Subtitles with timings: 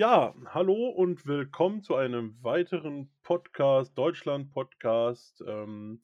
[0.00, 5.44] Ja, hallo und willkommen zu einem weiteren Podcast, Deutschland-Podcast.
[5.46, 6.00] Ähm,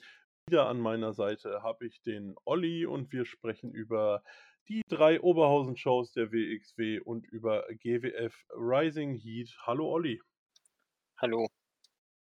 [0.47, 4.23] wieder an meiner Seite habe ich den Olli und wir sprechen über
[4.69, 9.57] die drei Oberhausen-Shows der WXW und über GWF Rising Heat.
[9.63, 10.21] Hallo Olli.
[11.17, 11.47] Hallo.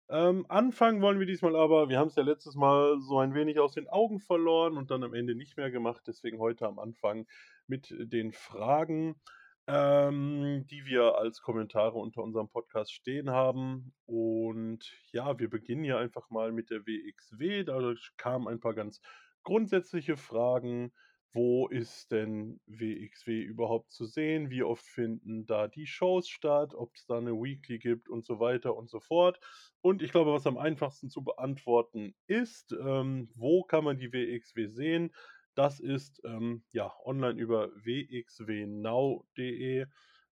[0.08, 3.58] Ähm, anfangen wollen wir diesmal aber, wir haben es ja letztes Mal so ein wenig
[3.58, 7.26] aus den Augen verloren und dann am Ende nicht mehr gemacht, deswegen heute am Anfang
[7.66, 9.20] mit den Fragen
[9.68, 13.92] ähm, die wir als Kommentare unter unserem Podcast stehen haben.
[14.06, 17.64] Und ja, wir beginnen hier einfach mal mit der WXW.
[17.64, 19.02] Da kamen ein paar ganz
[19.42, 20.92] grundsätzliche Fragen.
[21.34, 24.48] Wo ist denn WXW überhaupt zu sehen?
[24.48, 26.74] Wie oft finden da die Shows statt?
[26.74, 29.38] Ob es da eine Weekly gibt und so weiter und so fort.
[29.82, 34.68] Und ich glaube, was am einfachsten zu beantworten ist, ähm, wo kann man die WXW
[34.68, 35.12] sehen?
[35.58, 38.76] Das ist ähm, ja online über wxwnow.de.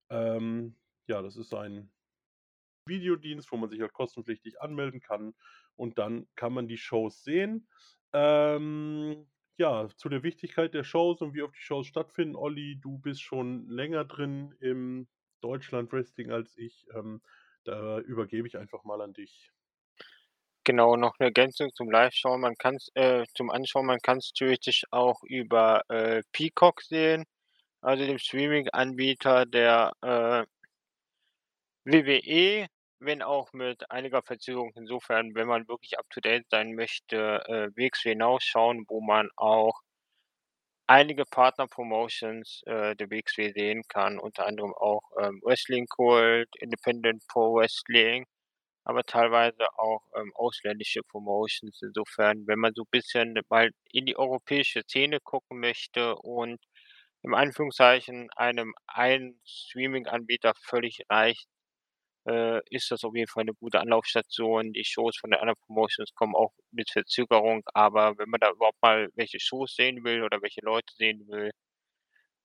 [0.09, 0.77] Ähm,
[1.09, 1.91] ja, das ist ein
[2.87, 5.35] Videodienst, wo man sich halt kostenpflichtig anmelden kann
[5.75, 7.67] und dann kann man die Shows sehen.
[8.13, 12.37] Ähm, ja, zu der Wichtigkeit der Shows und wie oft die Shows stattfinden.
[12.37, 15.09] Olli, du bist schon länger drin im
[15.41, 16.87] Deutschland Wrestling als ich.
[16.95, 17.21] Ähm,
[17.65, 19.51] da übergebe ich einfach mal an dich.
[20.67, 22.41] Genau, noch eine Ergänzung zum Live-Schauen.
[22.41, 27.25] Man kann's äh, zum Anschauen, man kann es theoretisch auch über, äh, Peacock sehen,
[27.83, 30.47] also dem Streaming-Anbieter der, äh
[31.87, 32.67] WWE,
[32.99, 34.73] wenn auch mit einiger Verzögerung.
[34.75, 39.29] Insofern, wenn man wirklich up to date sein möchte, äh, WXW Now schauen, wo man
[39.37, 39.81] auch
[40.89, 47.55] einige Partner-Promotions, äh, der WXW sehen kann, unter anderem auch, ähm, Wrestling Kult, Independent Pro
[47.55, 48.27] Wrestling
[48.87, 51.83] aber teilweise auch, ähm, ausländische Promotions.
[51.83, 56.61] Insofern, wenn man so ein bisschen mal in die europäische Szene gucken möchte und
[57.23, 61.49] im Anführungszeichen einem einen Streaming-Anbieter völlig reicht,
[62.29, 64.73] äh, ist das auf jeden Fall eine gute Anlaufstation.
[64.73, 68.83] Die Shows von den anderen Promotions kommen auch mit Verzögerung, aber wenn man da überhaupt
[68.83, 71.51] mal welche Shows sehen will oder welche Leute sehen will,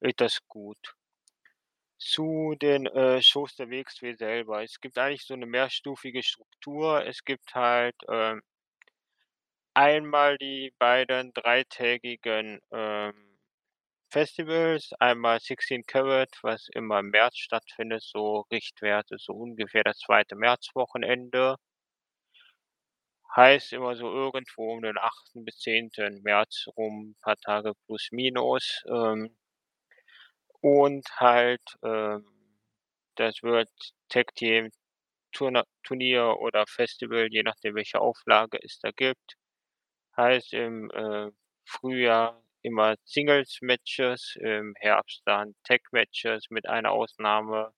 [0.01, 0.77] ist das gut.
[2.03, 4.63] Zu den, äh, Shows der WXW selber.
[4.63, 7.05] Es gibt eigentlich so eine mehrstufige Struktur.
[7.05, 8.41] Es gibt halt, ähm
[9.75, 13.13] einmal die beiden dreitägigen, ähm,
[14.11, 20.35] Festivals, einmal 16 Carat, was immer im März stattfindet, so Richtwerte, so ungefähr das zweite
[20.35, 21.57] Märzwochenende.
[23.35, 25.43] Heißt immer so irgendwo um den 8.
[25.45, 26.21] bis 10.
[26.21, 28.83] März rum, paar Tage plus minus.
[28.87, 29.35] Ähm
[30.61, 32.25] und halt, ähm,
[33.15, 33.69] das wird
[34.09, 34.69] Tag Team
[35.33, 39.37] Turnier oder Festival, je nachdem, welche Auflage es da gibt.
[40.17, 41.31] Heißt im, äh,
[41.65, 47.73] Frühjahr immer Singles-Matches, im Herbst dann Tag-Matches mit einer Ausnahme,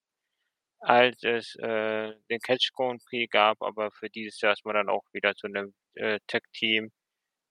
[0.79, 4.89] als es, äh, den Catch Grand Prix gab, aber für dieses Jahr ist man dann
[4.89, 6.91] auch wieder zu 'nem, äh, Tag Team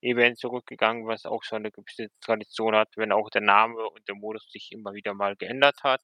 [0.03, 4.17] Event zurückgegangen, was auch schon 'ne gewisse Tradition hat, wenn auch der Name und der
[4.17, 6.03] Modus sich immer wieder mal geändert hat.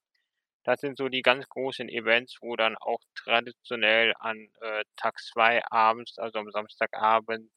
[0.64, 5.62] Das sind so die ganz großen Events, wo dann auch traditionell an, äh, Tag 2
[5.70, 7.50] abends, also am Samstagabend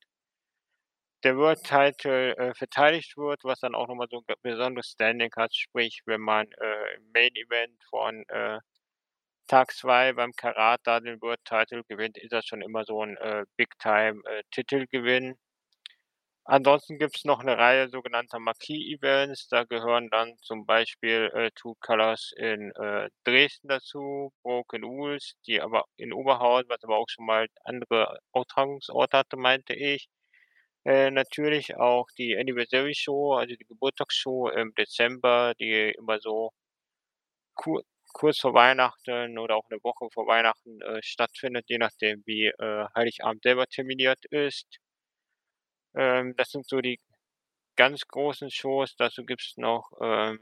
[1.23, 5.29] der World Title, äh, verteidigt wird, was dann auch noch mal so 'n besonderes Standing
[5.35, 5.53] hat.
[5.55, 8.59] Sprich, wenn man, äh, im Main Event von, äh,
[9.47, 13.17] Tag 2 beim Karat da den World Title gewinnt, ist das schon immer so 'n,
[13.17, 15.37] äh, Big Time, äh, Titelgewinn.
[16.47, 19.47] Ansonsten gibt's noch 'ne Reihe sogenannter Marquee-Events.
[19.49, 25.61] Da gehören dann zum Beispiel, äh, True Colours in, äh, Dresden dazu, Broken Rules, die
[25.61, 30.07] aber in Oberhausen, was aber auch schon mal andere Austragungsorte hatte, meinte ich.
[30.85, 36.51] Äh, natürlich auch die Anniversary Show, also die Geburtstagsshow im Dezember, die immer so
[37.57, 42.47] kur kurz vor Weihnachten oder auch 'ne Woche vor Weihnachten, äh, stattfindet, je nachdem, wie,
[42.47, 44.79] äh, Heiligabend selber terminiert ist.
[45.95, 46.99] Ähm, das sind so die
[47.77, 48.95] ganz großen Shows.
[48.97, 50.39] Dazu gibt's noch, ähm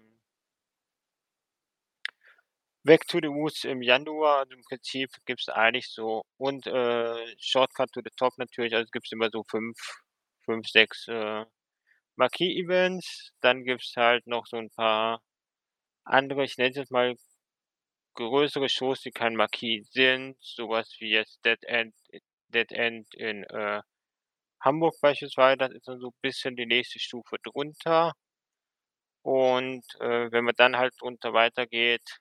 [2.86, 4.40] Back to the Roots im Januar.
[4.40, 9.12] Also, im Prinzip gibt's eigentlich so und, äh, Shortcut to the Top natürlich, also gibt's
[9.12, 9.78] immer so 5
[10.46, 11.46] 5, 6, äh,
[12.18, 13.32] Marquee-Events.
[13.42, 15.22] Dann gibt's halt noch so 'n paar
[16.06, 17.16] andere, ich nenne es jetzt mal
[18.16, 21.96] größere Shows, die kein Marquee sind, so was wie jetzt Dead End
[22.50, 23.82] Dead End in, äh,
[24.62, 25.58] Hamburg beispielsweise.
[25.58, 28.14] Das ist dann so bisschen die nächste Stufe drunter.
[29.26, 32.20] Und, äh, wenn man dann halt drunter weitergeht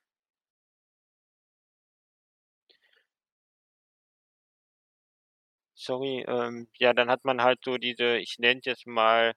[5.80, 9.32] Sorry, ähm, ja, dann hat man halt so diese, ich nenne jetzt mal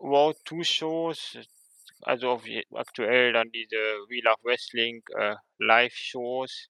[0.00, 1.36] Road to Shows,
[2.02, 2.44] also auf
[2.74, 3.76] aktuell dann diese
[4.08, 6.68] We Love Wrestling, äh, Live-Shows.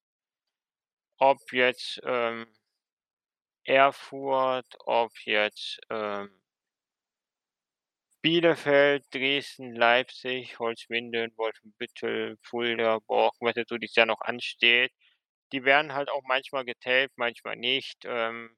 [1.18, 2.46] Ob jetzt, ähm,
[3.64, 6.30] Erfurt, ob jetzt, ähm
[8.22, 14.92] Bielefeld, Dresden, Leipzig, Holzminden, Wolfenbüttel, Fulda, Borken, was jetzt so dieses Jahr noch ansteht.
[15.52, 17.98] Die werden halt auch manchmal getaped, manchmal nicht.
[18.04, 18.56] Ähm,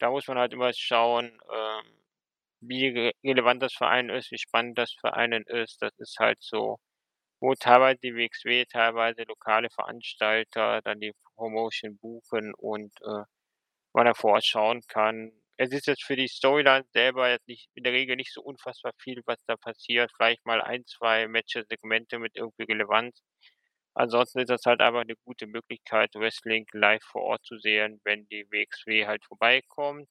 [0.00, 1.84] da muss man halt immer schauen, ähm,
[2.60, 5.82] wie re relevant das für einen ist, wie spannend das für einen ist.
[5.82, 6.78] Das ist halt so,
[7.40, 13.24] wo teilweise die WXW, teilweise lokale Veranstalter dann die Promotion buchen und, äh,
[13.94, 15.32] man da vor Ort schauen kann.
[15.58, 18.92] Es ist jetzt für die Storyline selber jetzt nicht in der Regel nicht so unfassbar
[18.98, 20.10] viel, was da passiert.
[20.16, 23.22] Vielleicht mal 1, 2 Matches, Segmente mit irgendwie Relevanz.
[23.94, 28.26] Ansonsten ist das halt einfach 'ne gute Möglichkeit, Wrestling live vor Ort zu sehen, wenn
[28.28, 30.08] die WXW halt vorbeikommt.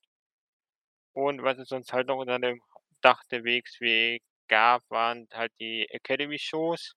[1.16, 2.62] Und was es sonst halt noch unter dem
[3.02, 6.94] Dach der WXW gab, waren halt die Academy-Shows,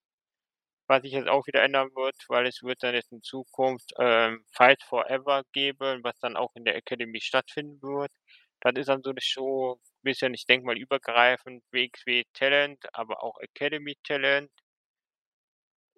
[0.89, 4.45] was sich jetzt auch wieder ändern wird, weil es wird dann jetzt in Zukunft, ähm,
[4.53, 8.13] Fight Forever geben, was dann auch in der Academy stattfinden wird.
[8.61, 13.39] Das ist dann so 'ne Show, bisschen, ich denke mal, übergreifend WXW Talent, aber auch
[13.41, 14.51] Academy Talent.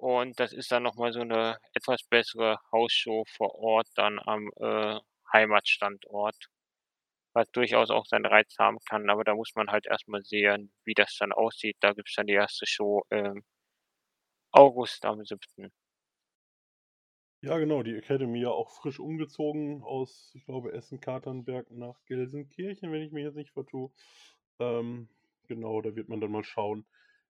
[0.00, 4.50] Und das ist dann noch mal so 'ne etwas bessere Hausshow vor Ort dann am,
[4.60, 4.98] äh,
[5.32, 6.36] Heimatstandort,
[7.34, 10.72] was durchaus auch seinen Reiz haben kann, aber da muss man halt erst mal sehen,
[10.84, 11.76] wie das dann aussieht.
[11.80, 12.66] Da gibt's dann die 1.
[12.66, 13.44] Show im
[14.56, 15.70] August am 7.
[17.42, 23.02] Ja, genau, die Academy ja auch frisch umgezogen aus, ich glaube, Essen-Katernberg nach Gelsenkirchen, wenn
[23.02, 23.90] ich mich jetzt nicht vertue.
[24.58, 25.08] Ähm,
[25.46, 26.86] genau, da wird man dann mal schauen,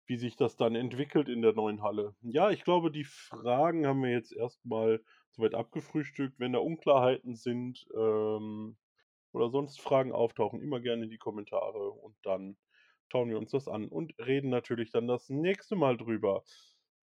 [0.07, 2.15] wie sich das dann entwickelt in der neuen Halle.
[2.23, 5.03] Ja, ich glaube, die Fragen haben wir jetzt erst mal
[5.33, 6.39] so weit abgefrühstückt.
[6.39, 8.77] Wenn da Unklarheiten sind, ähm,
[9.33, 12.57] oder sonst Fragen auftauchen, immer gerne in die Kommentare und dann
[13.13, 16.43] schauen wir uns das an und reden natürlich dann das nächste Mal drüber.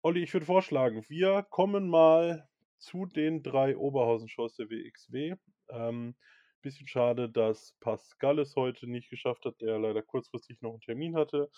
[0.02, 2.49] Olli, ich würde vorschlagen, wir kommen mal
[2.79, 5.35] zu den 3 Oberhausen-Shows der WXW.
[5.69, 6.17] Ähm,
[6.62, 11.17] bisschen schade, dass Pascal es heute nicht geschafft hat, der leider kurzfristig noch 'n Termin
[11.17, 11.50] hatte.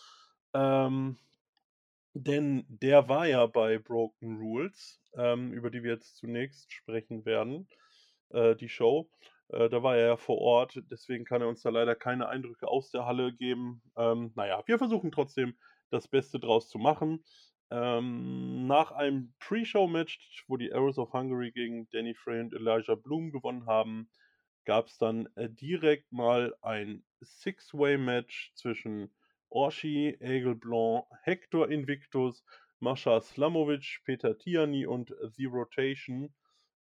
[0.54, 1.18] Ähm,
[2.14, 7.68] denn der war ja bei Broken Rules, ähm, über die wir jetzt zunächst sprechen werden,
[8.30, 9.10] äh, die Show.
[9.48, 12.68] Äh, da war er ja vor Ort, deswegen kann er uns da leider keine Eindrücke
[12.68, 13.82] aus der Halle geben.
[13.96, 15.56] Ähm, na ja, wir versuchen trotzdem,
[15.90, 17.22] das Beste draus zu machen.
[17.72, 23.32] Ähm, nach einem Pre-Show-Match, wo die Arrows of Hungary gegen Danny Frey und Elijah Bloom
[23.32, 24.10] gewonnen haben,
[24.66, 29.10] gab's dann, äh, direkt mal ein Six-Way-Match zwischen
[29.48, 32.44] Orshi, Aigle Blanc, Hector Invictus,
[32.78, 36.34] Mascha Slamovich, Peter Tierney und The Rotation.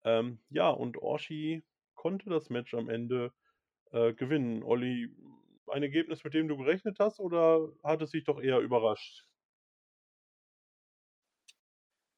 [0.04, 1.64] Ähm, ja, und Orshi
[1.94, 3.32] konnte das Match am Ende,
[3.92, 4.64] äh, gewinnen.
[4.64, 5.10] Olli,
[5.68, 9.29] ein Ergebnis, mit dem du gerechnet hast, oder hat es dich doch eher überrascht?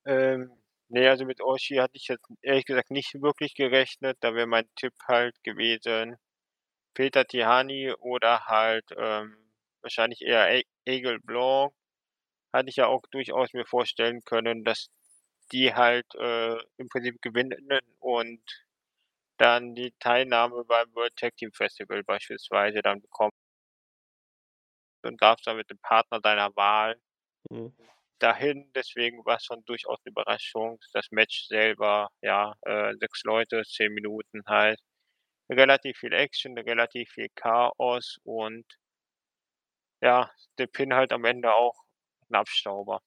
[0.05, 0.51] Ähm,
[0.89, 4.17] ne, also mit Orshi hatte ich jetzt ehrlich gesagt nicht wirklich gerechnet.
[4.21, 6.17] Da wäre mein Tipp halt gewesen,
[6.95, 9.37] Peter Tihanyi oder halt, ähm,
[9.81, 11.73] wahrscheinlich eher Ai Aigle Blanc.
[12.53, 14.89] Hatte ich ja auch durchaus mir vorstellen können, dass
[15.53, 18.43] die halt, äh, im Prinzip gewinnen und
[19.37, 23.31] dann die Teilnahme beim World Tag Team Festival beispielsweise dann bekommen.
[25.03, 26.95] Und darfst dann mit dem Partner deiner Wahl
[27.49, 27.71] Mhm.
[28.21, 28.71] Dahin.
[28.75, 30.79] Deswegen war's schon durchaus 'ne Überraschung.
[30.93, 34.79] Das Match selber, ja, äh, 6 Leute, 10 Minuten halt.
[35.51, 38.65] Relativ viel Action, relativ viel Chaos und
[40.01, 41.83] ja, der Pin halt am Ende auch
[42.29, 43.01] 'n Abstauber.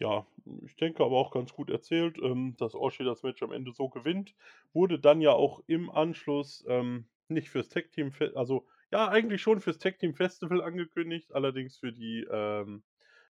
[0.00, 0.26] Ja,
[0.64, 3.88] ich denke aber auch ganz gut erzählt, ähm, dass Orshi das Match am Ende so
[3.88, 4.34] gewinnt.
[4.72, 9.60] Wurde dann ja auch im Anschluss, ähm, nicht fürs Tag Team also, ja, eigentlich schon
[9.60, 12.84] fürs Tag Team Festival angekündigt, allerdings für die, ähm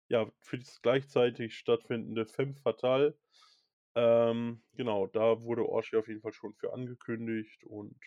[0.09, 3.17] ja, für das gleichzeitig stattfindende Femme Fatale.
[3.95, 7.97] Ähm, genau, da wurde Orshi auf jeden Fall schon für angekündigt und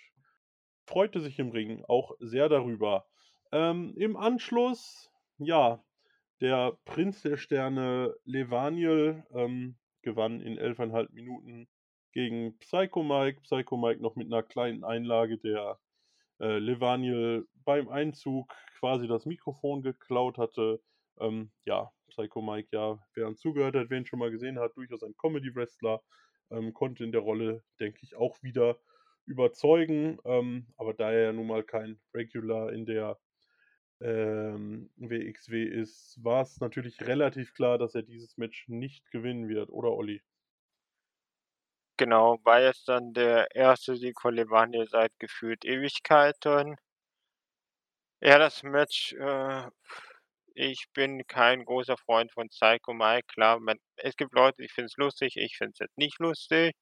[0.86, 3.06] freute sich im Ring auch sehr darüber.
[3.52, 5.84] Ähm, im Anschluss, ja,
[6.40, 11.68] der Prinz der Sterne Levaniel, ähm, gewann in 11 1/2 Minuten
[12.12, 13.42] gegen Psycho Mike.
[13.42, 15.80] Psycho Mike noch mit 'ner kleinen Einlage, der,
[16.40, 20.82] äh, Levaniel beim Einzug quasi das Mikrofon geklaut hatte.
[21.20, 24.76] Ähm, ja, Psycho Mike, ja, wer uns zugehört hat, wer ihn schon mal gesehen hat,
[24.76, 26.02] durchaus ein Comedy-Wrestler,
[26.50, 28.78] ähm, konnte in der Rolle, denke ich, auch wieder
[29.26, 30.18] überzeugen.
[30.24, 33.18] Ähm, aber da er ja nun mal kein Regular in der,
[34.00, 39.92] ähm, WXW ist, war's natürlich relativ klar, dass er dieses Match nicht gewinnen wird, oder
[39.92, 40.22] Olli?
[41.98, 43.94] Genau, war jetzt dann der 1.
[43.94, 46.76] Sieg von Levaniel seit gefühlt Ewigkeiten.
[48.22, 49.70] Ja, das Match, äh,
[50.56, 53.26] Ich bin kein großer Freund von Psycho Mike.
[53.28, 56.74] Klar, man es gibt Leute, die finden's lustig, ich finde es jetzt nicht lustig,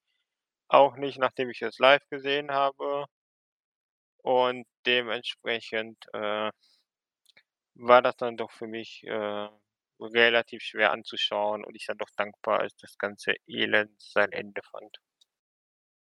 [0.68, 3.06] auch nicht, nachdem ich es live gesehen habe.
[4.24, 6.50] Und dementsprechend, äh
[7.76, 9.48] war das dann doch für mich, äh,
[10.00, 14.98] relativ schwer anzuschauen und ich dann doch dankbar, als das ganze Elend sein Ende fand.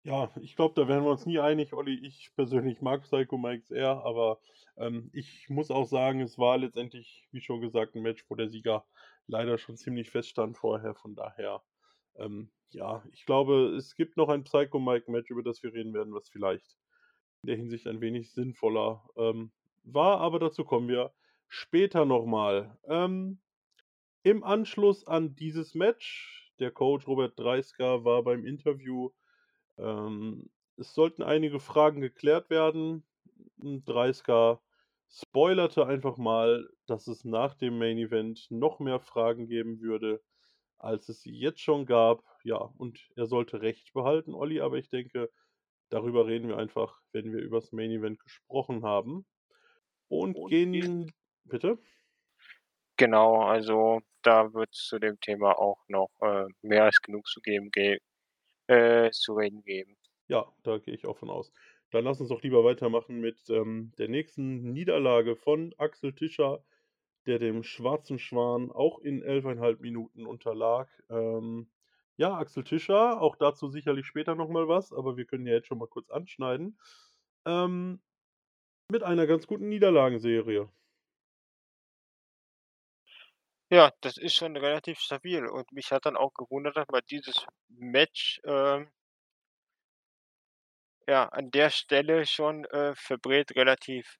[0.06, 1.94] Ja, ich glaube, da wären wir uns nie einig, Olli.
[2.06, 4.38] Ich persönlich mag Psycho Mike sehr, aber,
[4.76, 8.50] ähm, ich muss auch sagen, es war letztendlich, wie schon gesagt, 'n Match, wo der
[8.50, 8.86] Sieger
[9.26, 10.94] leider schon ziemlich feststand vorher.
[10.94, 11.62] Von daher,
[12.16, 15.94] ähm, ja, ich glaube, es gibt noch ein Psycho Mike Match, über das wir reden
[15.94, 16.76] werden, was vielleicht
[17.42, 19.52] in der Hinsicht ein wenig sinnvoller, ähm,
[19.84, 21.14] war, aber dazu kommen wir
[21.48, 22.78] später noch mal.
[22.86, 23.40] Ähm,
[24.22, 29.10] im Anschluss an dieses Match, der Coach Robert Dreisker war beim Interview.
[29.78, 33.06] Ähm, es sollten einige Fragen geklärt werden.
[33.58, 34.62] Dreisker
[35.10, 40.22] spoilerte einfach mal, dass es nach dem Main Event noch mehr Fragen geben würde,
[40.78, 42.24] als es sie jetzt schon gab.
[42.44, 45.30] Ja, und er sollte Recht behalten, Olli, aber ich denke,
[45.90, 49.26] darüber reden wir einfach, wenn wir übers Main Event gesprochen haben.
[50.08, 51.12] Und Und gehen
[51.44, 51.78] bitte?
[52.98, 57.70] Genau, also da wird's zu dem Thema auch noch, äh, mehr als genug zu geben
[57.72, 57.98] ge
[58.68, 59.96] äh, zu reden geben.
[60.28, 61.52] Ja, da gehe ich auch von aus.
[61.90, 66.64] Dann lass uns doch lieber weitermachen mit, ähm, der nächsten Niederlage von Axel Tischer,
[67.26, 70.88] der dem Schwarzen Schwan auch in 11 1/2 Minuten unterlag.
[71.10, 71.70] Ähm,
[72.16, 75.68] ja, Axel Tischer, auch dazu sicherlich später noch mal was, aber wir können ja jetzt
[75.68, 76.78] schon mal kurz anschneiden.
[77.46, 78.02] Ähm,
[78.90, 80.70] mit einer ganz guten Niederlagenserie.
[83.74, 87.44] Ja, das ist schon relativ stabil und mich hat dann auch gewundert, dass man dieses
[87.70, 88.88] Match, ähm
[91.08, 94.16] ja, an der Stelle schon, äh, verbrät relativ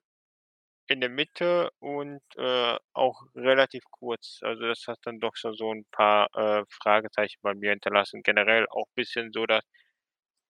[0.88, 4.40] in der Mitte und, äh, auch relativ kurz.
[4.42, 8.22] Also, das hat dann doch schon so 'n paar, äh, Fragezeichen bei mir hinterlassen.
[8.22, 9.64] Generell auch bisschen so das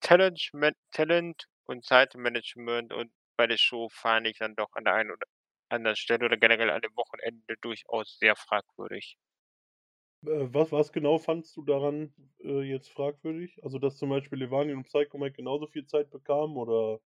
[0.00, 5.12] Talentschmen Talent und Zeitmanagement und bei der Show fand ich dann doch an der einen
[5.12, 5.26] oder
[5.68, 9.16] anderen Stelle oder generell an dem Wochenende durchaus sehr fragwürdig.
[10.26, 13.62] Äh, was was genau fandst du daran, äh, jetzt fragwürdig?
[13.64, 17.00] Also, dass zum Beispiel Levani und Psycho Mike genauso viel Zeit bekamen, oder?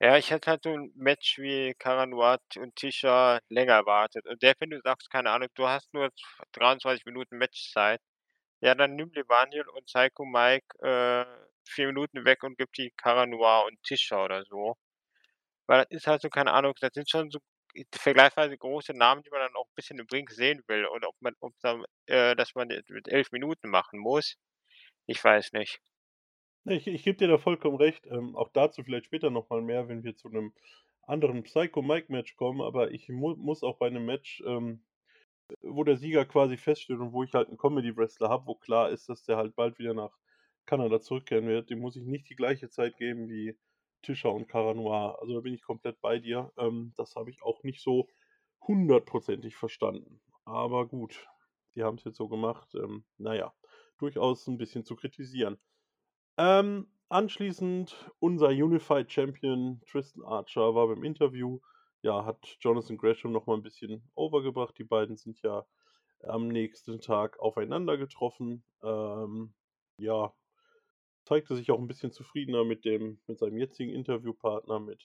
[0.00, 4.26] Ja, ich hätte halt so 'n Match wie Cara Noir und Tischer länger erwartet.
[4.26, 6.20] Und selbst wenn du sagst, keine Ahnung, du hast nur z
[6.52, 8.00] 23 Minuten Matchzeit,
[8.62, 11.26] ja, dann nimm Levaniel und Psycho Mike, äh,
[11.68, 14.76] 4 Minuten weg und gib die Cara Noir und Tischer oder so.
[15.68, 17.38] Weil das ist halt so, keine Ahnung, das sind schon so
[17.94, 21.34] vergleichsweise große Namen, die man dann auch bisschen im Ring sehen will und ob man
[21.40, 24.36] ob dann äh, dass man jetzt mit 11 Minuten machen muss,
[25.06, 25.78] ich weiß nicht.
[26.66, 28.06] Ich ich gebe dir da vollkommen recht.
[28.06, 30.52] Ähm, auch dazu vielleicht später noch mal mehr, wenn wir zu 'nem
[31.02, 34.84] anderen Psycho Mike Match kommen, aber ich mu muss auch bei 'nem Match, ähm,
[35.50, 38.56] äh, wo der Sieger quasi feststeht und wo ich halt 'n Comedy Wrestler habe, wo
[38.56, 40.18] klar ist, dass der halt bald wieder nach
[40.66, 43.58] Kanada zurückkehren wird, dem muss ich nicht die gleiche Zeit geben wie
[44.02, 45.18] Tischer und Cara Noir.
[45.20, 46.52] Also, da bin ich komplett bei dir.
[46.58, 48.08] Ähm, das habe ich auch nicht so
[48.66, 50.20] hundertprozentig verstanden.
[50.44, 51.28] Aber gut,
[51.74, 52.74] die haben's jetzt so gemacht.
[52.74, 53.54] Ähm, na ja,
[53.98, 55.58] durchaus 'n bisschen zu kritisieren.
[56.38, 61.60] Ähm, anschließend unser Unified Champion Tristan Archer war beim Interview.
[62.02, 64.76] Ja, hat Jonathan Gresham noch mal 'n bisschen over gebracht.
[64.78, 65.66] Die beiden sind ja
[66.22, 68.64] am nächsten Tag aufeinander getroffen.
[68.82, 69.54] Ähm,
[69.98, 70.34] ja,
[71.24, 75.04] zeigte sich auch 'n bisschen zufriedener mit dem mit seinem jetzigen Interviewpartner mit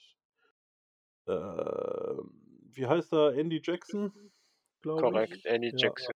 [1.27, 2.31] ähm,
[2.73, 3.33] wie heißt er?
[3.35, 4.11] Andy Jackson,
[4.81, 5.45] glaube Korrekt, ich.
[5.45, 6.13] Andy Ja, Jackson.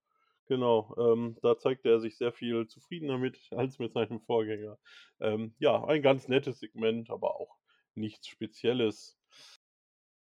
[0.47, 0.95] genau.
[0.99, 4.79] Ähm, da zeigte er sich sehr viel zufriedener mit als mit seinem Vorgänger.
[5.21, 7.57] Ähm, ja, ein ganz nettes Segment, aber auch
[7.95, 9.19] nichts Spezielles.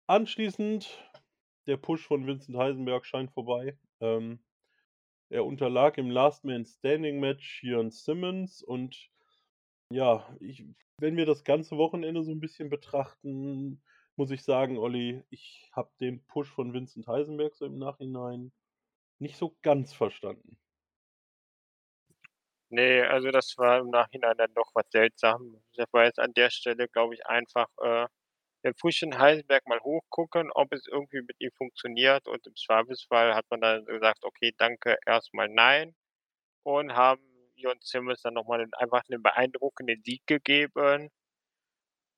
[0.06, 1.10] Anschließend
[1.66, 3.78] der Push von Vincent Heisenberg scheint vorbei.
[4.00, 4.42] Ähm,
[5.30, 9.10] er unterlag im Last Man Standing Match Shion Simmons und
[9.90, 10.64] ja, ich
[10.98, 13.82] wenn wir das ganze Wochenende so 'n bisschen betrachten,
[14.16, 18.52] muss ich sagen, Olli, ich habe den Push von Vincent Heisenberg so im Nachhinein
[19.20, 20.58] nicht so ganz verstanden.
[22.70, 25.62] Ne, also das war im Nachhinein dann doch was seltsam.
[25.76, 28.06] Das war jetzt an der Stelle, glaube ich, einfach, äh,
[28.64, 33.46] den von Heisenberg mal hochgucken, ob es irgendwie mit ihm funktioniert und im Zweifelsfall hat
[33.50, 35.94] man dann gesagt: „Okay, danke, erst mal nein“
[36.64, 37.22] und haben
[37.56, 41.10] Shion Simmons dann noch mal 'nen einfach 'nen beeindruckenden Sieg gegeben.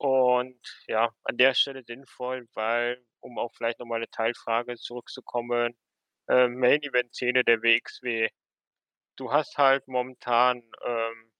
[0.00, 5.74] Und ja, an der Stelle sinnvoll, weil, um auch vielleicht noch mal 'ne Teilfrage zurückzukommen,
[6.28, 8.28] ähm, Main Event Szene der WXW.
[9.16, 11.30] Du hast halt momentan, ähm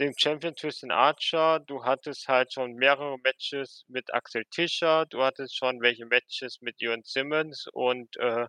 [0.00, 5.56] den Champion Tristan Archer, du hattest halt schon mehrere Matches mit Axel Tischer, du hattest
[5.56, 8.46] schon welche Matches mit Jürgen Simmons und, äh,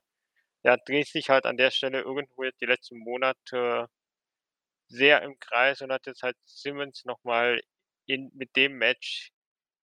[0.64, 3.88] ja, drehst dich halt an der Stelle irgendwo jetzt die letzten Monate
[4.92, 7.62] sehr im Kreis und hat jetzt halt Simmons noch mal
[8.08, 9.30] in mit dem Match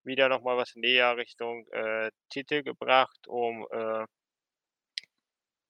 [0.05, 4.07] wieder noch mal was näher Richtung, äh, Titel gebracht, um, äh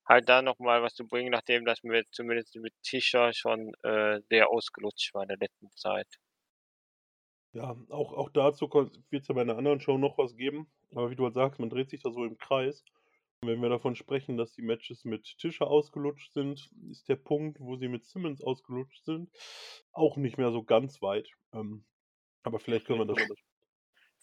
[0.08, 4.20] halt da noch mal was zu bringen, nachdem das mit zumindest mit Tischer schon, äh,
[4.30, 6.06] sehr ausgelutscht war in der letzten Zeit.
[7.54, 10.68] Ja, auch auch dazu wird es ja bei 'ner anderen Show noch was geben.
[10.94, 12.84] Aber wie du halt sagst, man dreht sich da so im Kreis.
[13.42, 17.76] Wenn wir davon sprechen, dass die Matches mit Tischer ausgelutscht sind, ist der Punkt, wo
[17.76, 19.30] sie mit Simmons ausgelutscht sind,
[19.92, 21.28] auch nicht mehr so ganz weit.
[21.52, 21.84] Ähm,
[22.44, 23.18] aber vielleicht können wir das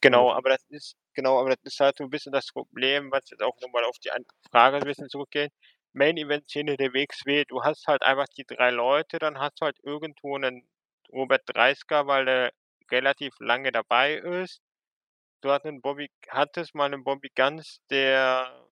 [0.02, 3.30] Genau, aber das ist genau, aber das ist halt so 'n bisschen das Problem, was
[3.30, 4.10] jetzt auch noch mal auf die
[4.52, 5.52] Frage 'n bisschen zurückgeht.
[5.94, 9.66] Main Event Szene der WXW, du hast halt einfach die 3 Leute, dann hast du
[9.66, 10.68] halt irgendwo 'nen
[11.12, 12.52] Robert Dreisker, weil der
[12.92, 14.62] relativ lange dabei ist.
[15.42, 18.68] Du hast 'nen Bobby hattest mal 'nen Bobby Guns, der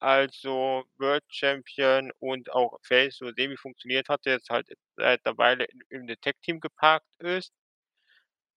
[0.00, 5.38] also World Champion und auch Face so semi funktioniert hat, der jetzt halt seit 'ner
[5.38, 7.48] Weile dem Tag-Team geparkt ist.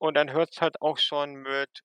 [0.02, 1.84] Und dann hört's halt auch schon mit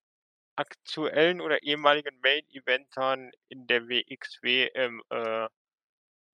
[0.56, 5.48] aktuellen oder ehemaligen Main-Eventern in der WXW im, äh,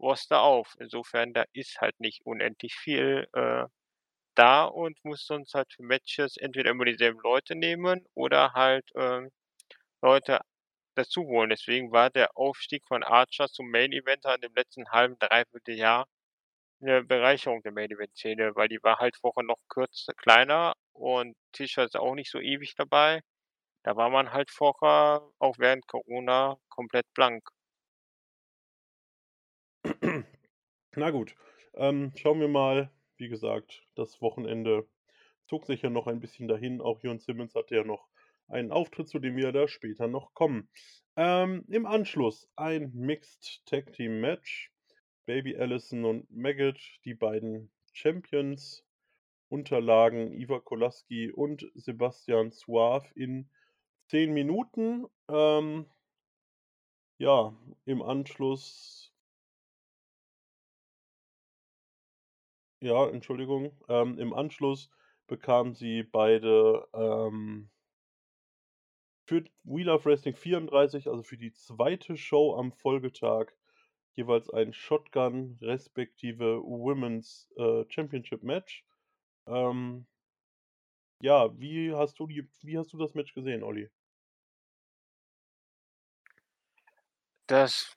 [0.01, 0.75] Roster auf.
[0.81, 3.65] Insofern, da ist halt nicht unendlich viel, äh,
[4.37, 9.31] da und musst sonst halt für Matches entweder immer dieselben Leute nehmen oder halt, ähm,
[10.03, 10.41] Leute
[10.95, 11.51] dazu holen.
[11.51, 16.07] Deswegen war der Aufstieg von Archer zum Main-Eventer in dem letzten halben, 3/4 Jahr
[16.81, 21.97] 'ne Bereicherung der Main-Event-Szene, weil die war halt vorher noch kürz kleiner und Tischer ist
[21.97, 23.21] auch nicht so ewig dabei.
[23.85, 27.49] Da war man halt vorher, auch während Corona, komplett blank.
[30.97, 31.35] Na gut,
[31.75, 32.91] ähm, schauen wir mal.
[33.17, 34.89] Wie gesagt, das Wochenende
[35.47, 36.81] zog sich ja noch ein bisschen dahin.
[36.81, 38.09] Auch Jürgen Simmons hatte ja noch
[38.53, 40.69] einen Auftritt, zu dem wir da später noch kommen.
[41.17, 44.71] Ähm, im Anschluss ein Mixed Tag Team Match.
[45.25, 48.85] Baby Allison und Maggot, die beiden Champions,
[49.49, 53.49] unterlagen Iva Kolaski und Sebastian Suave in
[54.09, 55.07] 10 Minuten.
[55.29, 55.87] Ähm
[57.19, 59.13] ja, im Anschluss
[62.83, 63.71] Ja, Entschuldigung.
[63.89, 64.91] Ähm, im Anschluss
[65.29, 67.71] bekamen sie beide, ähm
[69.33, 72.17] für We Love Wrestling 34, also für die 2.
[72.17, 73.47] Show am Folgetag,
[74.15, 78.85] jeweils ein Shotgun respektive Women's, äh, Championship Match.
[79.47, 80.07] Ähm
[81.23, 83.89] ja, wie hast du die wie hast du das Match gesehen, Olli?
[87.47, 87.97] Das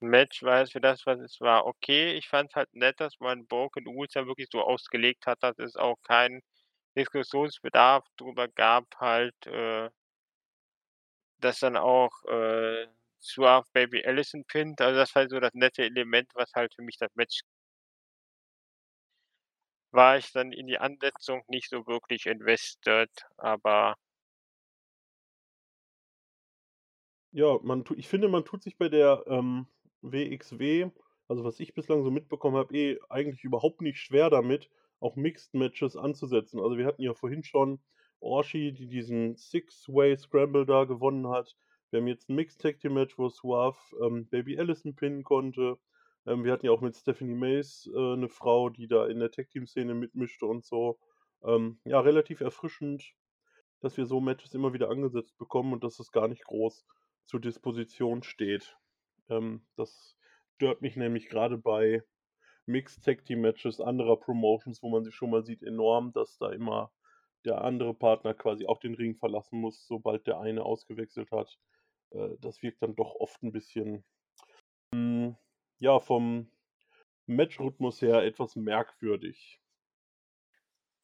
[0.00, 2.14] Match war für das, was es war, okay.
[2.14, 5.76] Ich fand's halt nett, dass man Broken Rules ja wirklich so ausgelegt hat, dass es
[5.76, 6.40] auch keinen
[6.96, 9.90] Diskussionsbedarf drüber gab halt, äh
[11.44, 12.86] dass dann auch, äh,
[13.20, 14.80] Suave Baby Allison pinnt.
[14.80, 17.42] Also, das war so das nette Element, was halt für mich das Match
[19.94, 23.96] war ich dann in die Ansetzung nicht so wirklich invested, aber
[27.34, 29.66] Ja, man ich finde, man tut sich bei der, ähm,
[30.02, 30.90] WXW,
[31.28, 34.68] also was ich bislang so mitbekommen habe, eh eigentlich überhaupt nicht schwer damit,
[35.00, 36.60] auch Mixed Matches anzusetzen.
[36.60, 37.80] Also, wir hatten ja vorhin schon
[38.22, 41.56] Orchi, die diesen Six-Way Scramble da gewonnen hat.
[41.90, 45.78] Wir haben jetzt 'n Mixed Tag Team Match, wo Suave, ähm, Baby Allison pinnen konnte.
[46.26, 49.30] Ähm, wir hatten ja auch mit Stephanie Mace, äh, 'ne Frau, die da in der
[49.30, 50.98] Tag-Team-Szene mitmischte und so.
[51.44, 53.14] Ähm, ja, relativ erfrischend,
[53.80, 56.86] dass wir so Matches immer wieder angesetzt bekommen und dass es gar nicht groß
[57.26, 58.76] zur Disposition steht.
[59.28, 60.16] Ähm, das
[60.56, 62.02] stört mich nämlich grade bei
[62.66, 66.50] Mixed Tag Team Matches anderer Promotions, wo man sie schon mal sieht, enorm, dass da
[66.52, 66.92] immer
[67.44, 71.58] der andere Partner quasi auch den Ring verlassen muss, sobald der eine ausgewechselt hat.
[72.10, 74.04] Äh, das wirkt dann doch oft 'n bisschen,
[74.94, 75.36] hm,
[75.80, 76.50] ja, vom
[77.26, 79.60] Matchrhythmus her etwas merkwürdig.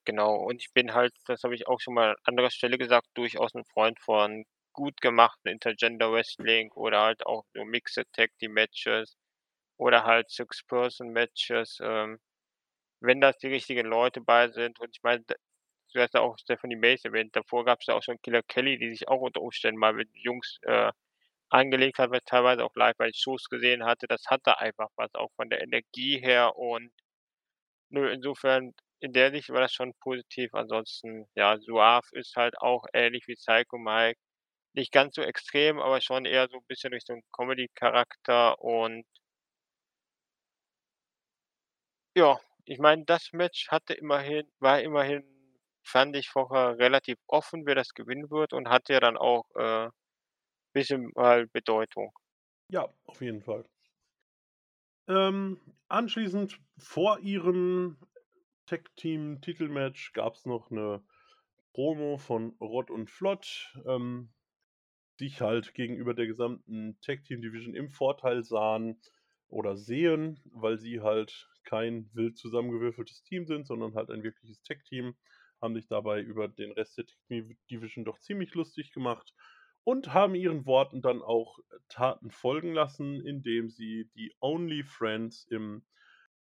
[0.06, 3.06] Genau, und ich bin halt, das habe ich auch schon mal an anderer Stelle gesagt,
[3.14, 8.52] durchaus 'n Freund von gut gemachten Intergender Wrestling oder halt auch so Mixed Tag Team
[8.54, 9.16] Matches
[9.78, 12.20] oder halt Six-Person-Matches, ähm,
[13.00, 14.80] wenn das die richtigen Leute bei sind.
[14.80, 15.24] Und ich meine,
[15.94, 18.90] du hast ja auch Stephanie Mace erwähnt, davor gab's ja auch schon Killer Kelly, die
[18.90, 20.92] sich auch unter Umständen mal mit Jungs, äh,
[21.50, 24.06] angelegt hat, man teilweise auch live bei Shows gesehen hatte.
[24.08, 26.90] Das hatte einfach was, auch von der Energie her und
[27.90, 30.54] nö, insofern in der Sicht war das schon positiv.
[30.54, 34.18] Ansonsten, ja, Suave ist halt auch ähnlich wie Psycho Mike.
[34.74, 39.06] Nicht ganz so extrem, aber schon eher so 'n bisschen Richtung Comedy-Charakter und
[42.14, 45.24] ja, ich meine, das Match hatte immerhin war immerhin
[45.88, 49.88] fand ich vorher relativ offen, wer das gewinnen wird und hatte ja dann auch, äh,
[50.74, 52.12] bisschen mal Bedeutung.
[52.70, 53.64] Ja, auf jeden Fall.
[55.08, 57.96] Ähm, anschließend vor ihrem
[58.66, 61.02] Tag-Team-Titelmatch gab's noch 'ne
[61.72, 64.30] Promo von Rott und Flott, ähm,
[65.18, 69.00] sich halt gegenüber der gesamten Tag-Team-Division im Vorteil sahen
[69.48, 75.16] oder sehen, weil sie halt kein wild zusammengewürfeltes Team sind, sondern halt ein wirkliches Tag-Team,
[75.60, 79.34] haben sich dabei über den Rest der Tag-Team-Division doch ziemlich lustig gemacht
[79.84, 85.84] und haben ihren Worten dann auch Taten folgen lassen, indem sie die Only Friends im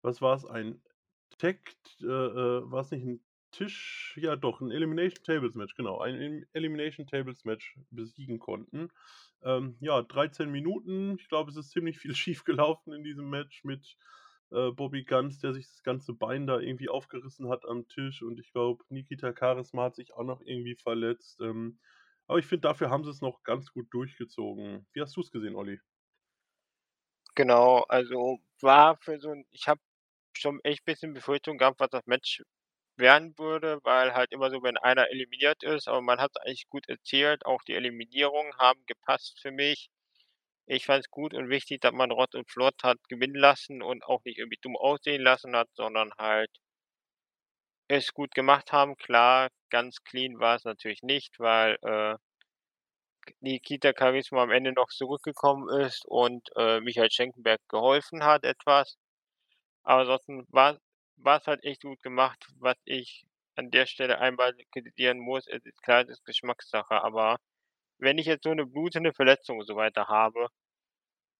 [0.01, 0.81] was war's, ein
[1.37, 6.15] Tag äh, äh, war's nicht 'n Tisch ja doch, 'n Elimination Tables Match, genau, ein
[6.15, 8.89] Elim Elimination Tables Match besiegen konnten.
[9.43, 11.17] Ähm, ja, 13 Minuten.
[11.19, 13.97] Ich glaube, es ist ziemlich viel schiefgelaufen in diesem Match mit,
[14.51, 18.39] äh, Bobby Gunns, der sich das ganze Bein da irgendwie aufgerissen hat am Tisch und
[18.39, 21.79] ich glaube, Nikita Charisma hat sich auch noch irgendwie verletzt, ähm,
[22.27, 24.87] aber ich finde, dafür haben sie's noch ganz gut durchgezogen.
[24.93, 25.81] Wie hast du's gesehen, Olli?
[27.37, 29.79] Genau, also war für so 'n ich habe
[30.33, 32.41] schon echt bisschen Befürchtung gehabt, was das Match
[32.97, 36.89] werden würde, weil halt immer so, wenn einer eliminiert ist aber man hat's eigentlich gut
[36.89, 39.89] erzählt, auch die Eliminierungen haben gepasst für mich.
[40.71, 44.23] Ich fand's gut und wichtig, dass man Rott und Flott hat gewinnen lassen und auch
[44.23, 46.49] nicht irgendwie dumm aussehen lassen hat, sondern halt
[47.89, 48.95] es gut gemacht haben.
[48.97, 52.15] Klar, ganz clean war's natürlich nicht, weil, äh,
[53.41, 58.97] Nikita Charisma am Ende noch zurückgekommen ist und, äh, Michael Schenkenberg geholfen hat etwas.
[59.83, 60.79] Aber ansonsten war
[61.17, 62.45] war's halt echt gut gemacht.
[62.59, 67.37] Was ich an der Stelle einmal kritisieren muss, es ist klar, das ist Geschmackssache, aber
[67.99, 70.47] wenn ich jetzt so 'ne blutende Verletzung und so weiter habe,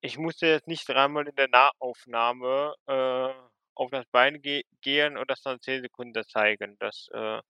[0.02, 3.34] ich musste jetzt nicht dreimal in der Nahaufnahme, äh,
[3.76, 6.76] auf das Bein ge gehen und das dann 10 Sekunden zeigen.
[6.80, 7.42] Das, äh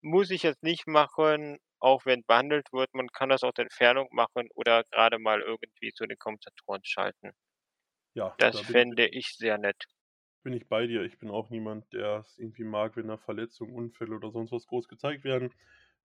[0.00, 2.94] muss ich jetzt nicht machen, auch wenn behandelt wird.
[2.94, 7.32] Man kann das aus der Entfernung machen oder grade mal irgendwie zu den Kommentatoren schalten.
[8.14, 9.86] Ja, Das da bin ich fände ich sehr nett.
[10.44, 11.02] bin ich bei dir.
[11.02, 14.88] Ich bin auch niemand, der's irgendwie mag, wenn da Verletzungen, Unfälle oder sonst was groß
[14.88, 15.52] gezeigt werden.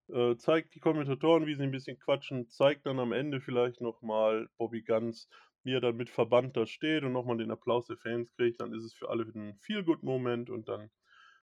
[0.10, 4.02] Äh, zeigt die Kommentatoren, wie sie 'n bisschen quatschen, zeigt dann am Ende vielleicht noch
[4.02, 5.28] mal Bobby Gunns,
[5.63, 8.62] wie er dann mit Verband da steht und noch mal den Applaus der Fans kriegt,
[8.62, 10.91] dann ist es für alle 'n Feel-Good-Moment und dann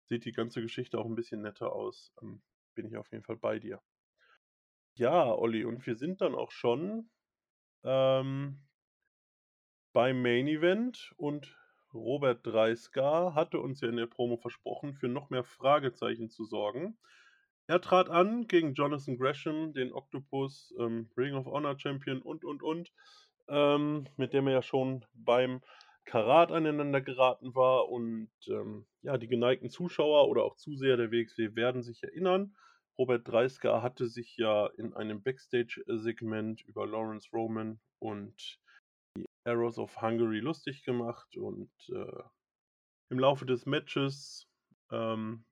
[0.03, 2.13] sieht die ganze Geschichte auch 'n bisschen netter aus.
[2.21, 2.41] Ähm,
[2.75, 3.81] bin ich auf jeden Fall bei dir.
[4.97, 7.09] Ja, Olli, und wir sind dann auch schon,
[7.83, 8.65] ähm
[9.95, 11.57] beim Main Event und
[11.95, 16.99] Robert Dreisgar hatte uns ja in der Promo versprochen, für noch mehr Fragezeichen zu sorgen.
[17.69, 22.63] Er trat an gegen Jonathan Gresham, den Octopus, ähm, Ring of Honor Champion und, und,
[22.63, 22.91] und,
[23.47, 25.61] ähm, mit dem er ja schon beim
[26.03, 31.53] Karat aneinander geraten war und, ähm, ja, die geneigten Zuschauer oder auch Zuseher der WXW
[31.53, 32.55] werden sich erinnern.
[32.97, 38.57] Robert Dreisgar hatte sich ja in einem Backstage-Segment über Lawrence Roman und
[39.15, 42.23] die Arrows of Hungary lustig gemacht und, äh,
[43.11, 44.47] im Laufe des Matches,
[44.91, 45.45] ähm,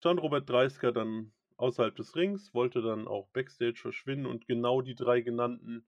[0.00, 4.94] stand Robert Dreisgar dann außerhalb des Rings, wollte dann auch Backstage verschwinden und genau die
[4.94, 5.86] 3 Genannten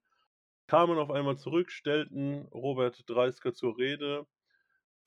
[0.67, 4.27] kamen auf einmal zurück, stellten Robert Dreisgar zur Rede.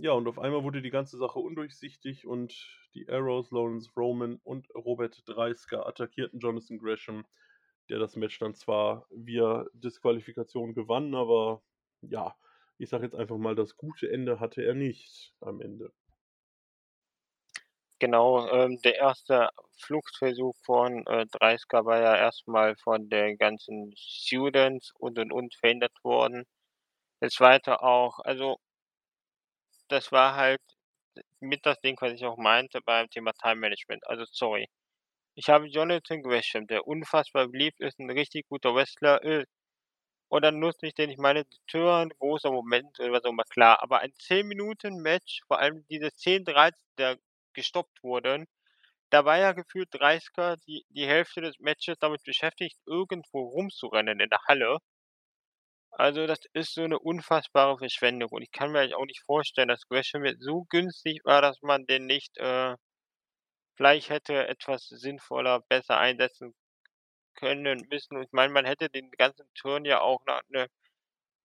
[0.01, 4.69] Ja, und auf einmal wurde die ganze Sache undurchsichtig und die Arrows, Lawrence Roman und
[4.75, 7.27] Robert Dreisgar attackierten Jonathan Gresham,
[7.91, 11.63] der das Match dann zwar via Disqualifikation gewann, aber
[12.03, 12.37] ja,
[12.79, 15.93] ich sage jetzt einfach mal, das gute Ende hatte er nicht am Ende.
[18.03, 19.51] Genau, ähm, der 1.
[19.77, 25.55] Fluchtversuch von, äh, Dreisgar war ja erst mal von den ganzen Students und, und, und
[25.55, 26.45] verhindert worden.
[27.23, 27.83] Der 2.
[27.83, 28.21] auch.
[28.21, 28.59] Also
[29.91, 30.61] das war halt
[31.41, 34.07] mit das Ding, was ich auch meinte beim Thema Time Management.
[34.09, 34.69] Also, sorry.
[35.37, 39.49] Ich habe Jonathan Gresham, der unfassbar beliebt ist, 'n richtig guter Wrestler ist
[40.31, 43.83] und dann nutze ich den ich meine, Turn, großer Moment oder was auch immer, klar,
[43.83, 47.17] aber ein 10 Minuten-Match, vor allem diese 10, 13, da
[47.55, 48.47] gestoppt wurden,
[49.11, 54.31] da war ja gefühlt Dreisgar die die Hälfte des Matches damit beschäftigt, irgendwo rumzurennen in
[54.31, 54.79] der Halle.
[55.93, 59.69] Also, das ist so 'ne unfassbare Verschwendung und ich kann mir eigentlich auch nicht vorstellen,
[59.69, 62.77] dass Gresham jetzt so günstig war, dass man den nicht, äh
[63.79, 66.55] vielleicht hätte etwas sinnvoller, besser einsetzen
[67.35, 68.23] können, müssen.
[68.23, 70.69] Ich meine, man hätte den ganzen Turn ja auch nach 'ne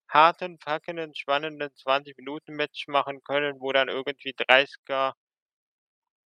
[0.09, 5.15] harten, packenden, spannenden 20 Minuten-Match machen können, wo dann irgendwie Dreisgar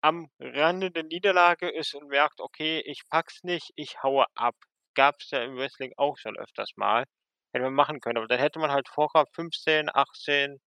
[0.02, 4.56] am Rande der Niederlage ist und merkt: „Okay, ich pack's nicht, ich haue ab.“
[4.94, 7.04] Gab's ja im Wrestling auch schon öfters mal.
[7.52, 10.58] Hätte man machen können, aber dann hätte man halt vorher 15, 18,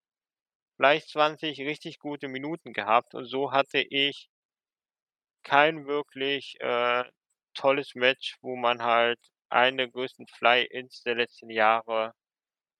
[0.77, 4.27] vielleicht 20 richtig gute Minuten gehabt und so hatte ich
[5.43, 7.03] kein wirklich, äh,
[7.53, 9.19] tolles Match, wo man halt
[9.49, 12.13] einen der größten Fly-ins der letzten Jahre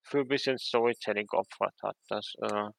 [0.04, 1.98] für bisschen Storytelling geopfert hat.
[2.10, 2.70] Das, äh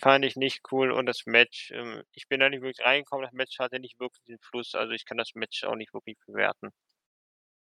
[0.00, 3.24] fand ich nicht cool und das Match, ähm ich bin da nicht wirklich reingekommen.
[3.24, 6.16] Das Match hatte nicht wirklich den Fluss, also ich kann das Match auch nicht wirklich
[6.26, 6.70] bewerten.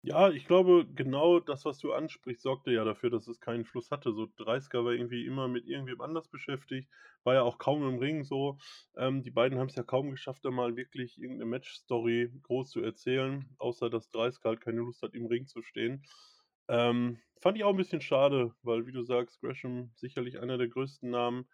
[0.03, 3.91] Ja, ich glaube, genau das, was du ansprichst, sorgte ja dafür, dass es keinen Fluss
[3.91, 4.13] hatte.
[4.13, 6.89] So, Dreisker war irgendwie immer mit irgendwem anders beschäftigt,
[7.25, 8.57] war ja auch kaum im Ring so.
[8.95, 12.81] Ähm, die beiden haben's ja kaum geschafft, da mal wirklich irgend 'ne Matchstory groß zu
[12.81, 16.03] erzählen, außer dass Dreisker halt keine Lust hat, im Ring zu stehen.
[16.69, 20.69] Ähm, fand ich auch 'n bisschen schade, weil, wie du sagst, Gresham sicherlich einer der
[20.69, 21.49] größten Namen,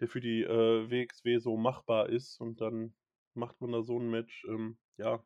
[0.00, 2.94] der für die, äh, WXW so machbar ist und dann
[3.34, 4.44] macht man da so 'n Match.
[4.48, 5.24] Ähm, ja,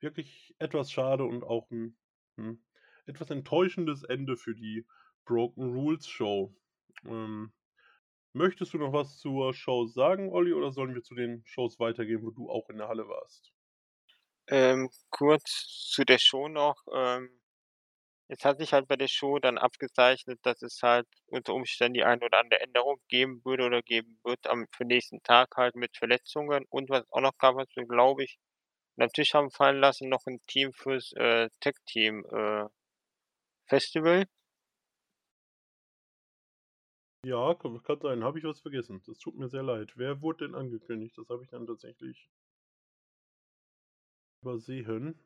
[0.00, 1.98] wirklich etwas schade und auch 'n,
[2.38, 2.64] hm,
[3.06, 4.86] etwas enttäuschendes Ende für die
[5.26, 6.54] Broken Rules Show.
[7.06, 7.52] Ähm,
[8.34, 12.22] möchtest du noch was zur Show sagen, Olli, oder sollen wir zu den Shows weitergehen,
[12.24, 13.52] wo du auch in der Halle warst?
[14.48, 17.39] Ähm, kurz zu der Show noch, ähm
[18.30, 22.04] es hat sich halt bei der Show dann abgezeichnet, dass es halt unter Umständen die
[22.04, 25.96] ein oder andere Änderung geben würde oder geben wird am für nächsten Tag halt mit
[25.98, 28.38] Verletzungen und was auch noch kam, was wir, glaube ich,
[29.12, 32.66] Tisch haben fallen lassen, noch 'n Team fürs, äh, Tag Team, äh,
[33.68, 34.26] Festival.
[37.24, 38.22] Ja, kann kann sein.
[38.24, 39.02] Habe ich was vergessen.
[39.06, 39.94] Das tut mir sehr leid.
[39.96, 41.16] Wer wurde denn angekündigt?
[41.16, 42.28] Das habe ich dann tatsächlich
[44.42, 45.18] übersehen.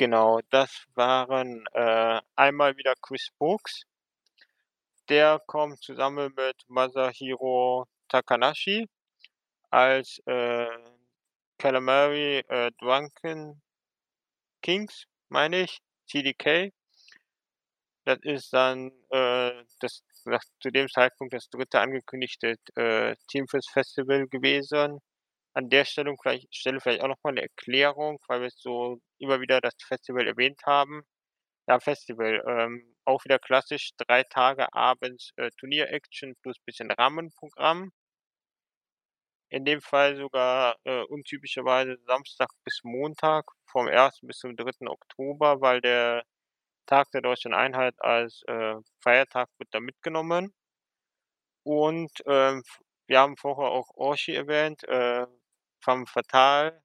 [0.00, 3.82] Genau, das waren, äh, einmal wieder Chris Brooks.
[5.08, 8.86] Der kommt zusammen mit Masahiro Takanashi
[9.70, 10.68] als, äh,
[11.58, 13.62] Calamari, äh, Drunken
[14.62, 16.70] Kings, meine ich, CDK.
[18.06, 21.80] Das ist dann, äh, das das zu dem Zeitpunkt das 3.
[21.80, 25.00] angekündigte, äh, Team fürs Festival gewesen.
[25.58, 29.40] An der Stellung vielleicht Stelle vielleicht auch noch mal 'ne Erklärung, weil wir so immer
[29.40, 31.02] wieder das Festival erwähnt haben.
[31.68, 37.92] Ja, Festival, ähm, auch wieder klassisch 3 Tage abends, äh, Turnier-Action plus bisschen Rahmenprogramm.
[39.52, 44.26] In dem Fall sogar, äh, untypischerweise Samstag bis Montag vom 1.
[44.26, 44.88] bis zum 3.
[44.88, 46.22] Oktober, weil der
[46.86, 50.52] Tag der Deutschen Einheit als, äh, Feiertag wird da mitgenommen.
[51.66, 52.10] Und,
[52.64, 52.78] v
[53.10, 55.26] wir haben vorher auch Orchi erwähnt, äh,
[55.82, 56.82] Femme Fatale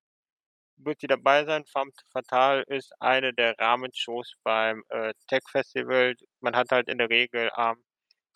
[0.77, 1.65] wird die dabei sein.
[1.65, 6.15] Femme Fatale ist eine der Rahmenshows beim, äh, Tech-Festival.
[6.41, 7.77] Man hat halt in der Regel am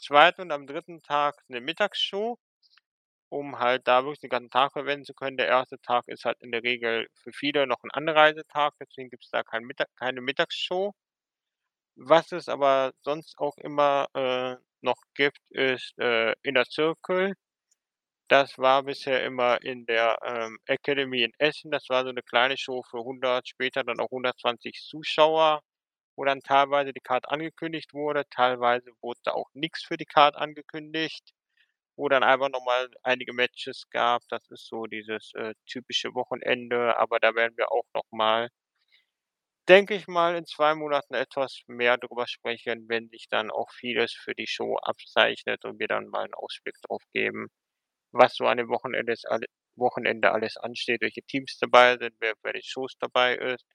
[0.01, 0.41] 2.
[0.43, 1.01] und am 3.
[1.03, 2.37] Tag 'ne Mittagsshow,
[3.29, 5.37] um halt da wirklich den ganzen Tag verwenden zu können.
[5.37, 5.77] Der 1.
[5.79, 9.63] Tag ist halt in der Regel für viele noch 'n Anreisetag, deswegen gibt's da kein
[9.65, 10.93] Mittag keine Mittagsshow.
[11.99, 17.33] Was es aber sonst auch immer, äh, noch gibt, ist, äh, Inner Circle.
[18.31, 21.71] Das war bisher immer in der, ähm, Academy in Essen.
[21.71, 25.61] Das war so 'ne kleine Show für 100, später dann auch 120 Zuschauer,
[26.17, 28.23] wo dann teilweise die Card angekündigt wurde.
[28.31, 31.33] Teilweise wurde da auch nix für die Card angekündigt,
[31.97, 34.23] wo dann einfach noch mal einige Matches gab.
[34.29, 38.49] Das ist so dieses, äh, typische Wochenende, aber da werden wir auch noch mal
[39.69, 44.13] denke ich mal, in 2 Monaten etwas mehr drüber sprechen, wenn sich dann auch vieles
[44.13, 47.47] für die Show abzeichnet und wir dann mal 'n Ausblick drauf geben,
[48.11, 52.51] was so an dem Wochenendes alle Wochenende alles ansteht, welche Teams dabei sind, wer bei
[52.53, 53.65] den Shows dabei ist,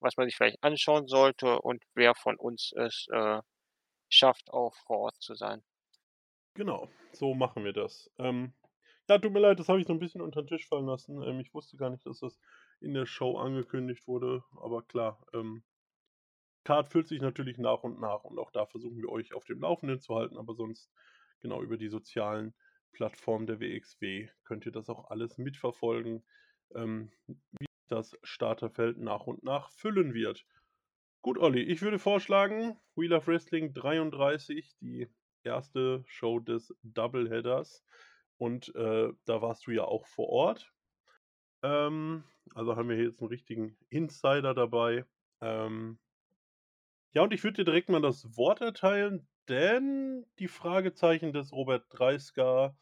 [0.00, 3.40] was man sich vielleicht anschauen sollte und wer von uns es, äh,
[4.10, 5.62] schafft, auch vor Ort zu sein.
[6.54, 8.10] Genau, so machen wir das.
[8.18, 8.52] Ähm,
[9.08, 11.22] ja, tut mir leid, das habe ich so 'n bisschen unter 'n Tisch fallen lassen.
[11.22, 12.38] Ähm, ich wusste gar nicht, dass das
[12.80, 15.62] in der Show angekündigt wurde, aber klar, ähm
[16.64, 19.60] Card füllt sich natürlich nach und nach und auch da versuchen wir euch auf dem
[19.60, 20.90] Laufenden zu halten, aber sonst
[21.40, 22.54] genau über die sozialen
[22.92, 26.24] Plattformen der WXW könnt ihr das auch alles mitverfolgen,
[26.74, 30.46] ähm, wie das Starterfeld nach und nach füllen wird.
[31.22, 35.08] Gut, Olli, ich würde vorschlagen, Wheel of Wrestling 33, die
[35.44, 36.02] 1.
[36.06, 37.84] Show des Doubleheaders
[38.38, 40.74] und, äh, da warst du ja auch vor Ort.
[41.62, 42.24] Ähm,
[42.54, 45.06] also haben wir hier jetzt 'n richtigen Insider dabei.
[45.42, 45.98] Ähm
[47.14, 51.86] ja, und ich würde dir direkt mal das Wort erteilen, denn die Fragezeichen des Robert
[51.90, 52.76] Dreisker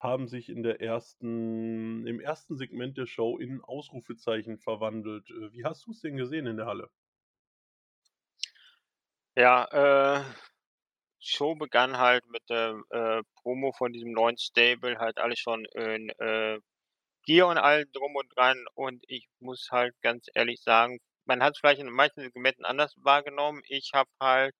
[0.00, 2.06] haben sich in der 1.
[2.06, 2.56] im 1.
[2.56, 5.30] Segment der Show in Ausrufezeichen verwandelt.
[5.30, 6.90] Äh, wie hast du's denn gesehen in der Halle?
[9.36, 9.64] Ja,
[10.20, 10.24] äh,
[11.20, 16.10] Show begann halt mit der, äh, Promo von diesem neuen Stable, halt alle schon in,
[16.18, 16.60] äh,
[17.26, 21.60] Gear und allem drum und dran und ich muss halt ganz ehrlich sagen, man hat's
[21.60, 23.62] vielleicht in manchen Segmenten anders wahrgenommen.
[23.68, 24.54] Ich habe halt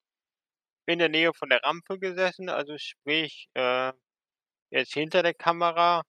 [0.87, 3.93] in der Nähe von der Rampe gesessen, also sprich, äh,
[4.71, 6.03] jetzt hinter der Kamera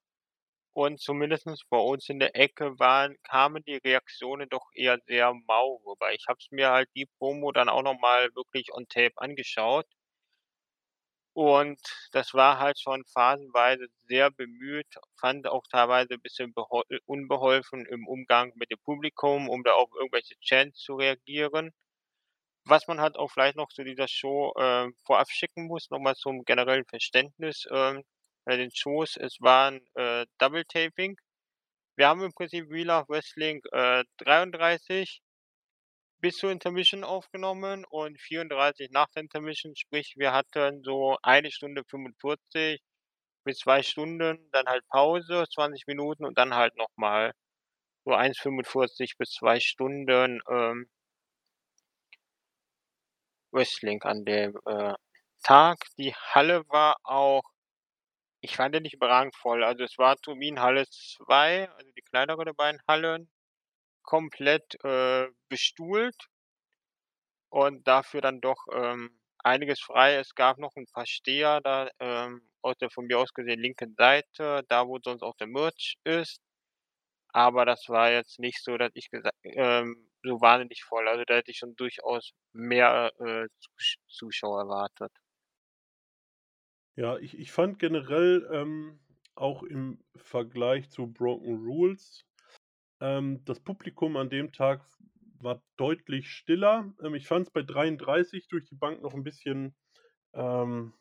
[0.74, 5.82] Und zumindestens bei uns in der Ecke waren kamen die Reaktionen doch eher sehr mau
[5.86, 6.14] rüber.
[6.14, 9.88] Ich habe es mir halt die Promo dann auch noch mal wirklich on Tape angeschaut.
[11.34, 11.80] Und
[12.14, 14.88] das war halt schon phasenweise sehr bemüht,
[15.20, 19.90] fand auch teilweise 'n bisschen behol unbeholfen im Umgang mit dem Publikum, um da auf
[19.94, 21.72] irgendwelche Chants zu reagieren.
[22.68, 26.16] Was man halt auch vielleicht noch zu dieser Show, äh, vorab schicken muss, noch mal
[26.16, 28.04] zum generellen Verständnis, ähm,
[28.44, 29.18] bei den Shows.
[29.18, 31.16] Es waren, äh, Double Taping.
[31.98, 35.22] Wir haben im Prinzip Real Life Wrestling, äh, 33
[36.22, 39.76] bis zur Intermission aufgenommen und 34 nach der Intermission.
[39.76, 42.82] Sprich, wir hatten so 1 Stunde 45
[43.46, 47.32] bis 2 Stunden, dann halt Pause, 20 Minuten und dann halt noch mal
[48.06, 50.88] so 1,45 bis 2 Stunden, ähm
[53.56, 54.94] Wrestling an dem, äh,
[55.44, 55.80] Tag.
[55.98, 57.44] Die Halle war auch
[58.42, 59.64] ich fand die nicht überragend voll.
[59.64, 63.30] Also, es war Turbinenhalle 2, also die kleinere der beiden Hallen,
[64.04, 66.16] komplett, äh, bestuhlt
[67.54, 70.16] und dafür dann doch, ähm, einiges frei.
[70.16, 73.96] Es gab noch 'n paar Steher da, ähm, auf der von mir aus gesehen linken
[73.98, 76.42] Seite, da wo sonst auch der Merch ist.
[77.34, 81.08] Aber das war jetzt nicht so, dass ich gesa ähm, so wahnsinnig voll.
[81.08, 85.12] Also, da hätte ich schon durchaus mehr, äh, Zusch Zuschauer erwartet.
[86.98, 89.00] Ja, ich ich fand generell, ähm,
[89.36, 92.26] auch im Vergleich zu Broken Rules,
[93.02, 94.88] ähm, das Publikum an dem Tag
[95.40, 96.94] war deutlich stiller.
[97.04, 99.76] Ähm, ich fand's bei 33 durch die Bank noch 'n bisschen,
[100.34, 100.94] ähm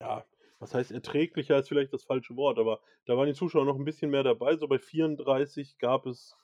[0.00, 0.24] ja,
[0.58, 3.84] was heißt erträglicher, ist vielleicht das falsche Wort, aber da waren die Zuschauer noch 'n
[3.84, 4.56] bisschen mehr dabei.
[4.56, 6.36] So bei 34 gab es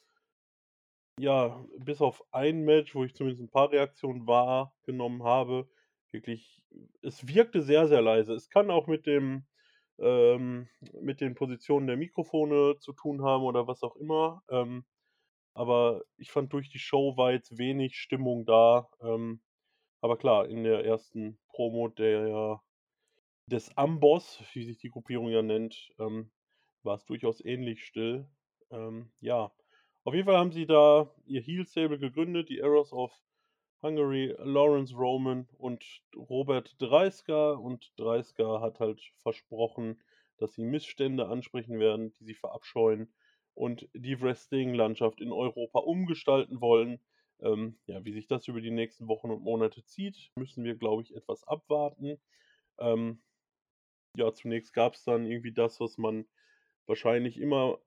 [1.18, 5.68] ja, bis auf ein Match, wo ich zumindest 'n paar Reaktionen wahrgenommen habe,
[6.12, 6.62] wirklich
[7.02, 8.34] es wirkte sehr, sehr leise.
[8.34, 9.46] Es kann auch mit dem
[9.98, 10.68] ähm,
[11.00, 14.42] mit den Positionen der Mikrofone zu tun haben oder was auch immer.
[14.50, 14.84] Ähm,
[15.54, 18.90] aber ich fand, durch die Show war jetzt wenig Stimmung da.
[19.02, 19.42] Ähm,
[20.02, 22.62] aber klar, in der ersten Promo der
[23.46, 26.32] des Amboss, wie sich die Gruppierung ja nennt, ähm,
[26.82, 28.28] war's durchaus ähnlich still.
[28.70, 29.52] Ähm, ja,
[30.04, 33.12] auf jeden Fall haben sie da ihr Heel Stable gegründet, die Errors of
[33.82, 35.84] Hungary, Lawrence Roman und
[36.16, 37.60] Robert Dreisker.
[37.60, 40.02] Und Dreisker hat halt versprochen,
[40.38, 43.12] dass sie Missstände ansprechen werden, die sie verabscheuen
[43.54, 47.00] und die Wrestling-Landschaft in Europa umgestalten wollen.
[47.40, 51.02] Ähm, ja, wie sich das über die nächsten Wochen und Monate zieht, müssen wir, glaube
[51.02, 52.18] ich, etwas abwarten.
[52.78, 53.22] Ähm
[54.16, 56.26] ja, zunächst gab's dann irgendwie das, was man
[56.86, 57.78] wahrscheinlich immer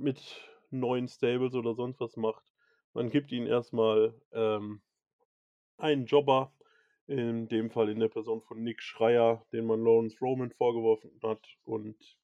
[0.00, 2.52] mit neuen Stables oder sonst was macht.
[2.94, 4.82] Man gibt ihnen erst mal, ähm,
[5.78, 6.52] einen Jobber,
[7.06, 11.46] in dem Fall in der Person von Nick Schreier, den man Lawrence Roman vorgeworfen hat.
[11.64, 12.18] Und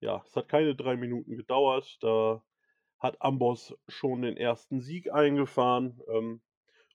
[0.00, 1.98] ja, es hat keine 3 Minuten gedauert.
[2.00, 2.42] Da
[2.98, 4.68] hat Amboss schon den 1.
[4.78, 6.00] Sieg eingefahren.
[6.08, 6.40] Ähm,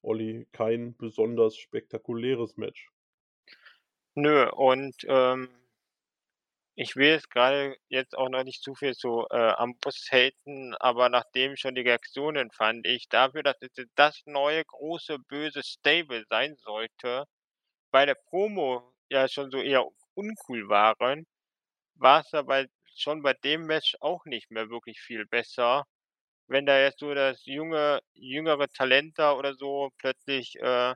[0.02, 2.90] Olli, kein besonders spektakuläres Match.
[4.16, 5.50] Nö, und, ähm
[6.78, 11.10] ich will jetzt grade jetzt auch noch nicht zu viel zu, äh, Amboss haten, aber
[11.10, 16.56] nachdem schon die Reaktionen fand ich dafür, dass es das neue große böse Stable sein
[16.58, 17.26] sollte,
[17.92, 19.86] bei der Promo ja schon so eher
[20.16, 21.28] uncool waren,
[21.96, 25.86] war's dabei schon bei dem Match auch nicht mehr wirklich viel besser.
[26.48, 30.96] Wenn da jetzt so das junge jüngere Talent da oder so plötzlich, äh,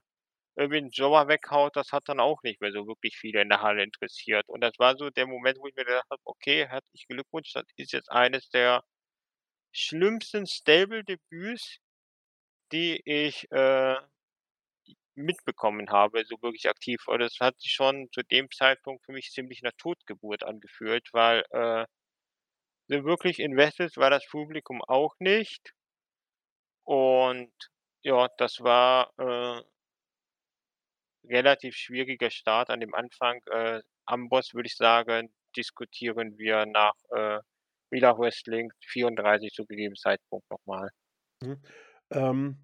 [0.57, 3.61] irgendwie 'n Jobber weghaut, das hat dann auch nicht mehr so wirklich viele in der
[3.61, 4.47] Halle interessiert.
[4.49, 7.65] Und das war so der Moment, wo ich mir gedacht habe: „Okay, herzlichen Glückwunsch, das
[7.77, 8.83] ist jetzt eines der
[9.73, 11.77] schlimmsten Stable-Debüts,
[12.73, 13.95] die ich, äh,
[15.15, 19.31] mitbekommen habe, so wirklich aktiv.“ Und das hat sich schon zu dem Zeitpunkt für mich
[19.31, 21.85] ziemlich nach Totgeburt angefühlt, weil, äh
[22.89, 25.71] so wirklich invested war das Publikum auch nicht.
[26.87, 27.51] Und
[28.03, 29.61] ja, das war, äh
[31.29, 33.39] relativ schwieriger Start an dem Anfang.
[33.51, 37.39] Äh, Amboss, würde ich sagen, diskutieren wir nach, äh,
[37.91, 40.89] Life Wrestling 34 zu gegebenen Zeitpunkt noch mal.
[41.43, 41.61] Mhm.
[42.11, 42.57] Ähm,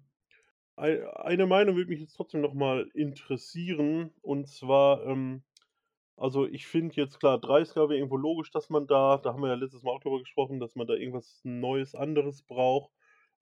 [0.76, 4.14] ei eine Meinung würde mich jetzt trotzdem noch mal interessieren.
[4.22, 5.42] Und zwar, ähm
[6.16, 9.50] also, ich finde jetzt klar, Dreisker wäre irgendwo logisch, dass man da da haben wir
[9.50, 12.90] ja letztes Mal auch drüber gesprochen, dass man da irgendwas Neues, anderes braucht.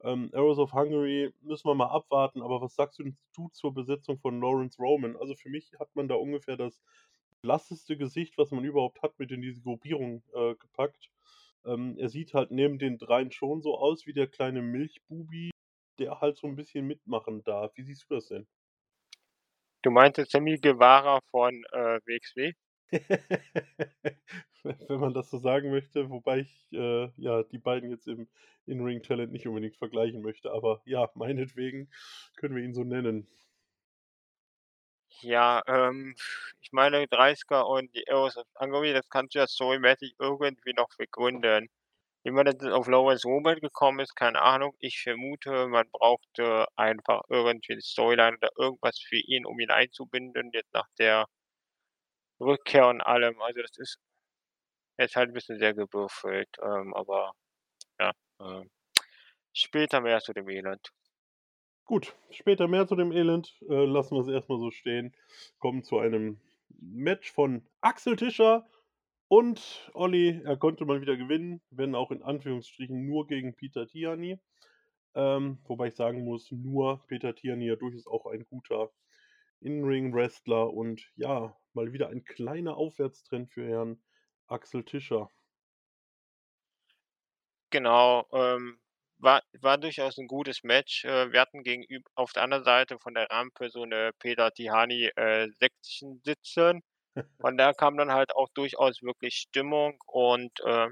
[0.02, 4.40] Ähm, Arrows of Hungary müssen wir mal abwarten, aber was sagst du zur Besetzung von
[4.40, 5.16] Lawrence Roman?
[5.16, 6.82] Also, für mich hat man da ungefähr das
[7.42, 11.10] blasseste Gesicht, was man überhaupt hat, mit in diese Gruppierung, äh, gepackt.
[11.66, 15.50] Ähm, er sieht halt neben den dreien schon so aus wie der kleine Milchbubi,
[15.98, 17.72] der halt so 'n bisschen mitmachen darf.
[17.76, 18.46] Wie siehst du das denn?
[19.84, 22.52] Du meinst jetzt Sammy Guevara von, äh, WXW?
[24.62, 28.28] Wenn man das so sagen möchte, wobei ich, äh, ja, die beiden jetzt im
[28.66, 31.88] In-Ring-Talent nicht unbedingt vergleichen möchte, aber ja, meinetwegen
[32.36, 33.26] können wir ihn so nennen.
[35.22, 36.14] Ja, ähm,
[36.60, 40.88] ich meine, 30er und die Eros of Hungary, das kannst du ja storymäßig irgendwie noch
[40.98, 41.68] begründen.
[42.24, 44.74] Wie man jetzt auf Lawrence Robert gekommen ist, keine Ahnung.
[44.80, 50.50] Ich vermute, man brauchte einfach irgendwie 'ne Storyline oder irgendwas für ihn, um ihn einzubinden,
[50.54, 51.26] jetzt nach der
[52.40, 53.40] Rückkehr und allem.
[53.40, 53.96] Also, das ist
[54.98, 57.32] jetzt halt 'n bisschen sehr gewürfelt, ähm, aber
[58.00, 58.70] ja, ähm,
[59.54, 60.90] später mehr zu dem Elend.
[61.86, 63.54] Gut, später mehr zu dem Elend.
[63.68, 65.14] Äh, lassen wir's erst mal so stehen.
[65.58, 66.40] Kommen zu einem
[66.80, 68.66] Match von Axel Tischer
[69.28, 70.42] und Olli.
[70.44, 74.38] Er konnte mal wieder gewinnen, wenn auch in Anführungsstrichen nur gegen Peter Tiani.
[75.14, 78.90] Ähm, wobei ich sagen muss, nur Peter Tiani ja durchaus auch ein guter
[79.62, 84.02] In-Ring-Wrestler und ja, mal wieder ein kleiner Aufwärtstrend für Herrn
[84.48, 85.30] Axel Tischer.
[87.72, 88.78] Genau, ähm,
[89.18, 91.04] war war durchaus 'n gutes Match.
[91.04, 95.10] Äh, wir hatten gegenüb auf der anderen Seite von der Rampe so 'ne Peter Tiani,
[95.16, 96.82] äh, Section sitzen.
[97.40, 100.88] Von da kam dann halt auch durchaus wirklich Stimmung und, äh,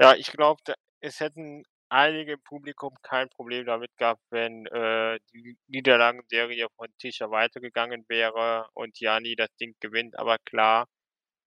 [0.00, 0.62] ja, ich glaube,
[1.00, 1.64] es hätten
[1.96, 8.68] einige im Publikum kein Problem damit gehabt, wenn, äh, die Niederlagenserie von Tischer weitergegangen wäre
[8.74, 10.18] und Tiani das Ding gewinnt.
[10.18, 10.86] Aber klar,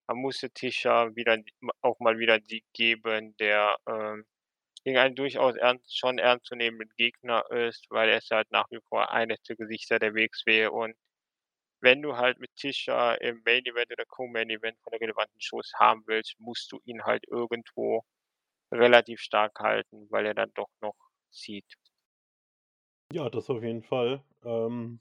[0.07, 1.37] man musste Tischer wieder
[1.81, 4.25] auch mal wieder 'n Sieg geben, der, ähm,
[4.85, 9.11] gegen einen durchaus ernst schon ernstzunehmenden Gegner ist, weil er ist halt nach wie vor
[9.11, 10.95] eines der Gesichter der WXW und
[11.81, 15.71] wenn du halt mit Tischer im Main Event oder Co-Main Event von den relevanten Shows
[15.79, 18.03] haben willst, musst du ihn halt irgendwo
[18.71, 20.95] relativ stark halten, weil er dann doch noch
[21.31, 21.75] zieht.
[23.11, 24.23] Ja, das auf jeden Fall.
[24.43, 24.99] Ähm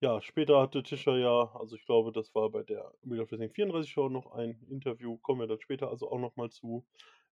[0.00, 3.50] ja, später hatte Tischer ja also, ich glaube, das war bei der Wheel of Wrestling
[3.50, 6.86] 34 Show noch ein Interview, kommen wir dann später also auch noch mal zu.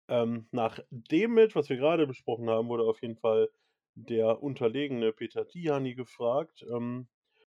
[0.08, 3.50] Ähm, nach dem Match, was wir grade besprochen haben, wurde auf jeden Fall
[3.94, 7.08] der unterlegene Peter Tiani gefragt, ähm,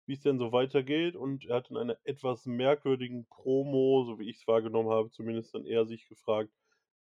[0.05, 4.47] wie's denn so weitergeht und er hat in einer etwas merkwürdigen Promo, so wie ich's
[4.47, 6.51] wahrgenommen habe, zumindest dann eher sich gefragt,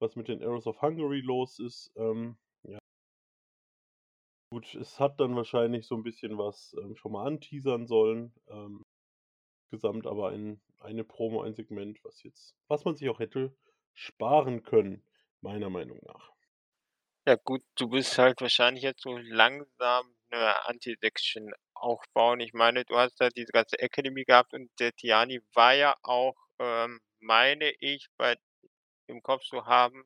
[0.01, 2.79] was mit den Arrows of Hungary los ist, ähm, ja.
[4.53, 8.83] Gut, es hat dann wahrscheinlich so 'n bisschen was, ähm, schon mal anteasern sollen, ähm,
[9.71, 13.57] gesamt aber ein eine Promo, ein Segment, was jetzt was man sich auch hätte
[13.95, 15.05] sparen können,
[15.43, 16.33] meiner Meinung nach.
[17.27, 22.41] Ja gut, du willst halt wahrscheinlich jetzt so langsam 'ne Anti-Section aufbauen.
[22.41, 26.35] Ich meine, du hast da diese ganze Academy gehabt und der Tiani war ja auch,
[26.59, 28.37] ähm, meine ich, bei
[29.09, 30.05] im Kopf zu haben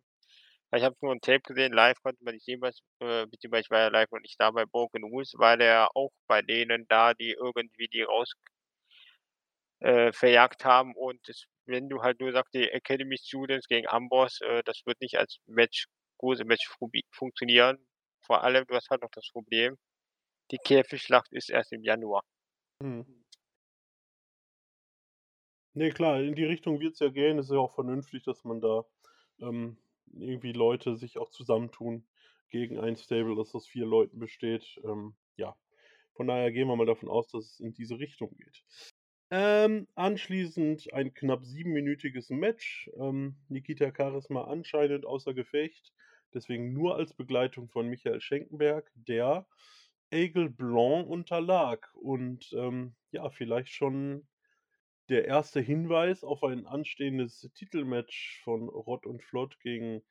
[0.74, 3.70] ich habe nur 'n Tape gesehen, live konnte man nicht sehen, was äh, beziehungsweise ich
[3.70, 7.14] war ja live noch nicht da bei Broken Rules, war der auch bei denen da,
[7.14, 8.32] die irgendwie die raus
[9.80, 14.40] äh, verjagt haben und das wenn du halt nur sagst, die Academy Students gegen Amboss,
[14.40, 15.86] äh, das wird nicht als Match
[16.18, 16.68] große Match
[17.12, 17.78] funktionieren.
[18.26, 19.76] Vor allem, du hast halt noch das Problem,
[20.53, 22.22] die Käfigschlacht ist erst im Januar.
[22.80, 23.21] Mhm.
[25.74, 27.38] Ne, klar, in die Richtung wird's ja gehen.
[27.38, 28.84] Es ist ja auch vernünftig, dass man da,
[29.40, 29.78] ähm,
[30.12, 32.06] irgendwie Leute sich auch zusammentun
[32.50, 34.78] gegen ein Stable, das aus 4 Leuten besteht.
[34.84, 35.56] Ähm, ja,
[36.12, 38.64] von daher gehen wir mal davon aus, dass es in diese Richtung geht.
[39.30, 42.90] Ähm, anschließend ein knapp siebenminütiges Match.
[42.98, 45.94] Ähm, Nikita Charisma anscheinend außer Gefecht,
[46.34, 49.46] deswegen nur als Begleitung von Michael Schenkenberg, der
[50.10, 54.28] Aigle Blanc unterlag und, ähm, ja, vielleicht schon
[55.12, 60.02] der erste Hinweis auf ein anstehendes Titelmatch von Rott und Flott gegen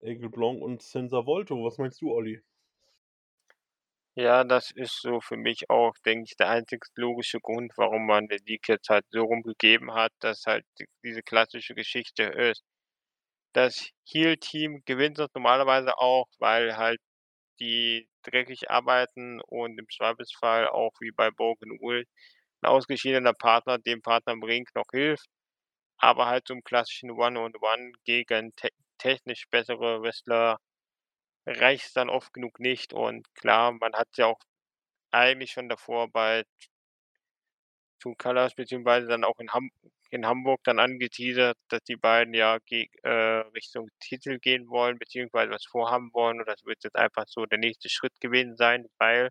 [0.00, 1.64] Aigle Blanc und Senza Volto.
[1.64, 2.40] Was meinst du, Olli?
[4.16, 8.26] Ja, das ist so für mich auch, denke ich, der einzigst logische Grund, warum man
[8.26, 10.64] den Sieg jetzt halt so rum gegeben hat, dass halt
[11.04, 12.64] diese klassische Geschichte ist.
[13.54, 17.00] Das Heel-Team gewinnt das normalerweise auch, weil halt
[17.60, 22.06] die dreckig arbeiten und im Zweifelsfall auch wie bei Broken Rules
[22.62, 25.26] 'n ausgeschiedener Partner dem Partner im Ring noch hilft.
[25.98, 30.58] Aber halt im klassischen One-on-One gegen te technisch bessere Wrestler
[31.46, 34.40] reicht's dann oft genug nicht und klar, man hat's ja auch
[35.12, 36.44] eigentlich schon davor bei
[38.00, 39.70] True Colours beziehungsweise dann auch in Ham
[40.10, 43.08] in Hamburg dann angeteasert, dass die beiden ja äh,
[43.54, 47.58] Richtung Titel gehen wollen, beziehungsweise was vorhaben wollen und das wird jetzt einfach so der
[47.58, 49.28] nächste Schritt gewesen sein, weil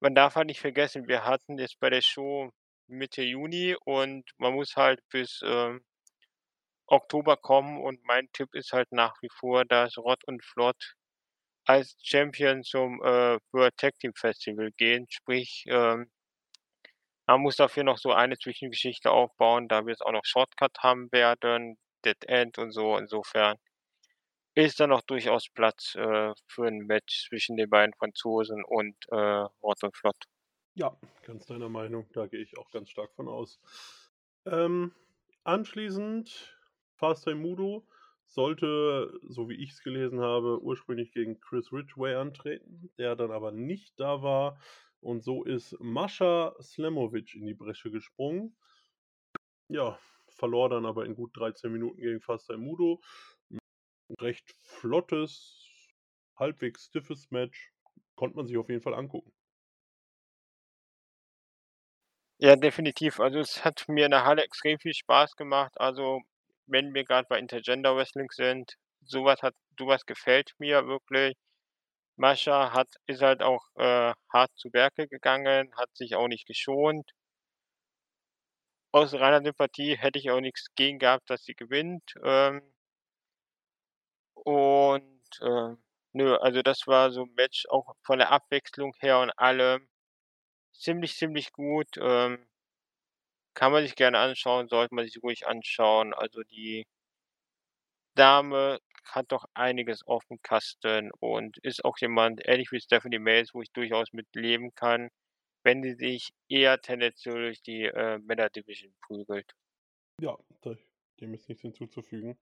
[0.00, 2.50] man darf halt nicht vergessen, wir hatten jetzt bei der Show
[2.88, 5.84] Mitte Juni und man muss halt bis, ähm
[6.88, 10.94] Oktober kommen und mein Tipp ist halt nach wie vor, dass Rott und Flott
[11.66, 16.10] als Champion zum, äh, World Tag Team Festival gehen, sprich, ähm
[17.28, 21.78] Man muss dafür noch so eine Zwischengeschichte aufbauen, da wir's auch noch Shortcut haben werden,
[22.04, 22.96] Dead End und so.
[22.98, 23.56] Insofern
[24.64, 29.16] ist da noch durchaus Platz, äh, für 'n Match zwischen den beiden Franzosen und, äh,
[29.62, 30.24] Hort und Flott.
[30.74, 33.60] Ja, ganz deiner Meinung, da gehe ich auch ganz stark von aus.
[34.44, 34.92] Ähm,
[35.44, 36.58] anschließend
[36.94, 37.86] Fast Mudo
[38.26, 43.98] sollte, so wie ich's gelesen habe, ursprünglich gegen Chris Ridgway antreten, der dann aber nicht
[43.98, 44.58] da war
[45.00, 48.56] und so ist Mascha Slamovich in die Bresche gesprungen.
[49.68, 49.98] Ja,
[50.28, 53.00] verlor dann aber in gut 13 Minuten gegen Fast Mudo.
[54.20, 55.68] Recht flottes,
[56.36, 57.72] halbwegs stiffes Match.
[58.16, 59.32] Konnte man sich auf jeden Fall angucken.
[62.40, 63.20] Ja, definitiv.
[63.20, 65.72] Also, es hat mir in der Halle extrem viel Spaß gemacht.
[65.80, 66.20] Also,
[66.66, 71.34] wenn wir grad bei Intergender Wrestling sind, so was hat so was gefällt mir wirklich.
[72.16, 77.10] Mascha hat ist halt auch, äh, hart zu Werke gegangen, hat sich auch nicht geschont.
[78.94, 82.62] Aus reiner Sympathie hätte ich auch nix gegen gehabt, dass sie gewinnt, ähm
[84.46, 85.76] und, äh,
[86.12, 89.88] nö, also, das war so 'n Match auch von der Abwechslung her und allem
[90.72, 92.46] ziemlich, ziemlich gut, ähm
[93.56, 96.12] kann man sich gerne anschauen, sollte man sich ruhig anschauen.
[96.12, 96.84] Also, die
[98.16, 103.60] Dame hat doch einiges aufm Kasten und ist auch jemand, ähnlich wie Stephanie Mays, wo
[103.60, 105.10] ich durchaus mit leben kann,
[105.64, 109.52] wenn sie sich eher tendenziell durch die, äh, Männer-Division prügelt.
[110.20, 110.38] Ja,
[111.20, 112.38] dem ist nichts hinzuzufügen.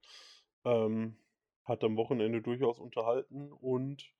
[0.64, 1.16] Ähm,
[1.64, 4.12] hat am Wochenende durchaus unterhalten und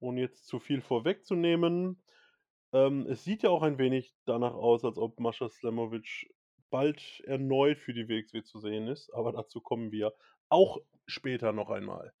[0.00, 2.02] ohne jetzt zu viel vorwegzunehmen,
[2.72, 6.30] ähm, es sieht ja auch ein wenig danach aus, als ob Mascha Slamovich
[6.70, 10.12] bald erneut für die WXW zu sehen ist, aber dazu kommen wir
[10.48, 12.12] auch später noch einmal.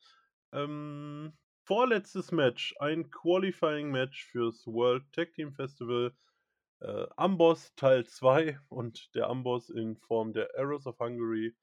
[0.52, 6.14] Ähm, vorletztes Match, ein Qualifying-Match fürs World Tag Team Festival,
[6.80, 11.54] äh, Amboss Teil 2 und der Amboss in Form der Arrows of Hungary,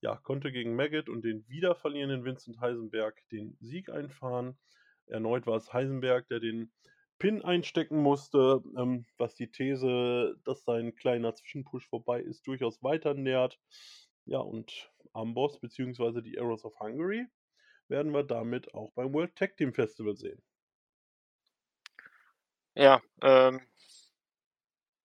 [0.00, 4.58] ja, konnte gegen Maggot und den wieder verlierenden Vincent Heisenberg den Sieg einfahren.
[5.06, 6.72] Erneut war es Heisenberg, der den
[7.18, 13.14] Pin einstecken musste, ähm, was die These, dass sein kleiner Zwischenpush vorbei ist, durchaus weiter
[13.14, 13.60] nährt.
[14.24, 17.26] Ja, und Amboss beziehungsweise die Arrows of Hungary
[17.88, 20.42] werden wir damit auch beim World Tag Team Festival sehen.
[22.76, 23.60] Ja, ähm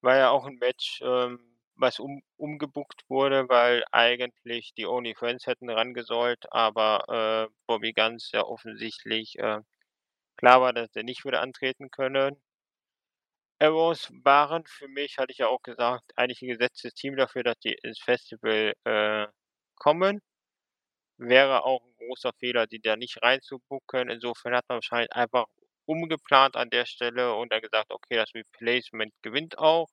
[0.04, 1.40] war ja auch 'n Match, ähm,
[1.76, 8.32] was um umgebookt wurde, weil eigentlich die Only Friends hätten rangesollt, aber, äh, Bobby Gunns
[8.34, 9.60] ja offensichtlich, äh,
[10.38, 12.40] klar war, dass er nicht würde antreten können.
[13.62, 17.58] Arrows waren für mich, hatte ich ja auch gesagt, eigentlich 'n gesetztes Team dafür, dass
[17.60, 19.28] die ins Festival, äh,
[19.78, 20.20] kommen.
[21.20, 24.10] Wäre auch 'n großer Fehler, die da nicht reinzubooken.
[24.10, 25.46] Insofern hat man wahrscheinlich einfach
[25.86, 29.90] umgeplant an der Stelle und dann gesagt: „Okay, das Replacement gewinnt auch.“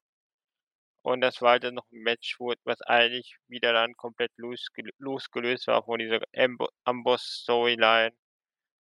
[1.04, 4.82] Und das war halt dann noch 'n Match, wo was eigentlich wieder dann komplett losge
[4.98, 8.12] losgelöst war von dieser Ambo Amboss-Storyline.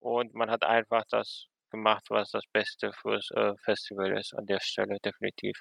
[0.00, 4.60] Und man hat einfach das gemacht, was das Beste fürs, äh, Festival ist an der
[4.60, 5.60] Stelle, definitiv.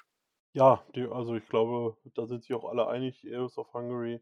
[0.54, 4.20] Ja, die also, ich glaube, da sind sich auch alle einig, Arrows of Hungary,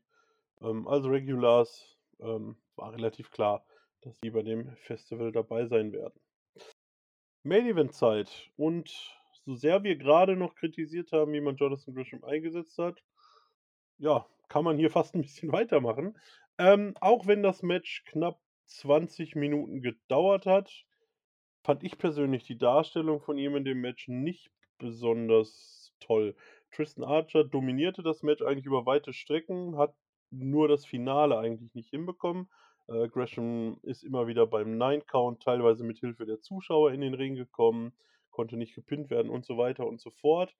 [0.61, 3.67] ähm, als Regulars, ähm, war relativ klar,
[4.03, 6.21] dass die bei dem Festival dabei sein werden.
[7.45, 9.20] Main-Event-Zeit und
[9.51, 13.03] so sehr wir grade noch kritisiert haben, wie man Jonathan Gresham eingesetzt hat,
[13.99, 16.19] ja, kann man hier fast 'n bisschen weitermachen.
[16.59, 20.85] Ähm, auch wenn das Match knapp 20 Minuten gedauert hat,
[21.65, 26.37] fand ich persönlich die Darstellung von ihm in dem Match nicht besonders toll.
[26.71, 29.95] Tristan Archer dominierte das Match eigentlich über weite Strecken, hat
[30.31, 32.49] nur das Finale eigentlich nicht hinbekommen.
[32.89, 37.35] Äh, Gresham ist immer wieder beim Nine-Count teilweise mit Hilfe der Zuschauer in den Ring
[37.35, 37.93] gekommen,
[38.31, 40.55] konnte nicht gepinnt werden und so weiter und so fort.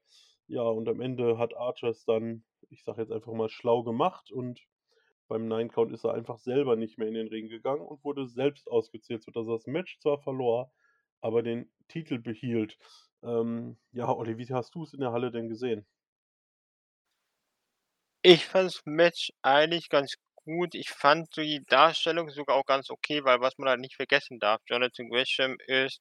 [0.47, 4.31] Ja, und am Ende hat Archer es dann, ich sage jetzt einfach mal, schlau gemacht
[4.33, 4.61] und
[5.29, 8.69] beim Nine-Count ist er einfach selber nicht mehr in den Ring gegangen und wurde selbst
[8.69, 10.73] ausgezählt, sodass er das Match zwar verlor,
[11.21, 12.79] aber den Titel behielt.
[13.23, 15.87] Ähm, ja, Olli, wie hast du's in der Halle denn gesehen?
[18.23, 20.15] Ich fand das Match eigentlich ganz
[20.45, 20.75] gut.
[20.75, 24.61] Ich fand die Darstellung sogar auch ganz okay, weil was man halt nicht vergessen darf,
[24.67, 26.01] Jonathan Gresham ist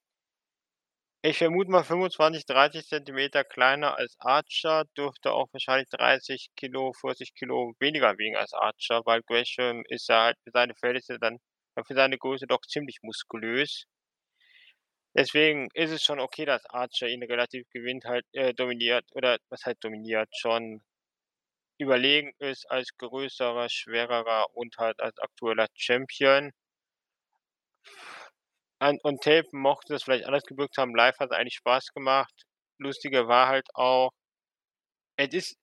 [1.21, 7.33] ich vermute mal 25, 30 Zentimeter kleiner als Archer, dürfte auch wahrscheinlich 30 Kilo, 40
[7.35, 11.39] Kilo weniger wiegen als Archer, weil Gresham ist ja halt für seine Verhältnisse dann
[11.87, 13.85] für seine Größe doch ziemlich muskulös.
[15.15, 19.63] Deswegen ist es schon okay, dass Archer ihn relativ gewinnt halt äh, dominiert oder was
[19.63, 20.81] heißt dominiert, schon
[21.79, 26.51] überlegen ist als größerer, schwererer und halt als aktueller Champion.
[28.81, 32.33] An on Tape mochte das vielleicht anders gewirkt haben, live hat's eigentlich Spaß gemacht.
[32.77, 34.11] Lustiger war halt auch
[35.17, 35.57] Es ist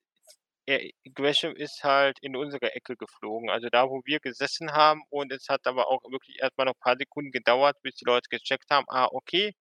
[0.67, 5.33] äh, Gresham ist halt in unsere Ecke geflogen, also da, wo wir gesessen haben und
[5.33, 8.71] es hat aber auch wirklich erst mal noch paar Sekunden gedauert, bis die Leute gecheckt
[8.71, 9.55] haben: „Ah, okay,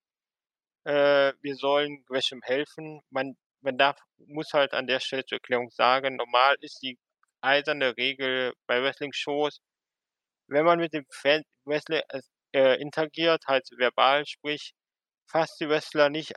[0.85, 3.99] äh, wir sollen Gresham helfen.“ Man man darf
[4.29, 6.99] muss halt an der Stelle zur Erklärung sagen, normal ist die
[7.43, 9.61] eiserne Regel bei Wrestling-Shows,
[10.49, 14.75] wenn man mit dem Fan Wrestler es äh, interagiert, halt verbal, sprich,
[15.31, 16.35] fasst die Wrestler nicht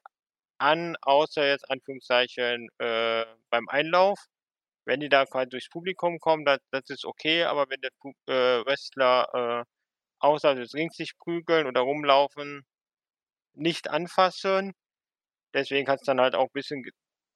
[0.59, 4.20] an, außer jetzt Anführungszeichen, äh, beim Einlauf.
[4.86, 7.91] Wenn die da quasi durchs Publikum kommen, da das ist okay, aber wenn der
[8.28, 9.65] äh, Wrestler, äh,
[10.20, 12.65] außerhalb des Rings sich prügeln oder rumlaufen,
[13.55, 14.74] nicht anfassen.
[15.53, 16.91] Deswegen hat's dann halt auch bisschen ge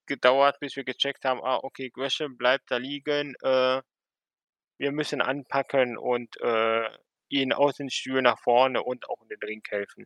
[0.07, 3.81] gedauert, bis wir gecheckt haben: „Ah, okay, Gresham bleibt da liegen, äh,
[4.79, 6.89] wir müssen anpacken und, äh,
[7.31, 10.05] ihn aus den Stühlen nach vorne und auch in den Ring helfen.“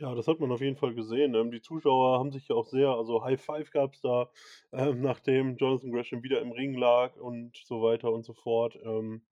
[0.00, 2.66] Ja, das hat man auf jeden Fall gesehen, ähm, die Zuschauer haben sich ja auch
[2.66, 4.28] sehr also, High Five gab's da,
[4.72, 9.24] ähm, nachdem Jonathan Gresham wieder im Ring lag und so weiter und so fort, ähm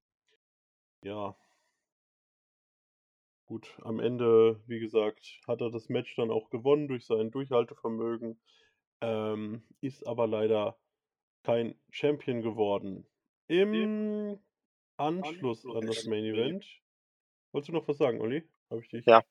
[1.02, 1.36] ja.
[3.48, 8.40] Gut, am Ende, wie gesagt, hat er das Match dann auch gewonnen durch sein Durchhaltevermögen,
[9.00, 10.78] ähm, ist aber leider
[11.42, 13.06] kein Champion geworden.
[13.48, 14.40] Im
[15.02, 16.66] Anschluss an das Main Event
[17.52, 18.48] wolltest du noch was sagen, Olli?
[18.70, 19.22] Habe ich dich Ja,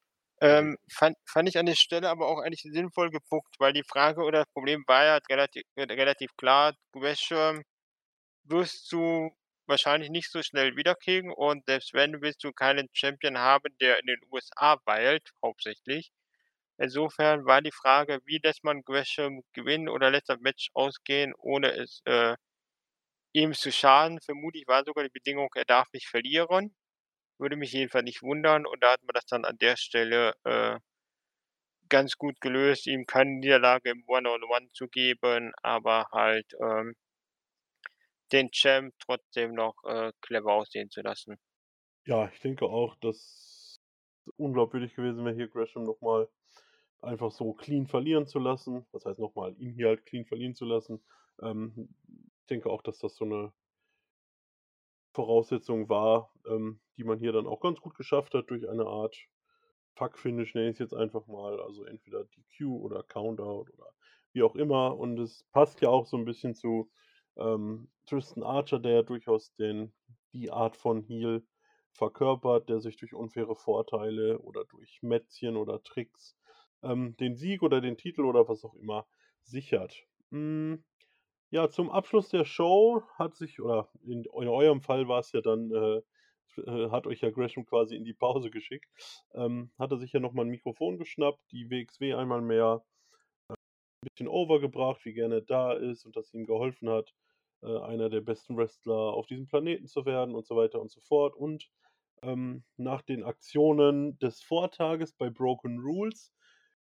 [0.42, 4.22] ähm, fand fand ich an der Stelle aber auch eigentlich sinnvoll gebuckt, weil die Frage
[4.22, 7.64] oder das Problem war ja relati äh, relativ klar: „Gresham
[8.46, 9.32] wirst du
[9.68, 14.08] wahrscheinlich nicht so schnell wiederkriegen und selbst wenn, willst du keinen Champion haben, der in
[14.08, 16.12] den USA weilt, hauptsächlich.“
[16.78, 21.72] Insofern war die Frage: Wie lässt man Gresham gewinnen oder lässt das Match ausgehen, ohne
[21.74, 22.36] es, äh,
[23.34, 24.20] ihm zu schaden?
[24.22, 26.76] Vermutlich war sogar die Bedingung, er darf nicht verlieren.
[27.40, 30.80] Würde mich jedenfalls nicht wundern und da hat man das dann an der Stelle, äh
[31.90, 36.96] ganz gut gelöst, ihm keine Niederlage im One-on-One zu geben, aber halt, ähm
[38.32, 41.38] den Champ trotzdem noch, äh, clever aussehen zu lassen.
[42.06, 43.80] Ja, ich denke auch, dass
[44.38, 46.30] unglaubwürdig gewesen wäre, hier Gresham noch mal
[47.02, 48.86] einfach so clean verlieren zu lassen.
[48.92, 51.04] Was heißt noch mal, ihn hier halt clean verlieren zu lassen.
[51.42, 51.96] Ähm,
[52.52, 53.54] denke auch, dass das so 'ne
[55.16, 59.18] Voraussetzung war, ähm, die man hier dann auch ganz gut geschafft hat durch eine Art
[59.96, 61.60] Fuck-Finish, nenne ich's jetzt einfach mal.
[61.62, 63.94] Also, entweder DQ oder Countout oder
[64.34, 64.98] wie auch immer.
[64.98, 66.92] Und es passt ja auch so 'n bisschen zu,
[67.38, 69.94] ähm, Tristan Archer, der ja durchaus den
[70.34, 71.46] die Art von Heel
[71.92, 76.38] verkörpert, der sich durch unfaire Vorteile oder durch Mätzchen oder Tricks,
[76.84, 79.08] ähm, den Sieg oder den Titel oder was auch immer
[79.44, 80.06] sichert.
[80.32, 80.84] Hm,
[81.52, 85.72] ja, zum Abschluss der Show hat sich oder in in eurem Fall war's ja dann,
[85.72, 86.02] äh
[86.58, 88.90] äh, hat euch ja Gresham quasi in die Pause geschickt,
[89.34, 94.08] ähm, hat er sich ja noch mal 'n Mikrofon geschnappt, die WXW einmal mehr, äh,
[94.10, 97.14] bisschen over gebracht, wie gerne er da ist und dass ihm geholfen hat,
[97.64, 101.02] äh, einer der besten Wrestler auf diesem Planeten zu werden und so weiter und so
[101.02, 101.36] fort.
[101.36, 101.70] Und,
[102.24, 106.34] ähm, nach den Aktionen des Vortages bei Broken Rules,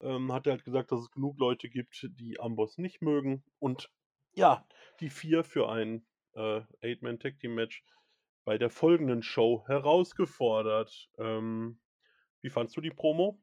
[0.02, 3.90] ähm, hat er halt gesagt, dass es genug Leute gibt, die Amboss nicht mögen und
[4.34, 4.66] ja,
[5.00, 6.06] die 4 für ein,
[6.36, 7.84] äh, Eight-Man-Tag-Team-Match
[8.46, 11.10] bei der folgenden Show herausgefordert.
[11.18, 11.80] Ähm,
[12.42, 13.42] wie fandst du die Promo?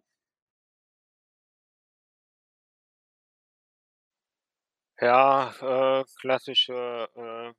[5.00, 5.52] Ja,
[6.00, 7.52] äh, klassische, äh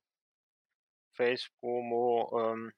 [1.16, 2.72] Face-Promo, ähm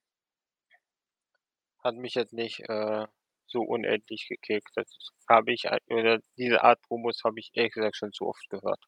[1.84, 3.06] hat mich jetzt nicht, äh,
[3.46, 4.70] so unendlich gekickt.
[4.76, 4.88] Das
[5.28, 8.80] habe ich ei oder diese Art Promos habe ich ehrlich gesagt schon zu oft gehört.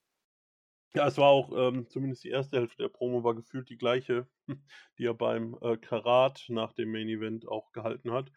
[0.96, 2.58] Ja, es war auch, ähm zumindest die 1.
[2.58, 4.28] Hälfte der Promo war gefühlt die gleiche,
[4.98, 8.30] die er beim, äh, Karat nach dem Main Event auch gehalten hat,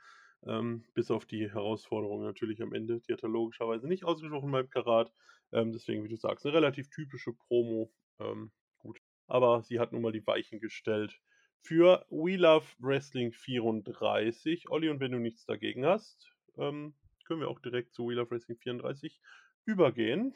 [0.46, 3.00] ähm, bis auf die Herausforderung natürlich am Ende.
[3.00, 5.12] Die hat er logischerweise nicht ausgesprochen beim Karat,
[5.52, 9.00] ähm, deswegen, wie du sagst, 'ne relativ typische Promo, ähm, gut.
[9.26, 11.20] Aber sie hat nun mal die Weichen gestellt
[11.60, 14.70] für We Love Wrestling 34.
[14.70, 16.94] Olli, und wenn du nichts dagegen hast, ähm,
[17.26, 19.20] können wir auch direkt zu We Love Wrestling 34
[19.64, 20.34] übergehen.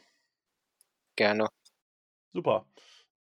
[1.19, 1.49] Gerne.
[2.35, 2.67] Super.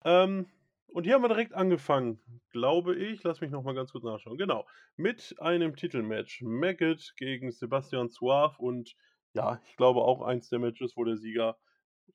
[0.05, 0.47] Ähm,
[0.89, 3.23] und hier haben wir direkt angefangen, glaube ich.
[3.25, 4.39] Lass mich noch mal ganz kurz nachschauen.
[4.39, 6.43] Genau, mit einem Titelmatch.
[6.43, 8.95] Maggot gegen Sebastian Suave und
[9.35, 11.59] ja, ich glaube auch eins der Matches, wo der Sieger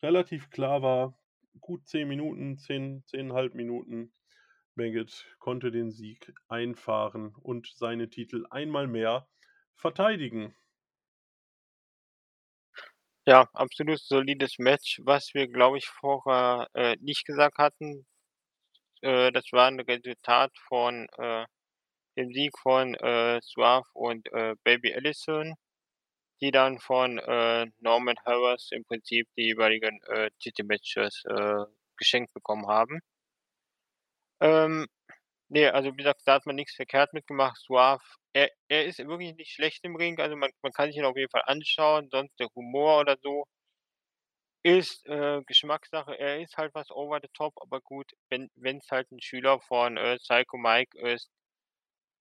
[0.02, 1.20] relativ klar war.
[1.60, 4.14] Gut 10 Minuten, 10, 10 1/2 Minuten.
[4.76, 9.28] Maggot konnte den Sieg einfahren und seine Titel einmal mehr
[9.76, 10.56] verteidigen.
[13.30, 18.06] Ja, absolut solides Match, was wir, glaube ich, vorher, äh, nicht gesagt hatten.
[19.02, 21.46] Äh, das war 'n Resultat von, äh,
[22.18, 25.56] dem Sieg von, äh, Suave und, äh, Baby Allison.
[26.42, 31.66] die dann von, äh, Norman Harras im Prinzip die jeweiligen, äh, Titelmatches, äh,
[31.98, 33.02] geschenkt bekommen haben.
[34.42, 34.86] Ähm,
[35.50, 37.58] ne, also wie gesagt, da hat man nix verkehrt mit gemacht.
[37.62, 38.02] Suave,
[38.34, 41.18] er er ist wirklich nicht schlecht im Ring, also man man kann sich ihn auf
[41.18, 43.46] jeden Fall anschauen, sonst der Humor oder so
[44.64, 46.18] ist, äh, Geschmackssache.
[46.18, 49.98] Er ist halt was over the top, aber gut, wenn wenn's halt 'n Schüler von,
[49.98, 51.30] äh, Psycho Mike ist,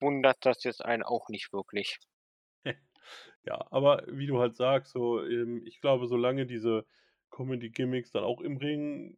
[0.00, 1.98] wundert das jetzt einen auch nicht wirklich.
[3.46, 6.86] Ja, aber wie du halt sagst, so, ähm, ich glaube, solange diese
[7.30, 9.16] Comedy-Gimmicks dann auch im Ring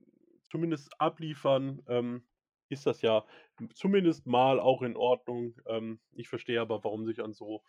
[0.51, 2.25] zumindest abliefern, ähm,
[2.71, 3.27] ist das ja
[3.75, 5.57] zumindest mal auch in Ordnung.
[5.67, 7.63] Ähm, ich verstehe aber, warum sich an so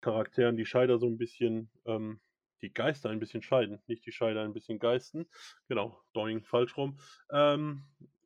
[0.00, 2.20] Charakteren die Scheider so 'n bisschen ähm,
[2.62, 5.26] die Geister ein bisschen scheiden, nicht die Scheider ein bisschen geisten.
[5.68, 6.98] Genau, Doing, falsch rum.
[7.30, 7.84] Ähm,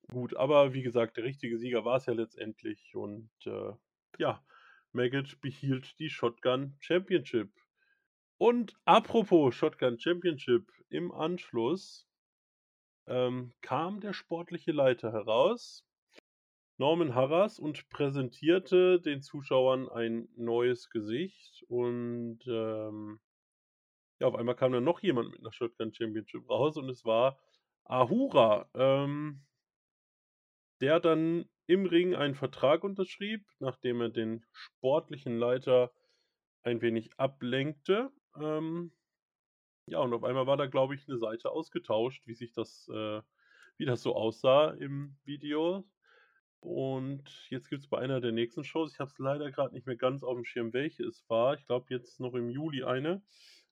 [0.08, 3.72] gut, aber wie gesagt, der richtige Sieger war's ja letztendlich und, äh,
[4.18, 4.44] ja,
[4.92, 7.50] Maggot behielt die Shotgun Championship.
[8.38, 12.09] Und apropos Shotgun Championship, im Anschluss,
[13.10, 15.86] ähm, kam der sportliche Leiter heraus,
[16.78, 23.20] Norman Harras, und präsentierte den Zuschauern ein neues Gesicht und, ähm
[24.20, 27.38] ja, auf einmal kam dann noch jemand mit 'ner Shotgun Championship raus und es war
[27.84, 29.42] Ahura, ähm
[30.80, 35.92] der dann im Ring einen Vertrag unterschrieb, nachdem er den sportlichen Leiter
[36.62, 38.10] ein wenig ablenkte.
[38.40, 38.92] Ähm,
[39.90, 43.22] ja, und auf einmal war da, glaube ich, 'ne Seite ausgetauscht, wie sich das äh,
[43.78, 45.84] wie das so aussah im Video.
[46.60, 49.96] Und jetzt gibt's bei einer der nächsten Shows ich habe es leider grad nicht mehr
[49.96, 51.54] ganz aufm Schirm, welche es war.
[51.56, 53.22] Ich glaube jetzt noch im Juli eine,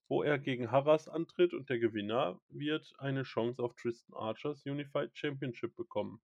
[0.08, 5.16] wo er gegen Harras antritt und der Gewinner wird eine Chance auf Tristan Archers Unified
[5.16, 6.20] Championship bekommen.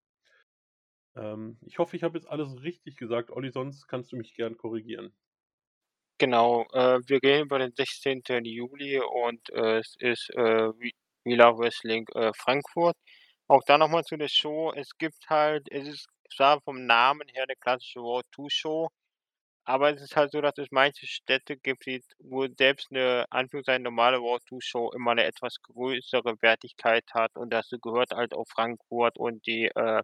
[1.16, 4.57] Ähm, ich hoffe, ich habe jetzt alles richtig gesagt, Olli, sonst kannst du mich gern
[4.57, 5.12] korrigieren.
[6.21, 8.45] Genau, äh, wir gehen über den 16.
[8.45, 10.71] Juli und, äh, es ist, äh,
[11.25, 12.97] Love Wrestling, äh, Frankfurt.
[13.49, 14.73] Auch da noch mal zu der Show.
[14.77, 16.07] Es gibt halt es ist
[16.37, 18.89] zwar vom Namen her 'ne klassische Road to Show,
[19.65, 21.87] aber es ist halt so, dass es manche Städte gibt,
[22.21, 27.51] wo selbst 'ne Anführungszeichen normale Road to Show immer 'ne etwas größere Wertigkeit hat und
[27.53, 30.03] dazu gehört halt auch Frankfurt und die, äh,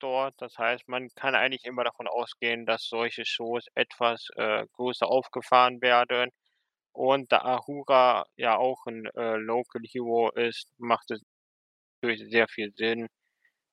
[0.00, 0.34] Dort.
[0.42, 5.80] Das heißt, man kann eigentlich immer davon ausgehen, dass solche Shows etwas, äh, größer aufgefahren
[5.80, 6.30] werden.
[6.92, 11.22] Und da Ahura ja auch 'n, äh, Local Hero ist, macht es
[12.02, 13.08] natürlich sehr viel Sinn,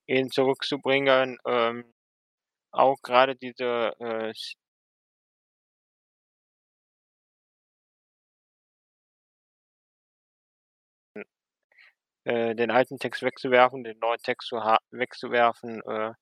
[0.06, 1.38] ihn zurückzubringen.
[1.46, 1.94] Ähm,
[2.72, 4.32] auch grade diese, äh,
[12.26, 16.12] Äh, den alten Text wegzuwerfen, den neuen Text wegzuwerfen, äh,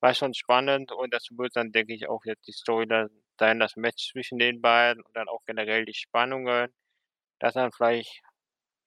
[0.00, 2.86] war schon spannend und das wird dann, denke ich, auch jetzt die Story
[3.38, 6.72] sein, das Match zwischen den beiden und dann auch generell die Spannungen,
[7.40, 8.22] dass dann vielleicht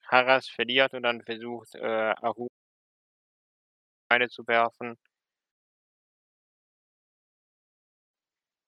[0.10, 2.48] Harras verliert und dann versucht, äh, Ahu
[4.10, 4.98] Beine zu werfen.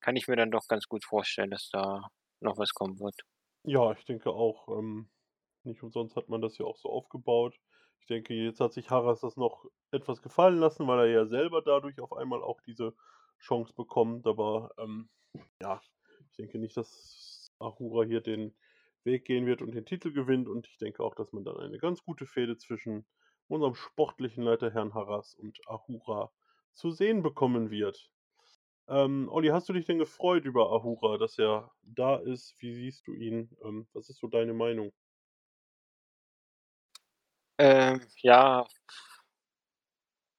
[0.02, 2.08] Kann ich mir dann doch ganz gut vorstellen, dass da
[2.39, 3.22] noch was kommen wird.
[3.64, 5.10] Ja, ich denke auch, ähm,
[5.64, 7.60] nicht umsonst hat man das ja auch so aufgebaut.
[8.00, 11.62] Ich denke, jetzt hat sich Harras das noch etwas gefallen lassen, weil er ja selber
[11.62, 12.95] dadurch auf einmal auch diese
[13.39, 15.10] Chance bekommt, aber, ähm,
[15.62, 15.82] ja,
[16.30, 18.56] ich denke nicht, dass Ahura hier den
[19.04, 21.78] Weg gehen wird und den Titel gewinnt und ich denke auch, dass man dann eine
[21.78, 23.06] ganz gute Fehde zwischen
[23.48, 26.32] unserem sportlichen Leiter Herrn Harras und Ahura
[26.74, 28.12] zu sehen bekommen wird.
[28.88, 32.56] Ähm, Olli, hast du dich denn gefreut über Ahura, dass er da ist?
[32.60, 33.58] Wie siehst du ihn?
[33.64, 34.93] Ähm, was ist so deine Meinung?
[37.60, 38.68] Ähm, ja.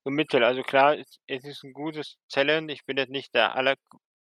[0.07, 0.45] So mittel.
[0.45, 2.71] Also klar, es es ist 'n gutes Talent.
[2.71, 3.75] Ich bin jetzt nicht der aller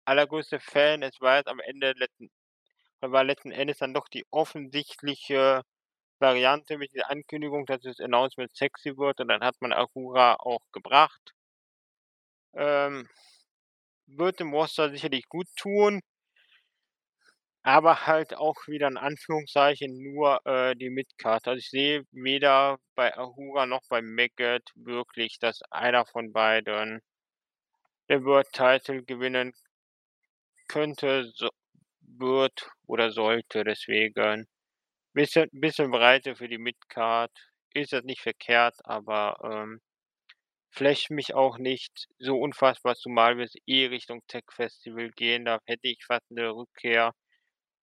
[0.05, 1.01] allergrößte Fan.
[1.03, 2.29] Es war jetzt am Ende letzten
[3.01, 5.63] war letzten Endes dann doch die offensichtliche
[6.19, 10.61] Variante mit der Ankündigung, dass das Announcement sexy wird und dann hat man Ahura auch
[10.73, 11.33] gebracht.
[12.55, 13.07] Ähm,
[14.07, 16.01] wird dem Roster sicherlich guttun
[17.65, 21.47] aber halt auch wieder in Anführungszeichen nur, äh, die Mid-Card.
[21.47, 27.01] Also, ich sehe weder bei Ahura noch bei Maggot wirklich, dass einer von beiden
[28.09, 29.51] den World Title gewinnen
[30.69, 31.49] könnte, so
[32.01, 33.63] wird oder sollte.
[33.63, 34.47] Deswegen
[35.13, 37.31] bisschen bisschen Breite für die Mid-Card
[37.73, 39.81] ist jetzt nicht verkehrt, aber, ähm,
[40.71, 45.45] flasht mich auch nicht so unfassbar, zumal wir eh Richtung Tech-Festival gehen.
[45.45, 47.13] Da hätte ich fast 'ne Rückkehr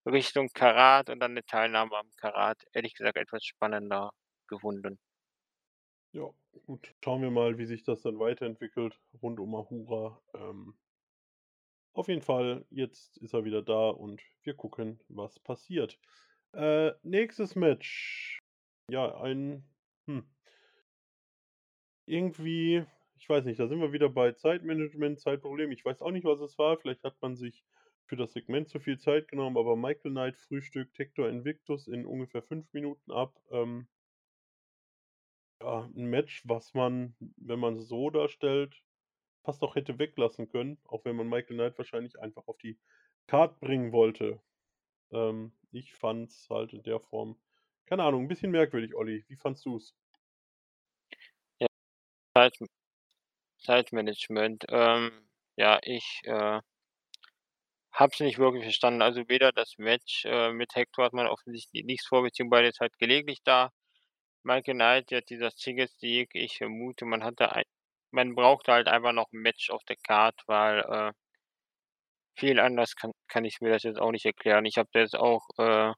[0.07, 4.11] Richtung Karat und dann 'ne Teilnahme am Karat, ehrlich gesagt, etwas spannender
[4.49, 4.99] gefunden.
[6.15, 6.29] Ja,
[6.67, 6.95] gut.
[7.03, 10.21] Schauen wir mal, wie sich das dann weiterentwickelt rund um Ahura.
[10.35, 10.75] Ähm
[11.97, 15.99] Auf jeden Fall, jetzt ist er wieder da und wir gucken, was passiert.
[16.53, 18.41] Äh, nächstes Match.
[18.89, 19.65] Ja, ein,
[20.07, 20.33] hm.
[22.09, 22.85] Irgendwie,
[23.15, 25.71] ich weiß nicht, da sind wir wieder bei Zeitmanagement, Zeitproblem.
[25.71, 26.77] Ich weiß auch nicht, was es war.
[26.79, 27.65] Vielleicht hat man sich
[28.07, 32.43] für das Segment zu viel Zeit genommen, aber Michael Knight frühstückt Hector Invictus in ungefähr
[32.43, 33.41] fünf Minuten ab.
[33.51, 33.89] Ähm,
[35.61, 38.83] ja, ein Match, was man, wenn man es so darstellt,
[39.45, 42.79] fast auch hätte weglassen können, auch wenn man Michael Knight wahrscheinlich einfach auf die
[43.27, 44.41] Card bringen wollte.
[45.13, 47.39] Ähm, ich fand's halt in der Form,
[47.87, 49.25] keine Ahnung, ein bisschen merkwürdig, Olli.
[49.29, 49.95] Wie fandst du's?
[51.59, 51.67] Ja,
[52.35, 52.59] Zeit,
[53.59, 54.65] Zeitmanagement.
[54.69, 55.13] Ähm,
[55.57, 56.61] ja, ich äh,
[57.93, 59.03] habe es nicht wirklich verstanden.
[59.03, 62.99] Also weder das Match äh, mit Hector hat man offensichtlich nichts vor, beziehungsweise ist halt
[62.99, 63.71] gelegentlich da.
[64.45, 67.65] Michael Knight, jetzt dieser Single-Sieg, ich vermute, man hatte ein,
[68.13, 71.13] man brauchte halt einfach noch ein Match auf der Card, weil äh,
[72.37, 74.65] viel anders kann, kann ich mir das jetzt auch nicht erklären.
[74.67, 75.93] Ich habe jetzt auch äh,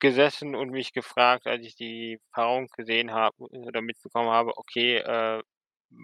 [0.00, 5.42] gesessen und mich gefragt, als ich die Paarung gesehen habe oder mitbekommen habe, okay, äh,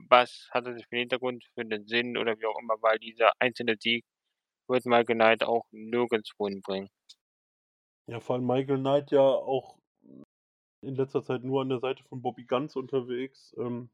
[0.08, 3.32] was hat das für einen Hintergrund, für einen Sinn oder wie auch immer, weil dieser
[3.38, 4.04] einzelne Sieg
[4.68, 6.90] wird Michael Knight auch nirgendwo hinbringen.
[8.06, 9.78] Ja, vor allem Michael Knight ja auch
[10.82, 13.54] in letzter Zeit nur an der Seite von Bobby Guns unterwegs.
[13.58, 13.90] Ähm,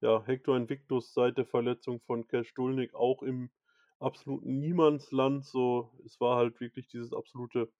[0.00, 3.50] ja, Hector Invictus seit der Verletzung von Cash Dulnik auch im
[3.98, 5.44] absoluten Niemandsland.
[5.44, 7.72] So, es war halt wirklich dieses absolute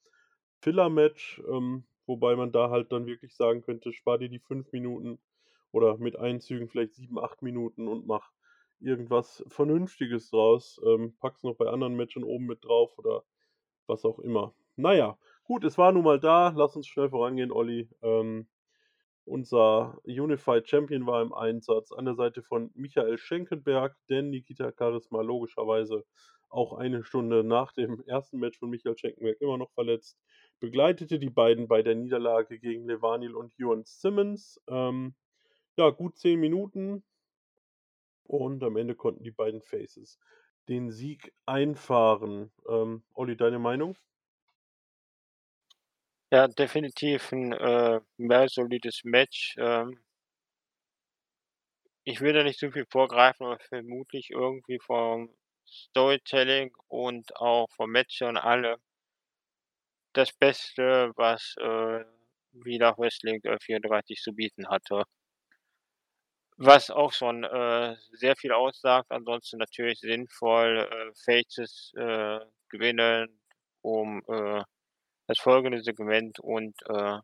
[0.62, 5.18] Filler-Match, ähm, wobei man da halt dann wirklich sagen könnte, spar dir die fünf Minuten
[5.72, 8.30] oder mit Einzügen vielleicht sieben, acht Minuten und mach
[8.80, 10.80] irgendwas Vernünftiges draus.
[10.86, 13.24] Ähm, pack's noch bei anderen Matchen oben mit drauf oder
[13.86, 14.54] was auch immer.
[14.76, 16.52] Naja, gut, es war nun mal da.
[16.56, 17.88] Lass uns schnell vorangehen, Olli.
[18.02, 18.48] Ähm,
[19.24, 25.20] unser Unified Champion war im Einsatz an der Seite von Michael Schenkenberg, denn Nikita Charisma
[25.20, 26.04] logischerweise
[26.48, 30.16] auch eine Stunde nach dem ersten Match von Michael Schenkenberg immer noch verletzt,
[30.60, 34.60] begleitete die beiden bei der Niederlage gegen Levanil und Ewan Simmons.
[34.68, 35.14] Ähm,
[35.76, 37.02] ja, gut zehn Minuten
[38.26, 40.18] und am Ende konnten die beiden Faces
[40.68, 42.52] den Sieg einfahren.
[42.68, 43.96] Ähm, Olli, deine Meinung?
[46.32, 49.54] Ja, definitiv ein äh, mehr solides Match.
[49.58, 50.00] Ähm,
[52.04, 55.34] ich will da nicht zu viel vorgreifen, aber vermutlich irgendwie vom
[55.66, 58.78] Storytelling und auch vom Match und alle
[60.12, 62.04] das Beste, was äh,
[62.52, 65.04] wieder Wrestling 34 zu bieten hatte.
[66.58, 72.40] Was auch schon äh, sehr viel aussagt, ansonsten natürlich sinnvoll, äh, Faces äh,
[72.70, 73.40] gewinnen,
[73.82, 74.62] um äh,
[75.26, 77.18] das folgende Segment und äh,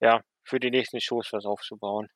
[0.00, 2.08] ja, für die nächsten Shows was aufzubauen.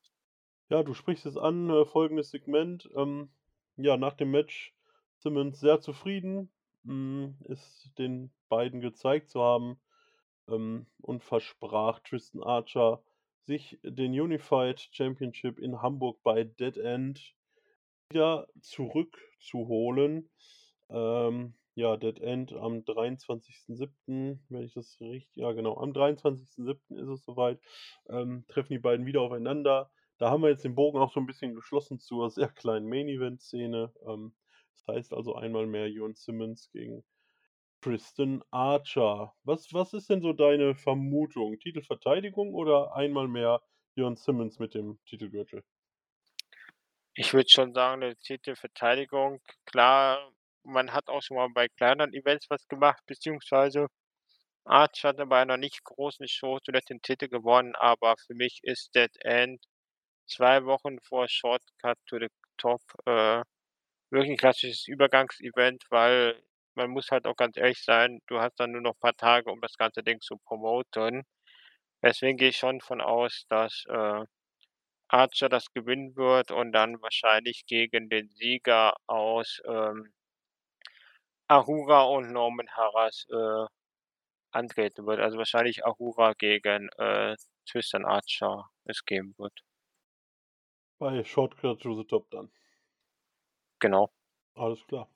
[0.69, 2.89] Ja, du sprichst es an, äh, folgendes Segment.
[2.97, 3.31] Ähm,
[3.77, 4.73] ja, nach dem Match
[5.19, 6.51] Simmons sehr zufrieden,
[6.85, 9.81] mh, ist den beiden gezeigt zu haben
[10.49, 13.03] ähm, und versprach Tristan Archer,
[13.47, 17.34] sich den Unified Championship in Hamburg bei Dead End
[18.11, 20.30] wieder zurückzuholen.
[20.88, 26.76] Ähm, ja, Dead End am 23.07., wenn ich das richtig, ja genau, am 23.07.
[26.97, 27.61] ist es soweit,
[28.09, 29.90] ähm, treffen die beiden wieder aufeinander.
[30.18, 33.92] Da haben wir jetzt den Bogen auch so ein bisschen geschlossen zur sehr kleinen Main-Event-Szene.
[34.07, 34.34] Ähm,
[34.72, 37.05] das heißt also einmal mehr Jon Simmons gegen
[37.85, 39.35] Tristan Archer.
[39.43, 41.59] Was, was ist denn so deine Vermutung?
[41.59, 43.61] Titelverteidigung oder einmal mehr
[43.95, 45.62] Jon Simmons mit dem Titelgürtel?
[47.14, 49.43] Ich würde schon sagen, eine Titelverteidigung.
[49.66, 50.32] Klar,
[50.62, 53.89] man hat auch schon mal bei kleineren Events was gemacht, beziehungsweise
[54.64, 58.95] Archer hatte bei einer nicht großen Show zuletzt den Titel gewonnen, aber für mich ist
[58.95, 59.62] Dead End
[60.26, 63.43] zwei Wochen vor Shortcut to the Top äh,
[64.09, 66.43] wirklich ein klassisches Übergangsevent, weil
[66.77, 69.51] man muss halt auch ganz ehrlich sein, du hast dann nur noch ein paar Tage,
[69.51, 71.22] um das ganze Ding zu promoten.
[72.03, 74.25] Deswegen gehe ich schon von aus, dass äh,
[75.09, 80.12] Archer das gewinnen wird und dann wahrscheinlich gegen den Sieger aus ähm,
[81.49, 83.66] Ahura und Norman Harras äh,
[84.53, 85.20] antreten wird.
[85.20, 89.61] Also wahrscheinlich Ahura gegen äh, Tristan Archer es geben wird.
[90.99, 92.51] Bei Shortcut to the Top dann.
[93.81, 94.11] Genau.
[94.57, 95.09] Alles klar.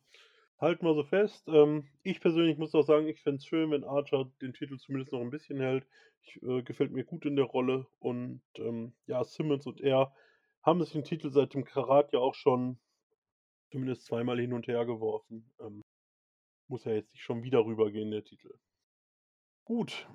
[0.61, 1.47] Halten wir so fest.
[1.49, 5.13] Ähm, ich persönlich muss auch sagen, ich fände es schön, wenn Archer den Titel zumindest
[5.13, 5.87] noch ein bisschen hält.
[6.23, 7.87] Ich, äh, gefällt mir gut in der Rolle.
[8.01, 10.13] Und ähm, ja, Simmons und er
[10.63, 12.79] haben sich den Titel seit dem Karat ja auch schon
[13.71, 15.51] zumindest zweimal hin und her geworfen.
[15.61, 15.83] Ähm,
[16.67, 18.53] muss ja jetzt nicht schon wieder rübergehen, der Titel.
[19.65, 20.09] Gut.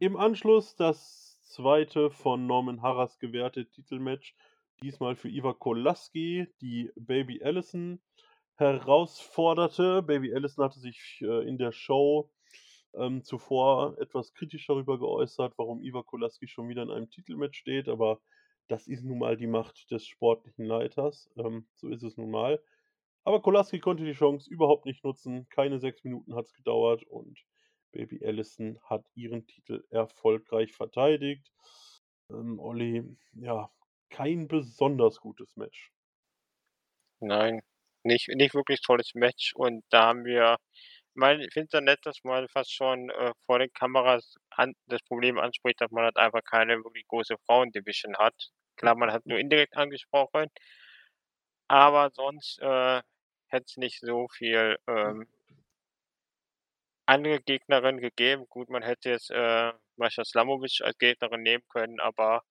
[0.00, 4.34] Im Anschluss das zweite von Norman Harras gewährte Titelmatch.
[4.82, 8.00] Diesmal für Iva Kolaski, die Baby Allison.
[8.56, 10.02] Herausforderte.
[10.02, 12.30] Baby Allison hatte sich, äh, in der Show,
[12.94, 17.88] ähm, zuvor etwas kritisch darüber geäußert, warum Iva Kolaski schon wieder in einem Titelmatch steht,
[17.88, 18.20] aber
[18.68, 21.30] das ist nun mal die Macht des sportlichen Leiters.
[21.36, 22.62] Ähm, so ist es nun mal.
[23.24, 25.48] Aber Kolaski konnte die Chance überhaupt nicht nutzen.
[25.48, 27.38] Keine 6 Minuten hat's gedauert und
[27.92, 31.50] Baby Allison hat ihren Titel erfolgreich verteidigt.
[32.30, 33.70] Ähm, Olli, ja,
[34.10, 35.92] kein besonders gutes Match.
[37.20, 37.62] Nein,
[38.04, 40.56] nicht nicht wirklich tolles Match und da haben wir
[41.16, 45.02] weil ich finde es nett, dass man fast schon, äh, vor den Kameras an das
[45.04, 48.34] Problem anspricht, dass man halt einfach keine wirklich große Frauen-Division hat.
[48.76, 50.48] Klar, man hat nur indirekt angesprochen
[51.70, 53.02] aber sonst, äh,
[53.48, 55.26] hätte es nicht so viel, ähm
[57.08, 58.46] andere Gegnerin gegeben.
[58.48, 62.42] Gut, man hätte jetzt, äh, Mascha Slamovich als Gegnerin nehmen können, aber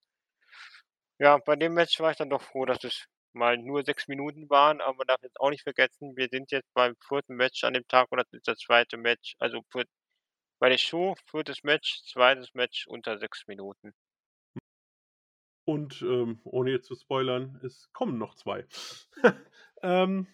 [1.19, 4.49] ja, bei dem Match war ich dann doch froh, dass es mal nur 6 Minuten
[4.49, 7.35] waren, aber man darf jetzt auch nicht vergessen, wir sind jetzt beim 4.
[7.35, 8.97] Match an dem Tag und das ist das 2.
[8.97, 9.35] Match.
[9.39, 9.85] Also, für
[10.59, 11.43] bei der Show 4.
[11.63, 12.43] Match, 2.
[12.53, 13.93] Match unter 6 Minuten.
[15.65, 18.65] Und, ähm, ohne jetzt zu spoilern, es kommen noch 2.
[19.85, 20.27] Ähm,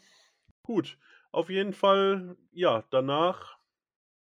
[0.61, 0.99] gut,
[1.31, 3.57] auf jeden Fall, ja, danach,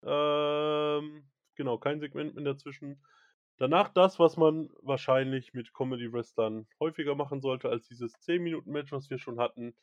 [0.05, 3.03] ähm genau, kein Segment mehr dazwischen.
[3.59, 9.19] Danach das, was man wahrscheinlich mit Comedy-Wrestlern häufiger machen sollte als dieses 10-Minuten-Match, was wir
[9.19, 9.77] schon hatten.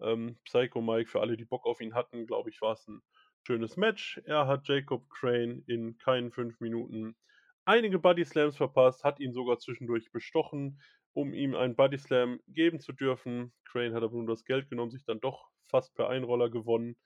[0.00, 3.02] Ähm, Psycho Mike, für alle, die Bock auf ihn hatten, glaube ich, war's 'n
[3.46, 4.20] schönes Match.
[4.24, 7.16] Er hat Jacob Crane in keinen 5 Minuten
[7.64, 10.80] einige Bodyslams verpasst, hat ihn sogar zwischendurch bestochen,
[11.12, 13.52] um ihm einen Bodyslam geben zu dürfen.
[13.64, 16.96] Crane hat aber nur das Geld genommen, sich dann doch fast per Einroller gewonnen.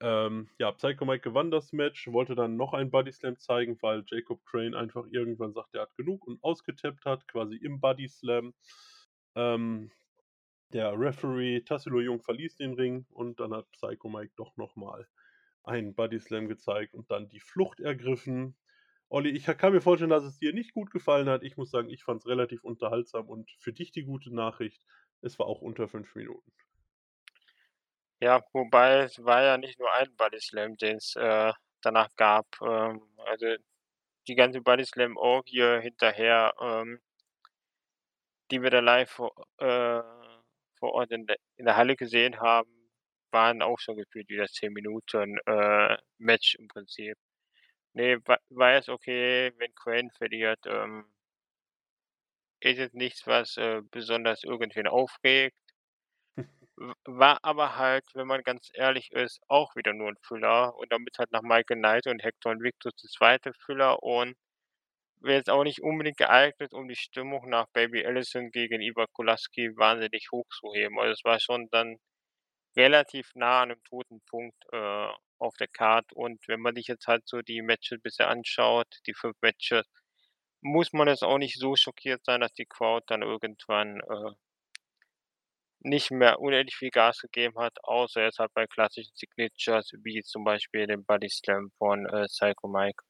[0.00, 4.44] Ähm, ja, Psycho Mike gewann das Match, wollte dann noch einen Bodyslam zeigen, weil Jacob
[4.44, 8.52] Crane einfach irgendwann sagt, er hat genug und ausgetappt hat, quasi im Bodyslam.
[9.34, 9.90] Ähm,
[10.72, 15.06] der Referee Tassilo Jung verließ den Ring und dann hat Psycho Mike doch noch mal
[15.62, 18.56] einen Bodyslam gezeigt und dann die Flucht ergriffen.
[19.08, 21.42] Olli, ich kann mir vorstellen, dass es dir nicht gut gefallen hat.
[21.42, 24.82] Ich muss sagen, ich fand's relativ unterhaltsam und für dich die gute Nachricht,
[25.22, 26.52] es war auch unter 5 Minuten.
[28.22, 31.52] Ja, wobei es war ja nicht nur ein Bodyslam, den's, äh,
[31.82, 32.46] danach gab.
[32.62, 33.46] Ähm, also,
[34.28, 37.00] die ganze Bodyslam-Orgie hinterher, ähm
[38.50, 40.02] die wir da live vor äh,
[40.78, 42.70] vor Ort in der in der Halle gesehen haben,
[43.32, 47.16] waren auch schon gefühlt wieder 10 Minuten, äh, Match im Prinzip.
[47.94, 51.06] Ne, wa war jetzt okay, wenn Crane verliert, ähm
[52.62, 55.56] ist jetzt nichts, was, äh, besonders irgendwen aufregt.
[57.06, 61.18] War aber halt, wenn man ganz ehrlich ist, auch wieder nur 'n Füller und damit
[61.18, 63.54] halt nach Michael Knight und Hector Invictus der 2.
[63.54, 64.34] Füller und
[65.20, 69.76] wäre jetzt auch nicht unbedingt geeignet, um die Stimmung nach Baby Allison gegen Iva Kolaski
[69.76, 70.98] wahnsinnig hochzuheben.
[71.00, 71.98] Also, es war schon dann
[72.76, 75.08] relativ nah an 'nem toten Punkt, äh,
[75.38, 79.14] auf der Card und wenn man sich jetzt halt so die Matches bisher anschaut, die
[79.14, 79.86] 5 Matches,
[80.62, 84.32] muss man jetzt auch nicht so schockiert sein, dass die Crowd dann irgendwann, äh
[85.86, 90.44] nicht mehr unendlich viel Gas gegeben hat, außer jetzt halt bei klassischen Signatures wie zum
[90.44, 93.02] Beispiel dem Bodyslam von, äh, Psycho Mike.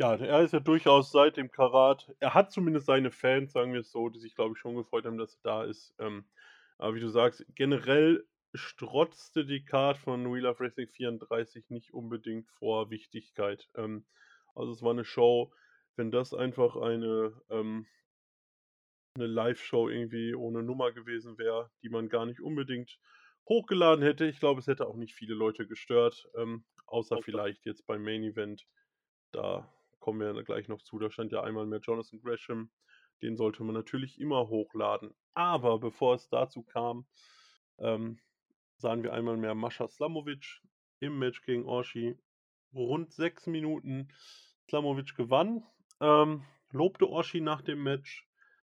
[0.00, 3.80] Ja, er ist ja durchaus seit dem Karat er hat zumindest seine Fans, sagen wir
[3.80, 5.92] es so, die sich, glaube ich, schon gefreut haben, dass er da ist.
[5.98, 6.24] Ähm,
[6.78, 8.24] aber wie du sagst, generell
[8.54, 13.68] strotzte die Card von We Love Wrestling 34 nicht unbedingt vor Wichtigkeit.
[13.74, 14.06] Ähm,
[14.54, 15.52] also, es war 'ne Show,
[15.96, 17.86] wenn das einfach eine, ähm
[19.18, 22.98] 'ne Liveshow irgendwie ohne Nummer gewesen wäre, die man gar nicht unbedingt
[23.48, 24.26] hochgeladen hätte.
[24.26, 28.22] Ich glaube, es hätte auch nicht viele Leute gestört, ähm, außer vielleicht jetzt beim Main
[28.22, 28.66] Event.
[29.32, 30.98] Da kommen wir gleich noch zu.
[30.98, 32.70] Da stand ja einmal mehr Jonathan Gresham.
[33.22, 35.14] Den sollte man natürlich immer hochladen.
[35.34, 37.06] Aber bevor es dazu kam,
[37.78, 38.20] ähm,
[38.76, 40.62] sahen wir einmal mehr Mascha Slamovich
[41.00, 42.16] im Match gegen Orshi.
[42.72, 44.08] Rund 6 Minuten.
[44.68, 45.64] Slamovich gewann,
[46.00, 48.27] ähm, lobte Orshi nach dem Match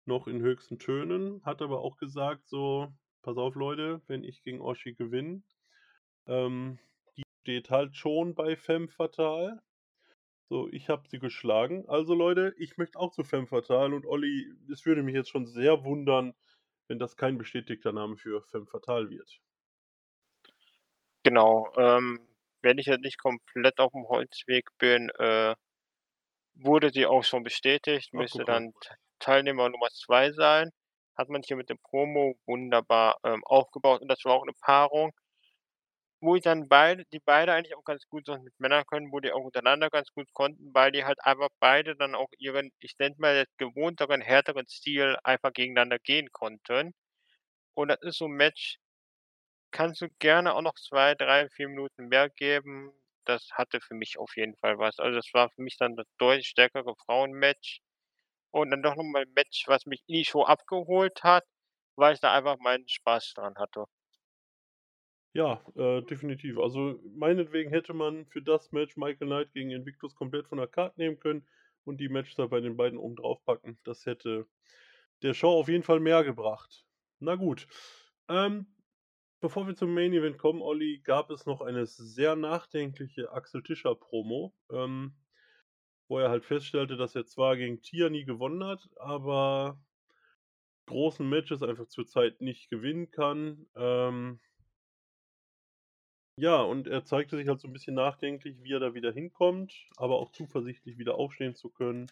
[0.07, 4.61] noch in höchsten Tönen, hat aber auch gesagt so: „Pass auf, Leute, wenn ich gegen
[4.61, 5.43] Orshi gewinne,
[6.27, 6.79] ähm,
[7.17, 9.61] die steht halt schon bei Femme Fatale.
[10.49, 11.85] So, ich habe sie geschlagen.
[11.89, 15.47] Also, Leute, ich möchte auch zu Femme Fatale und Olli, es würde mich jetzt schon
[15.47, 16.35] sehr wundern,
[16.87, 19.41] wenn das kein bestätigter Name für Femme Fatale wird.“
[21.23, 22.27] Genau, ähm,
[22.61, 25.55] wenn ich jetzt nicht komplett auf'm Holzweg bin, äh,
[26.55, 28.45] wurde sie auch schon bestätigt, Ach, müsste mal.
[28.45, 28.73] dann
[29.19, 30.71] Teilnehmer Nummer 2 sein.
[31.17, 35.11] Hat man hier mit der Promo wunderbar, ähm, aufgebaut und das war auch 'ne Paarung
[36.21, 39.19] wo ich dann beide die beide eigentlich auch ganz gut so mit Männern können, wo
[39.19, 42.95] die auch untereinander ganz gut konnten, weil die halt einfach beide dann auch ihren, ich
[42.99, 46.93] nenne mal, gewohnteren, härteren Stil einfach gegeneinander gehen konnten.
[47.75, 48.77] Und das ist so 'n Match
[49.71, 52.91] Kannst du gerne auch noch 2, 3, 4 Minuten mehr geben.
[53.25, 54.99] Das hatte für mich auf jeden Fall was.
[54.99, 57.79] Also, das war für mich dann das deutlich stärkere Frauenmatch
[58.51, 61.45] und dann doch noch mal 'n Match, was mich in die Show abgeholt hat,
[61.97, 63.85] weil ich da einfach meinen Spaß dran hatte.
[65.33, 66.57] Ja, äh, definitiv.
[66.57, 70.97] Also, meinetwegen hätte man für das Match Michael Knight gegen Invictus komplett von der Card
[70.97, 71.47] nehmen können
[71.83, 73.77] und die Matches da bei den beiden oben drauf packen.
[73.83, 74.47] Das hätte
[75.23, 76.85] der Show auf jeden Fall mehr gebracht.
[77.19, 77.67] Na gut.
[78.29, 78.67] Ähm,
[79.41, 83.95] bevor wir zum Main Event kommen, Olli, gab es noch eine sehr nachdenkliche Axel Tischer
[83.95, 85.15] Promo, ähm,
[86.07, 89.79] wo er halt feststellte, dass er zwar gegen Tierney gewonnen hat, aber
[90.87, 93.67] großen Matches einfach zurzeit nicht gewinnen kann.
[93.75, 94.39] Ähm
[96.39, 99.73] ja, und er zeigte sich halt so 'n bisschen nachdenklich, wie er da wieder hinkommt,
[99.97, 102.11] aber auch zuversichtlich, wieder aufstehen zu können.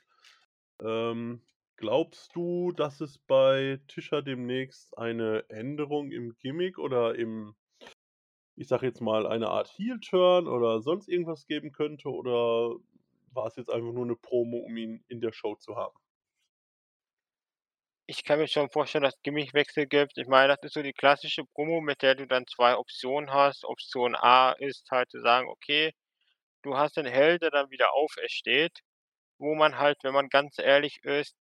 [0.83, 1.43] Ähm,
[1.77, 7.55] glaubst du, dass es bei Tischer demnächst eine Änderung im Gimmick oder im
[8.57, 12.75] ich sage jetzt mal, eine Art Heel-Turn oder sonst irgendwas geben könnte oder
[13.35, 15.97] war es jetzt einfach nur 'ne Promo, um ihn in der Show zu haben?
[18.07, 20.17] Ich kann mir schon vorstellen, dass Gimmickwechsel gibt.
[20.17, 23.63] Ich meine, das ist so die klassische Promo, mit der du dann 2 Optionen hast.
[23.65, 25.91] Option A ist halt zu sagen: „Okay,
[26.63, 28.79] du hast den Held, der dann wieder aufersteht“,
[29.39, 31.35] wo man halt, wenn man ganz ehrlich ist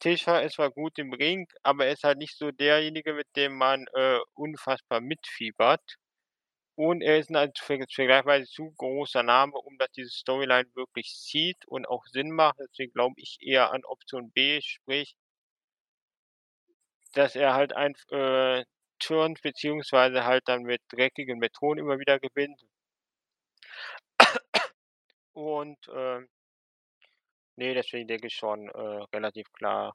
[0.00, 3.56] Tischer ist zwar gut im Ring, aber er ist halt nicht so derjenige, mit dem
[3.56, 5.82] man, äh, unfassbar mitfiebert.
[6.78, 11.66] Und er ist halt ver vergleichsweise zu großer Name, um dass diese Storyline wirklich zieht
[11.66, 12.54] und auch Sinn macht.
[12.60, 15.12] Deswegen glaube ich eher an Option B, sprich
[17.12, 18.64] dass er halt einf äh,
[18.98, 22.60] turnt beziehungsweise halt dann mit dreckigen Methoden immer wieder gewinnt.
[25.34, 26.28] Und, ähm
[27.58, 29.94] ne, deswegen denke ich schon, äh, relativ klar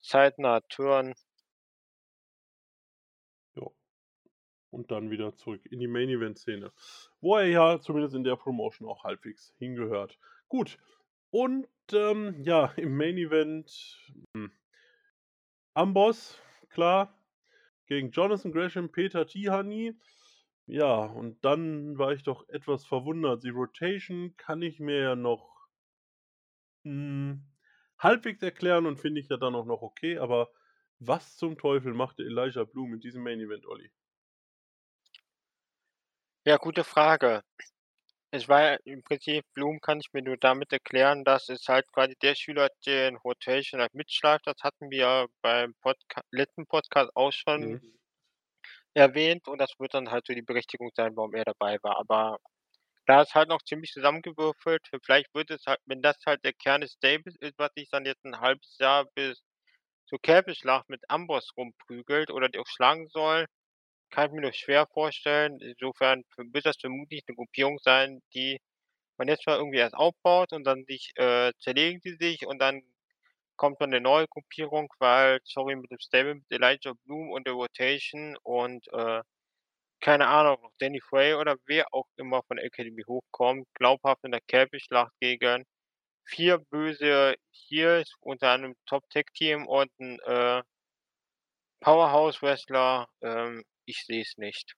[0.00, 1.14] zeitnah turnen.
[4.76, 6.70] Und dann wieder zurück in die Main-Event-Szene,
[7.22, 10.18] wo er ja zumindest in der Promotion auch halbwegs hingehört.
[10.48, 10.76] Gut,
[11.30, 13.70] und, ähm, ja, im Main-Event,
[14.34, 14.50] hm
[15.76, 17.14] Amboss, klar,
[17.86, 19.92] gegen Jonathan Gresham, Peter Tihanyi.
[20.66, 23.44] Ja, und dann war ich doch etwas verwundert.
[23.44, 25.68] Die Rotation kann ich mir ja noch
[26.84, 27.44] hm,
[27.98, 30.48] halbwegs erklären und finde ich ja dann auch noch okay, aber
[30.98, 33.90] was zum Teufel machte Elijah Blue in diesem Main Event, Olli?
[36.48, 37.42] Ja, gute Frage.
[38.32, 41.86] Es war ja im Prinzip Blum kann ich mir nur damit erklären, dass es halt
[41.92, 44.46] quasi der Schüler, den Rotation halt mitschleift.
[44.46, 47.96] Das hatten wir beim Podca letzten Podcast auch schon Mhm.
[48.96, 51.98] erwähnt und das wird dann halt so die Berechtigung sein, warum er dabei war.
[51.98, 52.38] Aber
[53.06, 54.88] da ist halt noch ziemlich zusammengewürfelt.
[55.04, 58.06] Vielleicht wird es halt wenn das halt der Kern des Stables ist, was sich dann
[58.06, 59.42] jetzt 'n 1/2 Jahr bis
[60.06, 63.46] zur Käfigschlacht mit Amboss rumprügelt oder die auch schlagen soll,
[64.10, 65.60] kann ich mir nur schwer vorstellen.
[65.60, 68.58] Insofern wird das vermutlich 'ne Gruppierung sein, die
[69.18, 72.82] man jetzt mal irgendwie erst aufbaut und dann sich äh, zerlegen die sich und dann
[73.56, 77.54] kommt dann 'ne neue Gruppierung, weil sorry, mit dem Stable mit Elijah Blum und der
[77.54, 79.22] Rotation und, äh,
[80.00, 84.40] keine Ahnung, Danny Frey oder wer auch immer von der Academy hochkommt, glaubhaft in der
[84.48, 85.64] Käfigschlacht gegen
[86.26, 90.62] 4 böse Heels, unter anderem Top-Tag-Team und 'n, äh
[91.82, 94.74] Powerhouse-Wrestler, ähm, ich sehe es nicht.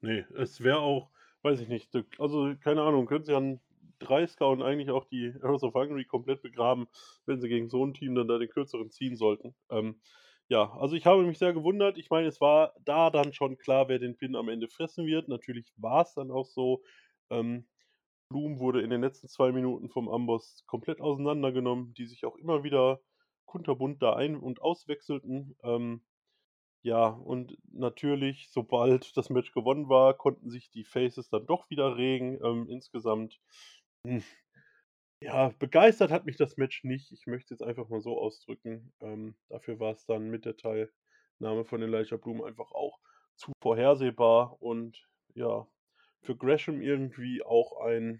[0.00, 1.10] Ne, es wäre auch
[1.42, 3.60] weiß ich nicht, also, keine Ahnung, können sie an
[4.00, 6.88] Dreisker und eigentlich auch die House of Hungary komplett begraben,
[7.24, 9.54] wenn sie gegen so 'n Team dann da den Kürzeren ziehen sollten.
[9.70, 10.00] Ähm,
[10.48, 11.98] ja, also, ich habe mich sehr gewundert.
[11.98, 15.28] Ich meine, es war da dann schon klar, wer den Pin am Ende fressen wird.
[15.28, 16.82] Natürlich war's dann auch so.
[17.30, 17.68] Ähm,
[18.28, 22.64] Blum wurde in den letzten 2 Minuten vom Amboss komplett auseinandergenommen, die sich auch immer
[22.64, 23.00] wieder
[23.44, 25.56] kunterbunt da ein und auswechselten.
[25.62, 26.04] Ähm,
[26.86, 31.96] ja, und natürlich, sobald das Match gewonnen war, konnten sich die Faces dann doch wieder
[31.96, 32.38] regen.
[32.44, 33.40] Ähm, insgesamt,
[34.06, 34.22] hm,
[35.20, 37.10] ja, begeistert hat mich das Match nicht.
[37.10, 38.92] Ich möchte es jetzt einfach mal so ausdrücken.
[39.00, 43.00] Ähm, dafür war's dann mit der Teilnahme von Elijah Blum einfach auch
[43.34, 45.66] zu vorhersehbar und ja,
[46.22, 48.18] für Gresham irgendwie auch ein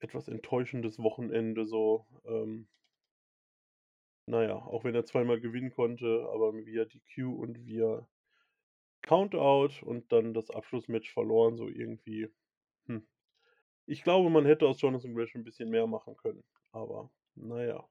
[0.00, 2.66] etwas enttäuschendes Wochenende so, ähm
[4.26, 8.06] na ja, auch wenn er zweimal gewinnen konnte, aber via DQ und via
[9.02, 12.28] Countout und dann das Abschlussmatch verloren, so irgendwie,
[12.86, 13.06] hm.
[13.86, 17.88] Ich glaube, man hätte aus Jonathan Gresham 'n bisschen mehr machen können, aber na ja.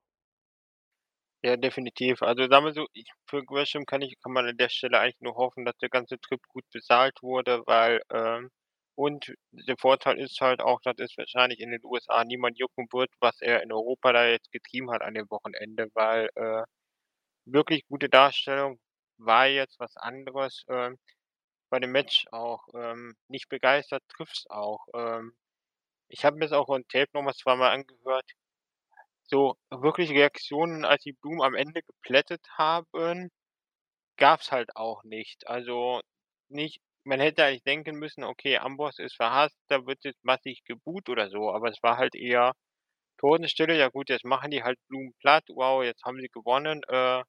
[1.44, 2.22] Definitiv.
[2.22, 2.86] Also, sagen wir so,
[3.26, 6.20] für Gresham kann ich kann man an der Stelle eigentlich nur hoffen, dass der ganze
[6.20, 8.52] Trip gut bezahlt wurde, weil, ähm
[8.96, 13.12] und der Vorteil ist halt auch, dass es wahrscheinlich in den USA niemand jucken wird,
[13.20, 16.64] was er in Europa da jetzt getrieben hat an dem Wochenende, weil, äh,
[17.46, 18.80] wirklich gute Darstellung
[19.18, 20.66] war jetzt was anderes.
[20.70, 20.98] Ähm
[21.72, 24.88] bei dem Match auch, ähm, nicht begeistert, trifft's auch.
[24.94, 25.34] Ähm,
[26.10, 28.30] ich habe mir's auch on Tape noch mal zweimal angehört.
[29.24, 33.30] So wirklich Reaktionen, als die Blumen am Ende geplättet haben,
[34.18, 35.48] gab's halt auch nicht.
[35.48, 36.02] Also,
[36.50, 41.10] nicht man hätte eigentlich denken müssen: „Okay, Amboss ist verhasst, da wird jetzt massig geboot“
[41.10, 42.54] oder so, aber es war halt eher
[43.20, 43.78] Totenstille.
[43.78, 45.46] Ja gut, jetzt machen die halt Blumen platt.
[45.50, 46.82] Wow, jetzt haben sie gewonnen.
[46.90, 47.24] Äh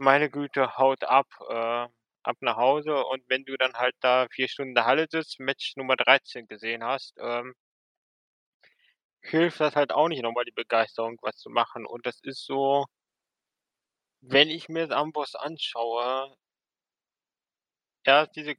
[0.00, 1.86] meine Güte, haut ab, äh,
[2.22, 3.04] ab nach Hause.
[3.04, 6.46] Und wenn du dann halt da 4 Stunden in der Halle sitzt, Match Nummer 13
[6.46, 7.52] gesehen hast, ähm
[9.24, 11.86] hilft das halt auch nicht noch mal die Begeisterung was zu machen.
[11.86, 12.84] Und das ist so
[14.22, 16.34] wenn ich mir Amboss anschaue
[18.04, 18.54] erst diese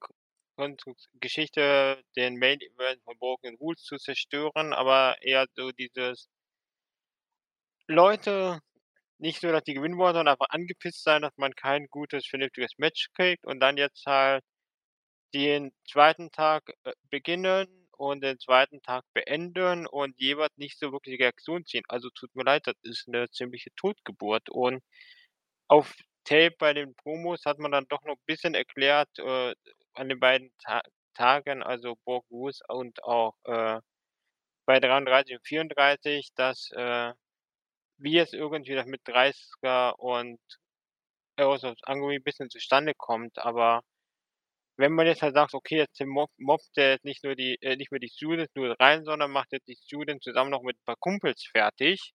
[1.22, 6.26] Geschichte, den Main Event von Broken Rules zu zerstören, aber eher so dieses
[7.91, 8.60] Leute
[9.20, 12.74] nicht nur, dass die gewinnen wollen, sondern einfach angepisst sein, dass man kein gutes, vernünftiges
[12.78, 14.44] Match kriegt und dann jetzt halt
[15.34, 16.32] den 2.
[16.32, 18.82] Tag, äh, beginnen und den 2.
[18.82, 21.84] Tag beenden und jeweils nicht so wirklich Reaktion ziehen.
[21.90, 24.49] Also, tut mir leid, das ist 'ne ziemliche Totgeburt.
[24.49, 24.82] Und
[25.70, 25.94] auf
[26.30, 29.56] Tape bei den Promos hat man dann doch noch bisschen erklärt, äh,
[29.96, 30.82] an den beiden Ta
[31.16, 33.80] Tagen, also Broken Rules und auch, äh,
[34.66, 37.14] bei 33 und 34, dass, äh,
[38.00, 40.40] wie jetzt irgendwie das mit Dreisker und
[41.40, 43.40] House of Angry bisschen zustande kommt.
[43.40, 43.82] Aber
[44.78, 47.76] wenn man jetzt halt sagt: „Okay, jetzt mob mobbt der jetzt nicht nur die äh,
[47.78, 50.86] nicht mehr die Students nur rein, sondern macht jetzt die Students zusammen noch mit 'n
[50.86, 52.14] paar Kumpels fertig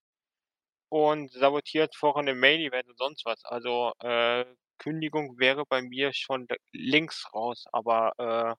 [0.89, 4.45] und sabotiert vorher den Main Event und sonst was.“ Also, äh,
[4.79, 8.57] Kündigung wäre bei mir schon längst raus, aber, äh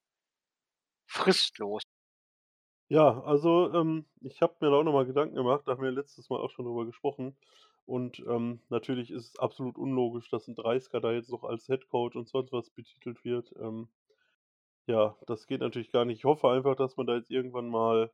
[1.09, 1.83] fristlos.
[2.91, 5.89] Ja, also, ähm, ich habe mir da auch noch mal Gedanken gemacht, da haben wir
[5.91, 7.35] letztes Mal auch schon drüber gesprochen.
[7.87, 11.87] Und, ähm, natürlich ist es absolut unlogisch, dass 'n Dreisker da jetzt noch als Head
[11.89, 13.53] Coach und sonst was betitelt wird.
[13.59, 13.89] Ähm,
[14.87, 16.19] ja, das geht natürlich gar nicht.
[16.19, 18.11] Ich hoffe einfach, dass man da jetzt irgendwann mal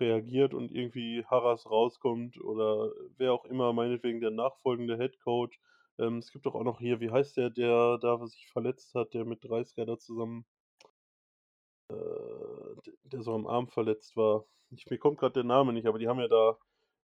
[0.00, 5.60] reagiert und irgendwie Harras rauskommt oder wer auch immer, meinetwegen der nachfolgende Head Coach.
[5.98, 9.14] Ähm, es gibt doch auch noch hier, wie heißt der, der da sich verletzt hat,
[9.14, 10.46] der mit Dreisker da zusammen
[11.88, 11.94] äh,
[13.04, 14.44] der so am Arm verletzt war.
[14.70, 16.58] Ich mir kommt grad der Name nicht, aber die haben ja da,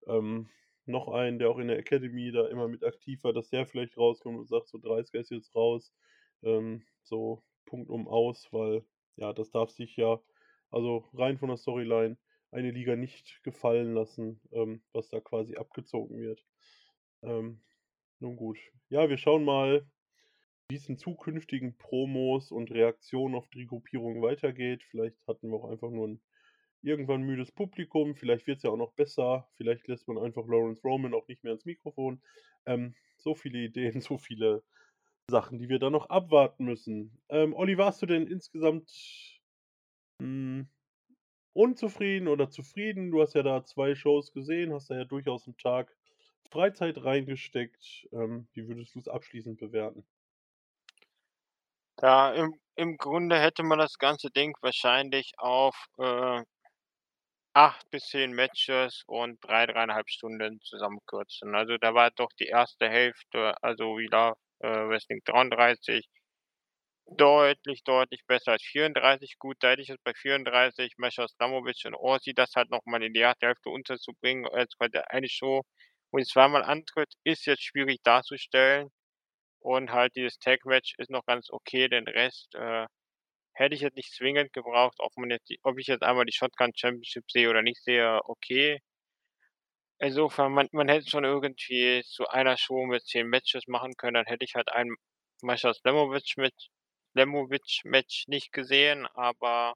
[0.08, 0.50] ähm,
[0.86, 3.98] noch einen, der auch in der Academy da immer mit aktiv war, dass der vielleicht
[3.98, 5.94] rauskommt und sagt so: „Dreisker ist jetzt raus.“
[6.44, 10.20] Ähm, so punktum aus, weil, ja, das darf sich ja
[10.72, 12.18] also rein von der Storyline
[12.54, 16.46] eine Liga nicht gefallen lassen, ähm, was da quasi abgezogen wird.
[17.24, 17.62] Ähm,
[18.20, 18.60] nun gut.
[18.90, 19.88] Ja, wir schauen mal,
[20.70, 24.84] wie's in zukünftigen Promos und Reaktionen auf die Gruppierung weitergeht.
[24.84, 26.22] Vielleicht hatten wir auch einfach nur 'n
[26.82, 28.16] irgendwann müdes Publikum.
[28.16, 29.50] Vielleicht wird's ja auch noch besser.
[29.56, 32.22] Vielleicht lässt man einfach Lawrence Roman auch nicht mehr ans Mikrofon.
[32.66, 34.64] Ähm, so viele Ideen, so viele
[35.30, 37.22] Sachen, die wir da noch abwarten müssen.
[37.30, 38.92] Ähm, Olli, warst du denn insgesamt
[40.20, 40.68] hm,
[41.54, 43.12] unzufrieden oder zufrieden?
[43.12, 45.96] Du hast ja da 2 Shows gesehen, hast da ja durchaus 'n Tag
[46.50, 48.08] Freizeit reingesteckt.
[48.12, 50.06] Ähm, wie würdest du's abschließend bewerten?
[52.02, 56.44] Ja, im im Grunde hätte man das ganze Ding wahrscheinlich auf, äh
[57.56, 61.54] 8 bis 10 Matches und 3, 3 1/2 Stunden zusammenkürzen.
[61.54, 62.90] Also, da war doch die 1.
[62.90, 66.08] Hälfte, also wieder, äh, Wrestling 33
[67.08, 69.38] deutlich, deutlich besser als 34.
[69.40, 73.04] Gut, da hätte ich jetzt bei 34 Masha Slamovich und Orsi das halt noch mal
[73.04, 73.38] in die 1.
[73.42, 75.64] Hälfte unterzubringen als bei der eine Show,
[76.14, 78.90] sie zweimal antritt, ist jetzt schwierig darzustellen.
[79.62, 82.86] Und halt dieses Tag-Match ist noch ganz okay, den Rest, äh,
[83.56, 86.34] hätte ich jetzt nicht zwingend gebraucht, ob man jetzt die ob ich jetzt einmal die
[86.34, 88.80] Shotgun Championship sehe oder nicht sehe, okay.
[90.00, 94.26] Insofern, man man hätte schon irgendwie zu einer Show mit 10 Matches machen können, dann
[94.26, 94.94] hätte ich halt ein
[95.42, 96.54] Masha Slamovich mit
[97.14, 99.76] Slamovich-Match nicht gesehen, aber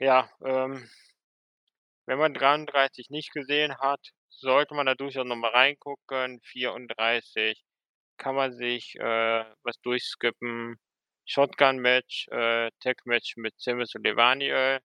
[0.00, 0.88] ja, ähm
[2.06, 6.40] wenn man 33 nicht gesehen hat, sollte man da durchaus noch mal reingucken.
[6.42, 7.62] 34
[8.18, 10.76] kann man sich, äh, was durchskippen.
[11.26, 14.80] Shotgun-Match, äh, Tag-Match mit Sheamus und Levaniel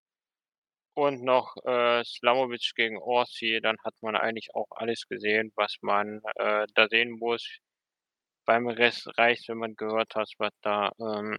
[0.93, 6.22] und noch, äh, Slamovich gegen Orsi, dann hat man eigentlich auch alles gesehen, was man,
[6.35, 7.45] äh, da sehen muss.
[8.45, 11.38] Beim Rest reicht's, wenn man gehört hat, was da, ähm,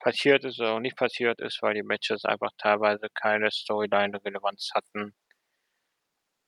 [0.00, 5.14] passiert ist oder nicht passiert ist, weil die Matches einfach teilweise keine Storyline-Relevanz hatten.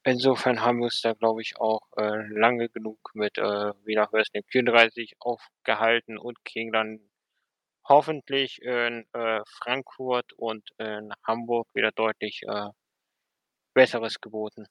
[0.05, 3.43] Insofern haben wir uns da, glaube ich, auch, äh, lange genug mit, äh,
[3.85, 7.11] wieder Wrestling 34 aufgehalten und kriegen dann
[7.89, 12.69] hoffentlich in, äh, Frankfurt und in Hamburg wieder deutlich, äh,
[13.75, 14.67] Besseres geboten.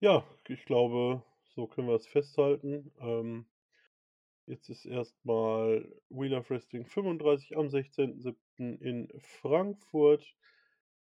[0.00, 2.92] Ja, ich glaube, so können wir's festhalten.
[2.98, 3.46] Ähm
[4.48, 8.80] Jetzt ist erstmal Wheel of Wrestling 35 am 16.07.
[8.80, 10.24] in Frankfurt.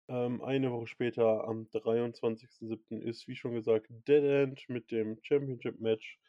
[0.10, 3.00] Ähm, eine Woche später, am 23.07.
[3.00, 6.20] ist, wie schon gesagt, Dead End mit dem Championship-Match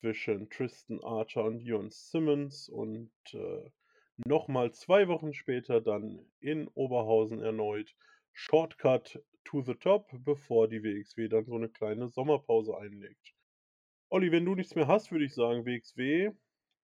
[0.00, 2.68] zwischen Tristan Archer und Jon Simmons.
[2.68, 3.70] Und äh,
[4.16, 7.96] nochmal zwei Wochen später dann in Oberhausen erneut
[8.34, 13.33] Shortcut to the Top, bevor die WXW dann so eine kleine Sommerpause einlegt.
[14.08, 16.30] Olli, wenn du nichts mehr hast, würde ich sagen, WXW,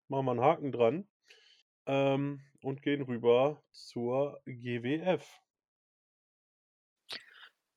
[0.09, 1.09] machen wir einen Haken dran
[1.87, 5.25] ähm, und gehen rüber zur GWF.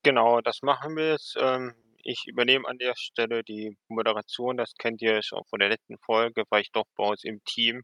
[0.03, 1.35] Genau, das machen wir jetzt.
[1.39, 4.57] Ähm, ich übernehme an der Stelle die Moderation.
[4.57, 7.83] Das kennt ihr schon von der letzten Folge, weil ich doch bei uns im Team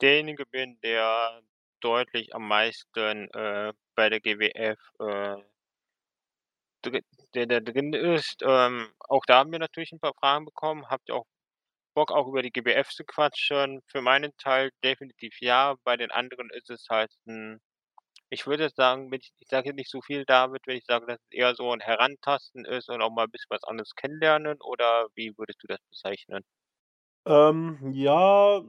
[0.00, 1.42] derjenige bin, der
[1.80, 5.36] deutlich am meisten äh, bei der GWF äh,
[7.34, 8.42] der da drin ist.
[8.44, 10.88] Ähm, auch da haben wir natürlich ein paar Fragen bekommen.
[10.88, 11.26] Habt ihr auch
[11.94, 13.80] Bock, auch über die GWF zu quatschen?
[13.88, 15.76] Für meinen Teil definitiv ja.
[15.84, 17.60] Bei den anderen ist es halt ein
[18.30, 21.18] ich würde sagen, ich ich sage jetzt nicht so viel, David, wenn ich sage, dass
[21.18, 25.08] es eher so ein Herantasten ist und auch mal ein bisschen was anderes kennenlernen, oder
[25.14, 26.44] wie würdest du das bezeichnen?
[27.26, 28.62] Ähm, ja,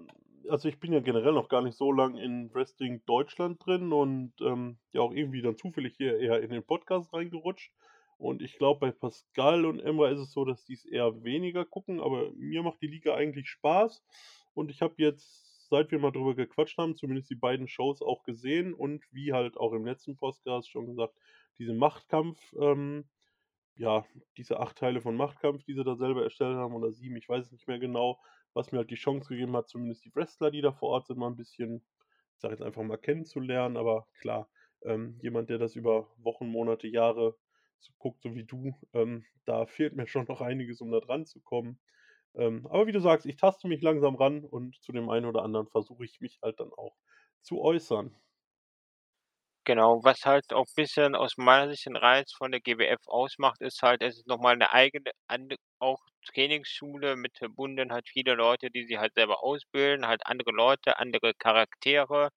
[0.50, 4.34] also ich bin ja generell noch gar nicht so lang in Wrestling Deutschland drin und
[4.42, 7.72] ähm, ja auch irgendwie dann zufällig hier eher in den Podcast reingerutscht.
[8.22, 11.66] Und ich glaube, bei Pascal und Emma ist es so, dass die es eher weniger
[11.66, 14.04] gucken, aber mir macht die Liga eigentlich Spaß.
[14.54, 18.22] Und ich habe jetzt, seit wir mal drüber gequatscht haben, zumindest die beiden Shows auch
[18.24, 21.16] gesehen und wie halt auch im letzten Podcast schon gesagt,
[21.58, 23.06] diese Machtkampf, ähm,
[23.76, 24.06] ja,
[24.38, 27.46] diese acht Teile von Machtkampf, die sie da selber erstellt haben, oder sieben, ich weiß
[27.46, 28.20] es nicht mehr genau,
[28.54, 31.18] was mir halt die Chance gegeben hat, zumindest die Wrestler, die da vor Ort sind,
[31.18, 31.84] mal ein bisschen,
[32.36, 33.78] ich sage jetzt einfach mal kennenzulernen.
[33.78, 34.48] Aber klar,
[34.84, 37.36] ähm, jemand, der das über Wochen, Monate, Jahre
[38.00, 41.42] guckt, so wie du, ähm, da fehlt mir schon noch einiges, um da dran zu
[41.42, 41.80] kommen.
[42.36, 45.44] Ähm, aber wie du sagst, ich taste mich langsam ran und zu dem einen oder
[45.44, 46.96] anderen versuche ich mich halt dann auch
[47.42, 48.16] zu äußern.
[49.68, 53.62] Genau, was halt auch ein bisschen aus meiner Sicht den Reiz von der GWF ausmacht,
[53.62, 55.12] ist halt, es ist noch mal 'ne eigene
[55.80, 56.00] auch
[56.34, 61.34] Trainingsschule mit verbunden halt viele Leute, die sie halt selber ausbilden, halt andere Leute, andere
[61.36, 62.30] Charaktere.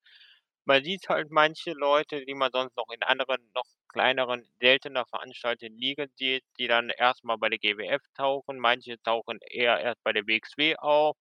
[0.66, 5.76] Man sieht halt manche Leute, die man sonst noch in anderen, noch kleineren, seltener veranstalteten
[5.78, 8.58] Ligen sieht, die dann erst mal bei der GWF tauchen.
[8.58, 11.16] Manche tauchen eher erst bei der WXW auf.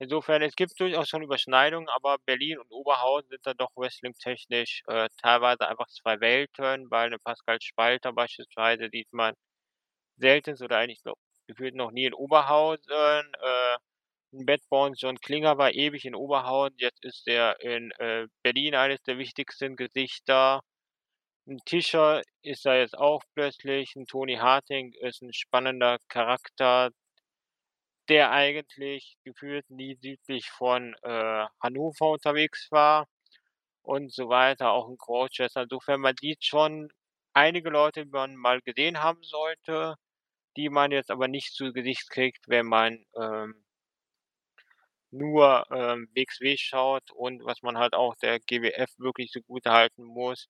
[0.00, 5.08] Insofern, es gibt durchaus schon Überschneidungen, aber Berlin und Oberhausen sind da doch wrestlingtechnisch, äh,
[5.22, 9.34] teilweise einfach 2 Welten, weil 'ne Pascal Spalter beispielsweise sieht man
[10.18, 11.14] seltenst oder eigentlich so
[11.48, 12.92] gefühlt noch nie in Oberhausen.
[13.42, 13.76] Äh,
[14.44, 19.02] Bad Bones John Klinger war ewig in Oberhausen, jetzt ist er in, äh, Berlin eines
[19.04, 20.62] der wichtigsten Gesichter.
[21.46, 26.90] 'N Tischer ist da jetzt auch plötzlich, 'n Tony Harting ist 'n spannender Charakter
[28.08, 33.06] der eigentlich gefühlt nie südlich von, äh, Hannover unterwegs war
[33.82, 35.62] und so weiter, auch 'n Crowdchester.
[35.64, 36.90] Insofern, man sieht schon
[37.34, 39.96] einige Leute, die man mal gesehen haben sollte,
[40.56, 43.62] die man jetzt aber nicht zu Gesicht kriegt, wenn man, ähm
[45.12, 50.46] nur, ähm, WXW schaut und was man halt auch der GWF wirklich zugutehalten muss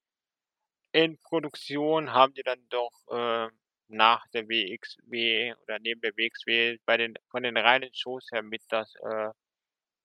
[0.94, 3.48] in Produktion haben die dann doch, äh,
[3.88, 8.62] nach der WXW oder neben der WXW bei den von den reinen Shows her mit
[8.68, 9.30] das, äh,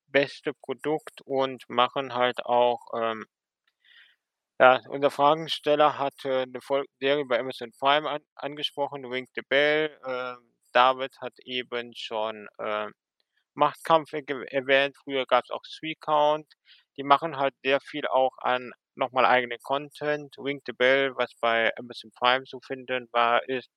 [0.07, 3.26] beste Produkt und machen halt auch, ähm
[4.60, 9.98] ja, unser Fragesteller hatte 'ne Voll Serie bei Amazon Prime an angesprochen, Ring the Bell.
[10.06, 12.88] Ähm, David hat eben schon, äh,
[13.56, 14.95] Machtkampf erwähnt.
[15.03, 16.48] Früher gab's auch 3Count.
[16.98, 20.36] Die machen halt sehr viel auch an noch mal eigenen Content.
[20.38, 23.69] Ring the Bell, was bei Amazon Prime zu finden war, ist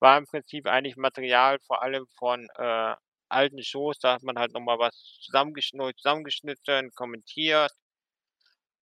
[0.00, 2.94] war im Prinzip eigentlich Material vor allem von, äh,
[3.28, 3.98] alten Shows.
[4.00, 7.70] Da hat man halt noch mal was zusammengesch neu zusammengeschnitten, kommentiert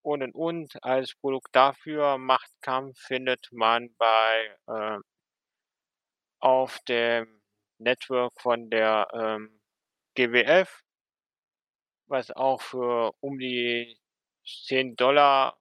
[0.04, 0.84] und und und.
[0.84, 4.98] Als Produkt dafür Machtkampf findet man bei, äh
[6.42, 7.40] auf dem
[7.78, 9.57] Network von der, ähm,
[10.18, 10.82] GWF
[12.10, 13.96] was auch für um die
[14.46, 15.54] 10 $,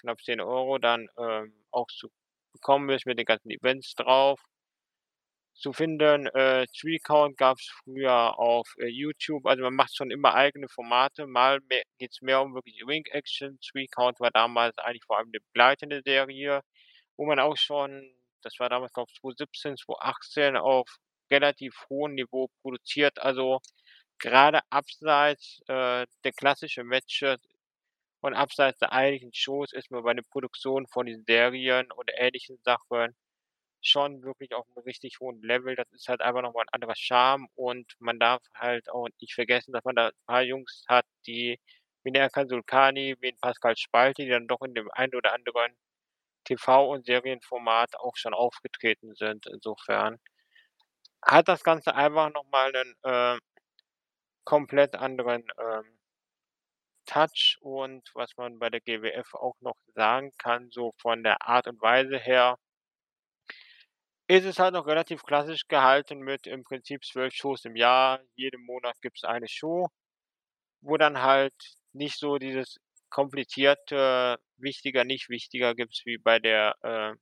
[0.00, 2.08] knapp 10 € dann, ähm, auch zu
[2.52, 4.42] bekommen ist mit den ganzen Events drauf
[5.58, 6.26] zu finden.
[6.28, 9.46] Äh, 3Count gab's früher auf, äh, YouTube.
[9.46, 11.26] Also, man macht schon immer eigene Formate.
[11.26, 13.58] Mal me geht's mehr um wirklich Ring-Action.
[13.72, 16.62] 3Count war damals eigentlich vor allem 'ne begleitende Serie,
[17.16, 20.98] wo man auch schon das war damals, ich, 2017, 2018 auf
[21.30, 23.18] relativ hohem Niveau produziert.
[23.20, 23.60] Also,
[24.22, 27.38] grade abseits, äh, der klassischen Matches
[28.22, 32.58] und abseits der eigentlichen Shows ist man bei der Produktion von den Serien oder ähnlichen
[32.64, 33.16] Sachen
[33.82, 35.76] schon wirklich auf 'nem richtig hohen Level.
[35.76, 39.34] Das ist halt einfach noch mal 'n anderer Charme und man darf halt auch nicht
[39.34, 41.60] vergessen, dass man da paar Jungs hat, die
[42.04, 45.72] wie Erkan Sulkani, wie Pascal Spalte, die dann doch in dem einen oder anderen
[46.46, 49.46] TV und Serienformat auch schon aufgetreten sind.
[49.48, 50.18] Insofern
[51.24, 53.38] hat das Ganze einfach noch mal 'nen, äh,
[54.44, 55.98] komplett anderen, ähm,
[57.06, 61.66] Touch und was man bei der GWF auch noch sagen kann, so von der Art
[61.66, 62.56] und Weise her
[64.28, 68.20] ist es halt noch relativ klassisch gehalten mit im Prinzip 12 Shows im Jahr.
[68.34, 69.88] Jeden Monat gibt's eine Show,
[70.82, 71.54] wo dann halt
[71.92, 72.78] nicht so dieses
[73.10, 77.14] komplizierte wichtiger, nicht wichtiger gibt's wie bei der, äh,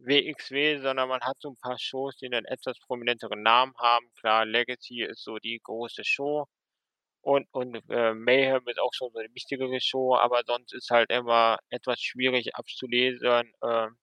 [0.00, 4.06] WXW, sondern man hat so 'n paar Shows, die 'nen etwas prominenteren Namen haben.
[4.20, 6.46] Klar, Legacy ist so die große Show
[7.22, 11.10] und und, äh, Mayhem ist auch schon so 'ne wichtigere Show, aber sonst ist halt
[11.10, 13.98] immer etwas schwierig abzulesen, ähm,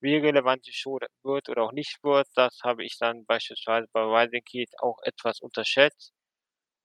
[0.00, 2.28] wie relevant die Show wird oder auch nicht wird.
[2.36, 6.12] Das habe ich dann beispielsweise bei Rising Heat auch etwas unterschätzt.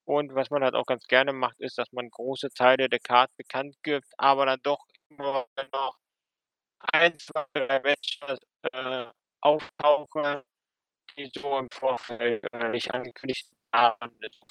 [0.05, 3.31] Und was man halt auch ganz gerne macht, ist, dass man große Teile der Card
[3.37, 4.79] bekannt gibt, aber dann doch
[5.09, 5.97] immer noch
[6.91, 8.39] 1, 2, 3 Matches,
[8.73, 9.05] äh,
[9.41, 10.41] auftauchen,
[11.17, 13.95] die so im Vorfeld, äh, nicht angekündigt waren.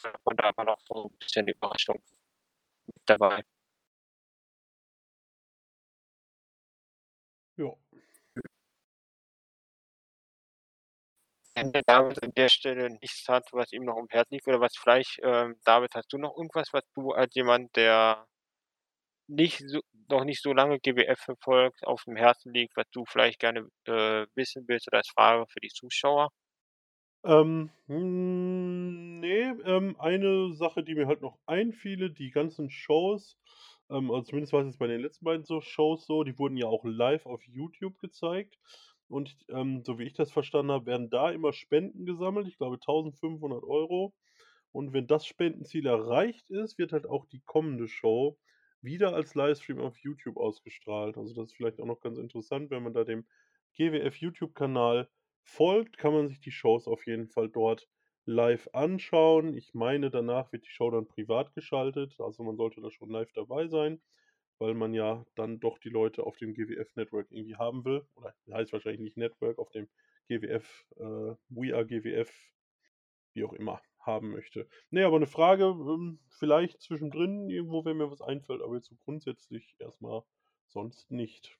[0.04, 2.02] Hat man da immer noch so 'n bisschen Überraschung
[2.86, 3.42] mit dabei.
[7.58, 7.74] Ja.
[11.56, 14.60] Wenn der David an der Stelle nichts hat, was ihm noch am Herzen liegt oder
[14.60, 18.26] was vielleicht ähm, David, hast du noch irgendwas, was du als jemand, der
[19.28, 19.80] nicht so
[20.12, 24.64] noch nicht so lange GWF verfolgt, aufm Herzen liegt, was du vielleicht gerne, äh, wissen
[24.68, 26.30] willst oder als Frage für die Zuschauer?
[27.24, 33.38] Ähm, hm, ne, ähm, eine Sache, die mir halt noch einfiele, die ganzen Shows,
[33.90, 36.66] ähm, also zumindest war's jetzt bei den letzten beiden so Shows so, die wurden ja
[36.66, 38.58] auch live auf YouTube gezeigt
[39.08, 42.80] und, ähm, so wie ich das verstanden habe, werden da immer Spenden gesammelt, ich glaube
[42.80, 44.14] 1.500 €
[44.72, 48.36] und wenn das Spendenziel erreicht ist, wird halt auch die kommende Show
[48.82, 51.16] wieder als Livestream auf YouTube ausgestrahlt.
[51.16, 53.26] Also, das ist vielleicht auch noch ganz interessant, wenn man da dem
[53.76, 55.08] GWF YouTube-Kanal
[55.44, 57.88] folgt, kann man sich die Shows auf jeden Fall dort
[58.24, 59.54] live anschauen.
[59.56, 63.32] Ich meine, danach wird die Show dann privat geschaltet, also man sollte da schon live
[63.32, 64.00] dabei sein,
[64.58, 68.72] weil man ja dann doch die Leute auf dem GWF-Network irgendwie haben will oder heißt
[68.72, 69.88] wahrscheinlich nicht Network, auf dem
[70.28, 72.30] GWF, äh, We Are GWF,
[73.34, 74.68] wie auch immer, haben möchte.
[74.90, 78.96] Ne, aber 'ne Frage, ähm, vielleicht zwischendrin irgendwo, wenn mir was einfällt, aber jetzt so
[79.04, 80.24] grundsätzlich erst mal
[80.68, 81.56] sonst nicht.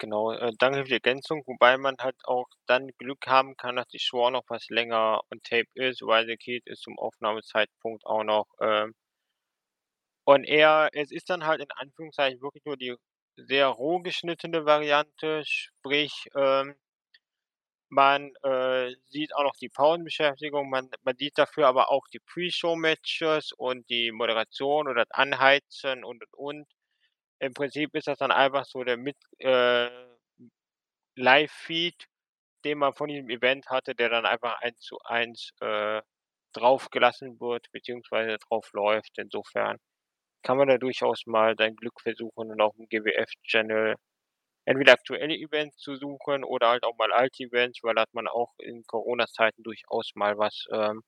[0.00, 3.86] Genau, äh, danke für die Ergänzung, wobei man halt auch dann Glück haben kann, dass
[3.88, 6.00] die auch noch was länger on Tape ist.
[6.02, 8.94] Rising Heat ist zum Aufnahmezeitpunkt auch noch, ähm
[10.28, 10.88] on air.
[10.92, 12.94] Es ist dann halt in Anführungszeichen wirklich nur die
[13.36, 16.74] sehr roh geschnittene Variante, sprich, ähm
[17.90, 23.52] man, äh, sieht auch noch die Pausenbeschäftigung, man man sieht dafür aber auch die Pre-Show-Matches
[23.52, 26.68] und die Moderation oder das Anheizen und, und, und.
[27.40, 28.98] Im Prinzip ist das dann einfach so der
[29.40, 29.90] äh,
[31.16, 32.06] Live-Feed,
[32.64, 36.02] den man von diesem Event hatte, der dann einfach 1:1, äh,
[36.54, 39.18] draufgelassen wird beziehungsweise drauf läuft.
[39.18, 39.78] Insofern
[40.42, 43.96] kann man da durchaus mal sein Glück versuchen und aufm GWF-Channel
[44.66, 48.52] entweder aktuelle Events zu suchen oder halt auch mal alte Events, weil hat man auch
[48.58, 51.02] in Corona-Zeiten durchaus mal was, ähm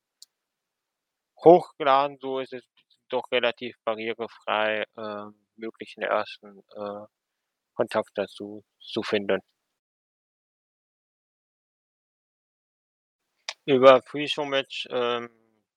[1.41, 2.19] hochgeladen.
[2.21, 2.65] So ist es
[3.09, 7.07] doch relativ barrierefrei, ähm, möglich 'n ersten, äh,
[7.75, 9.41] Kontakt dazu zu finden.
[13.69, 15.31] Über Pre-Show-Match, ähm,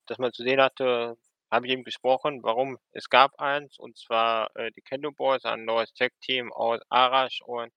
[0.07, 1.17] das man zu sehen hatte,
[1.55, 2.43] habe ich eben gesprochen.
[2.43, 2.77] Warum?
[2.91, 7.71] Es gab eins, und zwar, äh, die Kendo Boys, ein neues Tag-Team aus Arash und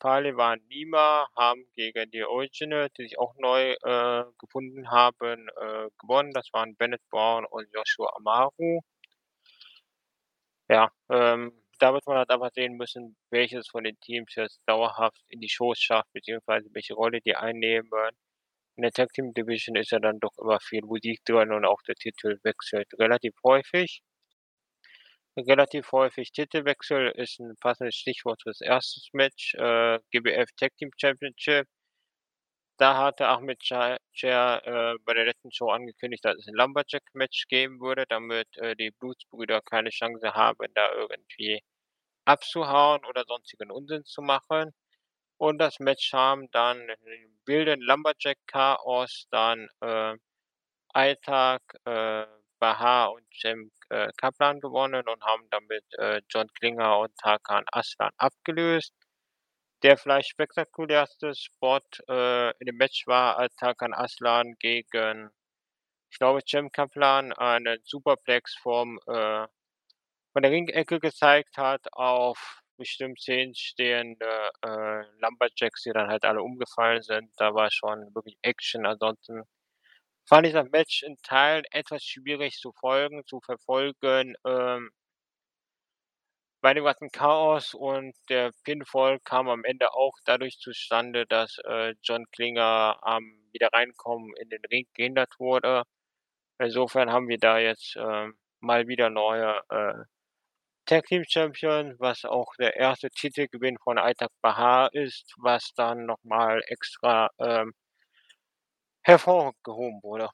[0.00, 6.32] Pehlivan Nima haben gegen die Original, die sich auch neu, äh, gefunden haben, äh, gewonnen.
[6.32, 8.80] Das waren Bennett Brown und Joshua Amaru.
[10.68, 15.20] Ja, ähm, da wird man halt einfach sehen müssen, welches von den Teams jetzt dauerhaft
[15.28, 17.90] in die Shows schafft, beziehungsweise welche Rolle die einnehmen.
[18.78, 21.82] In der Tag Team Division ist ja dann doch immer viel Musik drin und auch
[21.86, 24.00] der Titel wechselt relativ häufig.
[25.38, 29.08] Relativ häufig Titelwechsel ist 'n passendes Stichwort fürs 1.
[29.14, 31.66] Match, äh, GWF Tag Team Championship.
[32.80, 37.80] Da hatte Ahmed ChaCher, äh, bei der letzten Show angekündigt, dass es 'n Lumberjack-Match geben
[37.80, 41.60] würde, damit, äh, die Blutsbrüder keine Chance haben, da irgendwie
[42.26, 44.72] abzuhauen oder sonstigen Unsinn zu machen.
[45.42, 50.14] Und das Match haben dann im wilden Lumberjack-Chaos dann, äh,
[50.94, 52.26] Aitak, äh,
[52.60, 58.12] Bahar und Cem, äh, Kaplan gewonnen und haben damit, äh, John Klinger und Tarkan Aslan
[58.18, 58.94] abgelöst.
[59.82, 65.30] Der vielleicht spektakulärste Spot, äh, in dem Match war, als Hakan Aslan gegen,
[66.10, 69.48] ich glaube, Cem Kaplan einen Superplex vom, äh
[70.34, 76.42] von der Ringecke gezeigt hat auf bestimmt 10 stehende, äh, Lumberjacks, die dann halt alle
[76.42, 77.30] umgefallen sind.
[77.38, 78.86] Da war schon wirklich Action.
[78.86, 79.42] Ansonsten
[80.28, 84.90] fand ich das Match in Teilen etwas schwierig zu folgen zu verfolgen, ähm
[86.60, 91.94] bei dem ganzen Chaos und der Pinfall kam am Ende auch dadurch zustande, dass, äh,
[92.02, 95.82] John Klinger am Wiederreinkommen in den Ring gehindert wurde.
[96.58, 99.94] Insofern haben wir da jetzt, ähm, mal wieder neue, äh,
[100.86, 106.18] Tag Team Champion, was auch der erste Titelgewinn von Aitak Bahar ist, was dann noch
[106.24, 107.72] mal extra, ähm
[109.04, 110.28] hervorgehoben wurde.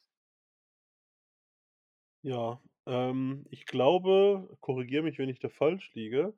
[2.24, 6.34] Ja, ähm, ich glaube, korrigiere mich, wenn ich da falsch liege,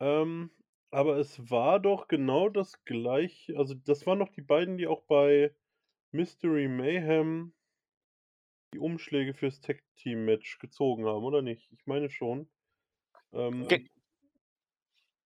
[0.00, 0.50] ähm,
[0.90, 5.02] aber es war doch genau das Gleiche also, das waren doch die beiden, die auch
[5.04, 5.54] bei
[6.12, 7.54] Mystery Mayhem
[8.74, 11.72] die Umschläge fürs Tag-Team-Match gezogen haben, oder nicht?
[11.72, 12.48] Ich meine schon.
[13.68, 13.88] Ge Ähm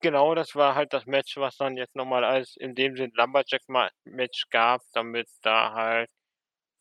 [0.01, 3.11] Genau, das war halt das Match, was dann jetzt noch mal als in dem Sinn
[3.15, 6.11] Lumberjack-Ma Match gab, damit da halt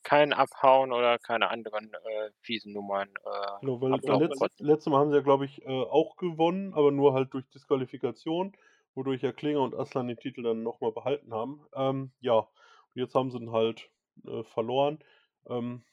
[0.03, 5.09] kein Abhauen oder keine anderen, äh, fiesen Nummern, äh, Genau, weil letzt letztes Mal haben
[5.09, 8.55] sie ja, glaube ich, äh, auch gewonnen, aber nur halt durch Disqualifikation,
[8.93, 11.65] wodurch ja Klinger und Aslan den Titel dann noch mal behalten haben.
[11.73, 12.49] Ähm, ja, und
[12.93, 13.89] jetzt haben sie ihn halt,
[14.25, 14.99] äh, verloren.
[15.47, 15.83] Ähm,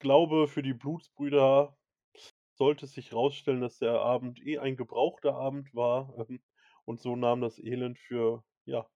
[0.00, 1.77] glaube, für die Blutsbrüder
[2.58, 6.42] sollte sich rausstellen, dass der Abend eh ein gebrauchter Abend war, ähm,
[6.86, 8.88] und so nahm das Elend für, ja,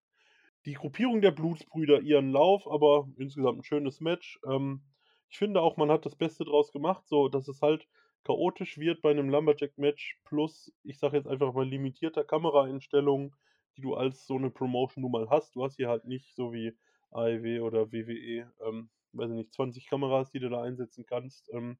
[0.66, 4.40] die Gruppierung der Blutsbrüder ihren Lauf, aber insgesamt 'n schönes Match.
[4.48, 4.84] Ähm,
[5.30, 7.88] ich finde auch, man hat das Beste draus gemacht, so dass es halt
[8.24, 13.34] chaotisch wird bei 'nem Lumberjack-Match plus, ich sage jetzt einfach mal, limitierter Kameraeinstellungen,
[13.76, 15.56] die du als so 'ne Promotion nun mal hast.
[15.56, 16.76] Du hast hier halt nicht so wie
[17.12, 21.50] AEW oder WWE, ähm, weiß ich nicht, 20 Kameras, die du da einsetzen kannst.
[21.54, 21.78] Ähm,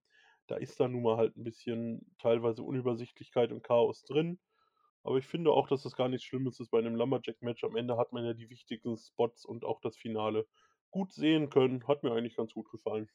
[0.53, 4.41] da ist dann nun mal halt 'n bisschen teilweise Unübersichtlichkeit und Chaos drin.
[5.05, 7.65] Aber ich finde auch, dass das gar nichts Schlimmes ist bei 'nem Lumberjack-Match.
[7.65, 10.47] Am Ende hat man ja die wichtigen Spots und auch das Finale
[10.91, 11.87] gut sehen können.
[11.89, 13.11] Hat mir eigentlich ganz gut gefallen.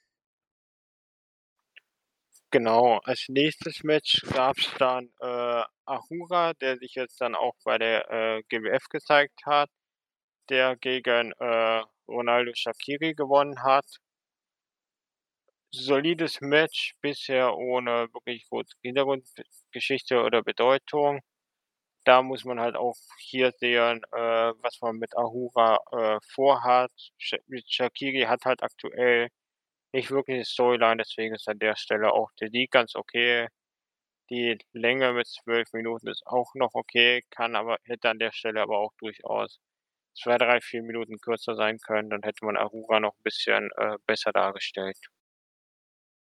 [2.51, 8.09] Genau, als nächstes Match gab's dann, äh, Ahura, der sich jetzt dann auch bei der,
[8.09, 9.69] äh, GWF gezeigt hat,
[10.49, 13.85] der gegen, äh, Ronaldo Shaqiri gewonnen hat.
[15.73, 21.19] Solides Match, bisher ohne wirklich große Hintergrundgeschichte oder Bedeutung.
[22.05, 24.17] Da muss man halt auch hier sehen, äh,
[24.61, 26.91] was man mit Ahura, äh, vorhat.
[27.17, 29.29] Sha mit Shaqiri hat halt aktuell
[29.93, 33.47] nicht wirklich 'ne Storyline, deswegen ist an der Stelle auch der Sieg ganz okay.
[34.29, 38.61] Die Länge mit 12 Minuten ist auch noch okay, kann aber hätte an der Stelle
[38.61, 39.59] aber auch durchaus
[40.15, 42.09] 2, 3, 4 Minuten kürzer sein können.
[42.11, 44.97] Dann hätte man Ahura noch 'n bisschen, äh, besser dargestellt.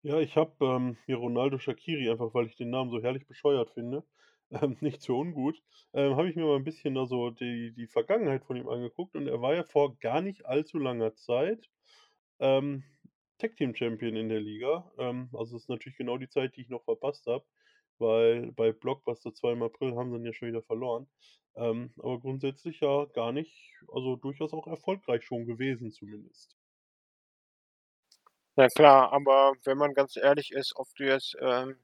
[0.07, 3.71] Ja, ich habe, ähm, mir Ronaldo Shaqiri einfach, weil ich den Namen so herrlich bescheuert
[3.73, 4.05] finde,
[4.51, 5.61] ähm, nicht für ungut,
[5.93, 9.17] ähm, habe ich mir mal 'n bisschen da so die die Vergangenheit von ihm angeguckt
[9.17, 11.71] und er war ja vor gar nicht allzu langer Zeit,
[12.41, 12.85] ähm,
[13.39, 14.93] Tag Team Champion in der Liga.
[14.99, 17.45] Ähm, also, das ist natürlich genau die Zeit, die ich noch verpasst habe,
[17.99, 21.09] weil bei Blockbuster 2 im April haben sie ihn ja schon wieder verloren.
[21.57, 26.56] Ähm, aber grundsätzlich ja gar nicht also, durchaus auch erfolgreich schon gewesen zumindest.
[28.59, 31.77] Ja klar, aber wenn man ganz ehrlich ist, ob du jetzt, ähm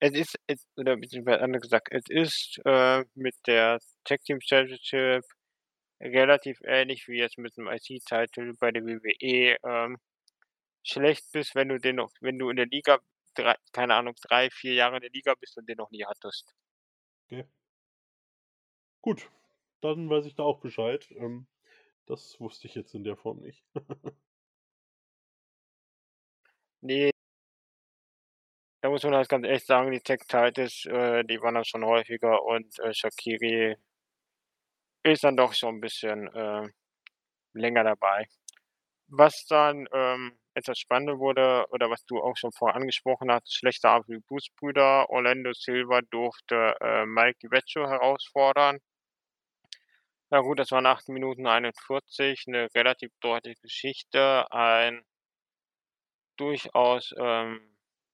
[0.00, 5.24] es ist es oder beziehungsweise anders gesagt, es ist, äh, mit der Tag Team Championship
[6.00, 9.98] relativ ähnlich wie jetzt mit 'nem IC-Title bei der WWE, ähm,
[10.84, 12.98] schlecht bist, wenn du den noch wenn du in der Liga
[13.34, 16.52] drei keine Ahnung, 3, 4 Jahre in der Liga bist und den noch nie hattest.
[17.32, 17.44] Okay.
[19.04, 19.30] Gut,
[19.80, 21.10] dann weiß ich da auch Bescheid.
[21.12, 21.46] Ähm,
[22.06, 23.64] das wusste ich jetzt in der Form nicht.
[26.82, 27.10] Ne.
[28.84, 31.84] Da muss man halt ganz ehrlich sagen, die Tag Titles, äh, die waren dann schon
[31.84, 33.76] häufiger und, äh, Shaqiri
[35.06, 36.68] ist dann doch schon 'n bisschen, äh,
[37.54, 38.26] länger dabei.
[39.08, 43.90] Was dann, ähm, etwas spannender wurde oder was du auch schon vorher angesprochen hast, schlechter
[43.90, 45.10] Abend für die Blutsbrüder.
[45.10, 48.80] Orlando Silva durfte, äh, Mike DiBiase herausfordern.
[50.32, 55.02] Ja gut, das waren 8 Minuten 41, 'ne relativ deutliche Geschichte, ein
[56.40, 57.60] durchaus, ähm,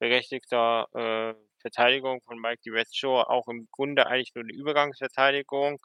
[0.01, 5.79] berechtigter, äh, Verteidigung von Mike DiBiase, auch im Grunde eigentlich nur 'ne Übergangsverteidigung.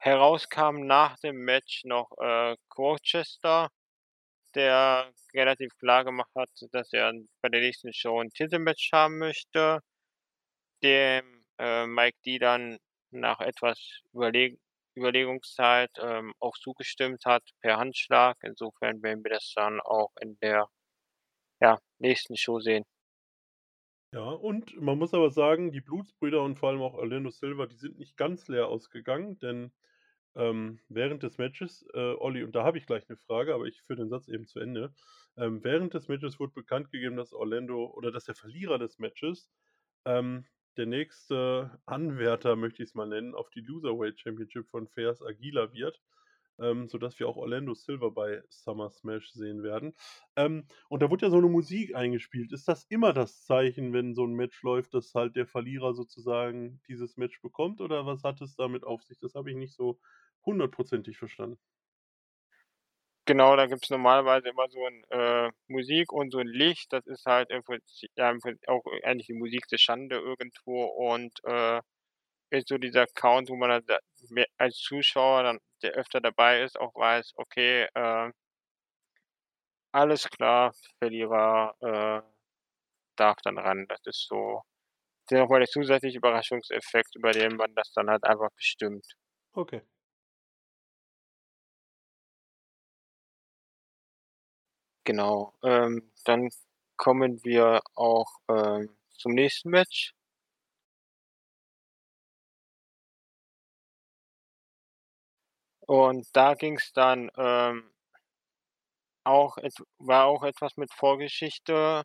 [0.00, 3.68] Heraus kam nach dem Match noch, äh, Worcester,
[4.54, 7.12] der relativ klar gemacht hat, dass er
[7.42, 9.80] bei der nächsten Show 'n Titelmatch haben möchte,
[10.82, 12.38] dem, äh, Mike D.
[12.38, 12.78] dann
[13.10, 13.78] nach etwas
[14.12, 14.58] Überlegen
[14.96, 18.36] Überlegungszeit, ähm, auch zugestimmt hat per Handschlag.
[18.42, 20.68] Insofern werden wir das dann auch in der,
[21.62, 22.84] ja, nächsten Show sehen.
[24.14, 27.76] Ja, und man muss aber sagen, die Blutsbrüder und vor allem auch Orlando Silva, die
[27.76, 29.72] sind nicht ganz leer ausgegangen, denn,
[30.34, 33.82] ähm, während des Matches, äh, Olli, und da habe ich gleich 'ne Frage, aber ich
[33.82, 34.94] führe den Satz eben zu Ende.
[35.36, 39.50] Ähm, während des Matches wurde bekannt gegeben, dass Orlando oder dass der Verlierer des Matches,
[40.06, 45.72] ähm, der nächste Anwärter, möchte ich's mal nennen, auf die Loserweight Championship von Feaz Aguilar
[45.74, 46.02] wird,
[46.60, 49.94] ähm, sodass wir auch Orlando Silva bei Summer Smash sehen werden.
[50.36, 52.52] Ähm, und da wurde ja so 'ne Musik eingespielt.
[52.52, 56.80] Ist das immer das Zeichen, wenn so 'n Match läuft, dass halt der Verlierer sozusagen
[56.88, 59.18] dieses Match bekommt, oder was hat es damit auf sich?
[59.20, 60.00] Das habe ich nicht so
[60.46, 61.58] hundertprozentig verstanden.
[63.28, 66.92] Genau, da gibt's normalerweise immer so 'n äh, Musik und so 'n Licht.
[66.92, 67.50] Das ist halt
[68.16, 68.34] ja,
[68.66, 71.80] auch eigentlich die Musik der Schande irgendwo und, äh,
[72.52, 73.82] ist so dieser Count, wo man
[74.58, 78.32] als Zuschauer dann, der öfter dabei ist, auch weiß, okay, äh
[79.94, 82.22] alles klar, Verlierer, äh,
[83.16, 83.86] darf dann ran.
[83.88, 84.62] Das ist so
[85.30, 89.06] der noch mal der zusätzliche Überraschungseffekt, über den man das dann halt einfach bestimmt.
[89.54, 89.82] Okay.
[95.06, 96.48] Genau, ähm, dann
[96.96, 98.88] kommen wir auch, ähm,
[99.18, 100.12] zum nächsten Match.
[105.88, 107.92] Und da ging's dann, ähm
[109.26, 112.02] auch et war auch etwas mit Vorgeschichte.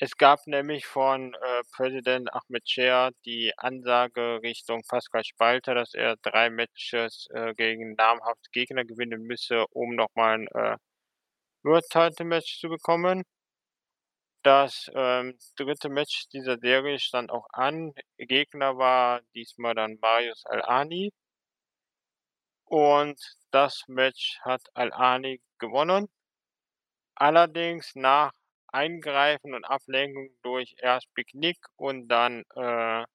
[0.00, 2.64] Es gab nämlich von, äh, Präsident Ahmed
[3.26, 9.66] die Ansage Richtung Pascal Spalter, dass er 3 Matches, äh, gegen namhafte Gegner gewinnen müsse,
[9.72, 10.76] um noch mal 'n, äh,
[11.64, 13.24] World Title Match zu bekommen.
[14.44, 15.88] Das, ähm, 3.
[15.88, 17.92] Match dieser Serie stand auch an.
[18.18, 21.10] Gegner war diesmal dann Marius Al-Ani.
[22.68, 23.20] Und
[23.52, 26.08] das Match hat Al-Ani gewonnen.
[27.14, 28.32] Allerdings nach
[28.68, 33.06] Eingreifen und Ablenkung durch erst Big Nick und dann, äh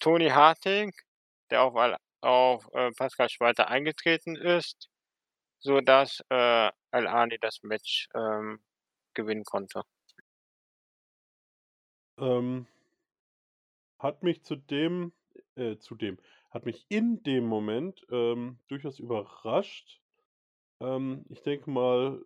[0.00, 0.92] Tony Harting,
[1.50, 1.74] der auf
[2.22, 4.88] auf, äh, Pascal Spalter eingetreten ist,
[5.60, 8.62] sodass, äh, Al-Ani das Match, ähm,
[9.14, 9.82] gewinnen konnte.
[12.18, 12.66] Ähm
[13.98, 15.12] hat mich zu dem
[15.54, 16.18] äh, zu dem
[16.52, 20.02] hat mich in dem Moment, ähm, durchaus überrascht.
[20.80, 22.24] Ähm, ich denke mal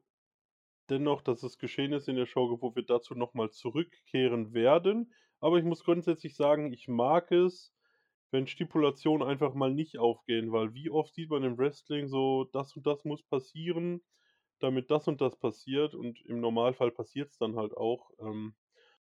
[0.90, 5.14] dennoch, dass es geschehen ist in der Show, wo wir dazu noch mal zurückkehren werden.
[5.40, 7.74] Aber ich muss grundsätzlich sagen, ich mag es,
[8.32, 12.76] wenn Stipulationen einfach mal nicht aufgehen, weil wie oft sieht man im Wrestling so: „Das
[12.76, 14.04] und das muss passieren,
[14.60, 18.10] damit das und das passiert“, und im Normalfall passiert's dann halt auch.
[18.20, 18.56] Ähm,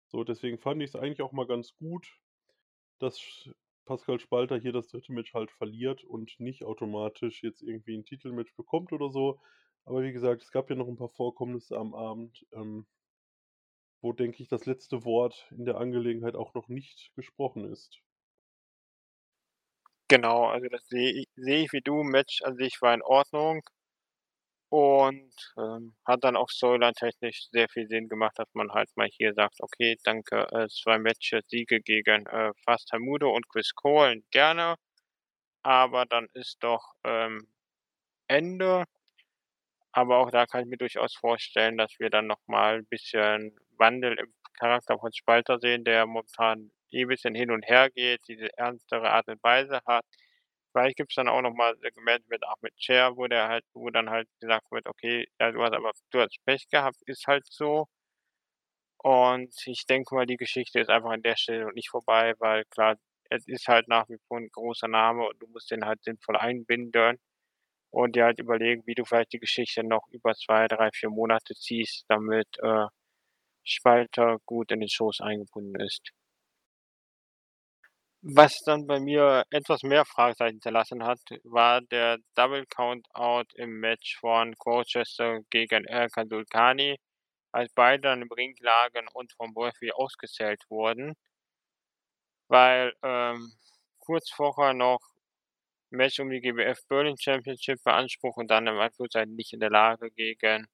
[0.08, 2.20] so, deswegen fand ich's eigentlich auch mal ganz gut,
[3.00, 3.50] dass
[3.92, 5.12] Pascal Spalter hier das 3.
[5.12, 9.42] Match halt verliert und nicht automatisch jetzt irgendwie 'n Titelmatch bekommt oder so.
[9.84, 12.86] Aber wie gesagt, es gab ja noch 'n paar Vorkommnisse am Abend, ähm
[14.04, 18.02] wo, denke ich, das letzte Wort in der Angelegenheit auch noch nicht gesprochen ist.
[20.10, 22.04] Genau, also das sehe i sehe ich wie du.
[22.04, 23.62] Match an sich war in Ordnung
[24.72, 29.34] und, ähm, hat dann auch storyline-technisch sehr viel Sinn gemacht, dass man halt mal hier
[29.36, 34.76] sagt: „Okay, danke, äh, 2 Matches, Siege gegen, äh, Fast Harmudo und Chris Cole, gerne,
[35.64, 37.48] aber dann ist doch, ähm,
[38.28, 38.86] Ende.“
[39.94, 44.18] Aber auch da kann ich mir durchaus vorstellen, dass wir dann noch mal bisschen Wandel
[44.20, 49.12] im Charakter von Spalter sehen, der momentan eh bisschen hin und her geht, diese ernstere
[49.12, 50.06] Art und Weise hat.
[50.76, 52.74] Vielleicht gibt's dann auch noch mal Segment mit Ahmed,
[53.18, 56.38] wo der halt wo dann halt gesagt wird: „Okay, ja, du hast aber du hast
[56.46, 57.88] Pech gehabt, ist halt so.“
[59.04, 62.66] Und ich denke mal, die Geschichte ist einfach an der Stelle noch nicht vorbei, weil
[62.66, 62.98] klar,
[63.30, 66.38] es ist halt nach wie vor 'n großer Name und du musst den halt sinnvoll
[66.38, 67.18] einbinden
[67.92, 71.56] und dir halt überlegen, wie du vielleicht die Geschichte noch über 2, 3, 4 Monate
[71.56, 72.88] ziehst, damit, äh,
[73.66, 76.12] Spalter gut in den Shows eingebunden ist.
[78.24, 84.18] Was dann bei mir etwas mehr Fragezeichen hinterlassen hat, war der Double Countout im Match
[84.20, 86.98] von Colchester gegen Erkan Zulkani,
[87.52, 91.16] als beide dann im Ring lagen und vom Referee ausgezählt wurden.
[92.48, 93.54] Weil, ähm,
[94.00, 95.00] kurz vorher noch
[95.90, 98.78] Match um die GWF Berlin Championship beansprucht und dann im
[99.36, 100.68] nicht in der Lage, gegen,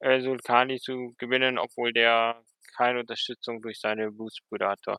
[0.00, 2.42] Zulkani zu gewinnen, obwohl der
[2.76, 4.96] keine Unterstützung durch seine Blutsbrüder hatte.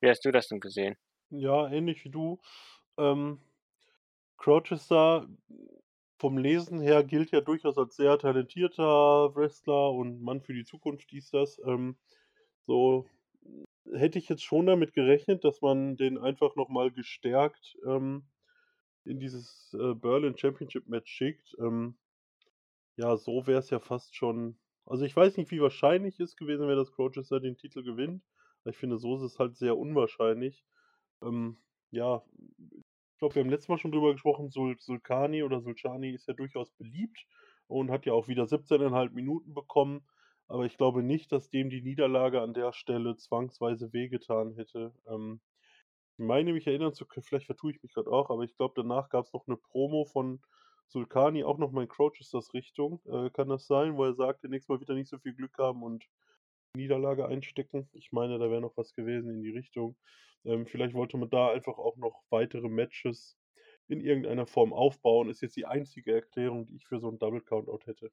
[0.00, 0.96] Wie hast du das denn gesehen?
[1.30, 2.40] Ja, ähnlich wie du.
[2.98, 3.40] Ähm,
[4.36, 5.28] Colchester
[6.18, 11.10] vom Lesen her gilt ja durchaus als sehr talentierter Wrestler und Mann für die Zukunft,
[11.10, 11.60] dies, das.
[11.66, 11.96] Ähm,
[12.66, 13.06] so
[13.92, 18.26] hätte ich jetzt schon damit gerechnet, dass man den einfach noch mal gestärkt, ähm
[19.04, 21.56] in dieses, äh, Berlin Championship Match schickt.
[21.60, 21.96] Ähm,
[22.96, 24.58] ja, so wäre es ja fast schon
[24.88, 28.22] also, ich weiß nicht, wie wahrscheinlich es gewesen wäre, dass Colchester den Titel gewinnt.
[28.64, 30.64] Ich finde, so ist es halt sehr unwahrscheinlich.
[31.22, 31.58] Ähm,
[31.90, 32.22] ja,
[33.12, 36.34] ich glaube, wir haben letztes Mal schon drüber gesprochen, Sul Sulcani oder Sulcani ist ja
[36.34, 37.26] durchaus beliebt
[37.66, 40.06] und hat ja auch wieder 17,5 Minuten bekommen.
[40.48, 44.92] Aber ich glaube nicht, dass dem die Niederlage an der Stelle zwangsweise wehgetan hätte.
[45.08, 45.40] Ähm,
[46.18, 48.74] ich meine mich erinnern zu können, vielleicht vertue ich mich gerade auch, aber ich glaube,
[48.76, 50.40] danach gab es noch eine Promo von
[50.88, 53.00] Sulcani, auch noch mal in Colchesters Richtung.
[53.06, 55.82] Äh, kann das sein, wo er sagte, nächstes Mal wieder nicht so viel Glück haben
[55.82, 56.04] und
[56.76, 57.88] Niederlage einstecken?
[57.94, 59.96] Ich meine, da wäre noch was gewesen in die Richtung.
[60.44, 63.38] Ähm, vielleicht wollte man da einfach auch noch weitere Matches
[63.88, 65.30] in irgendeiner Form aufbauen.
[65.30, 68.10] Ist jetzt die einzige Erklärung, die ich für so 'n Double Countout hätte.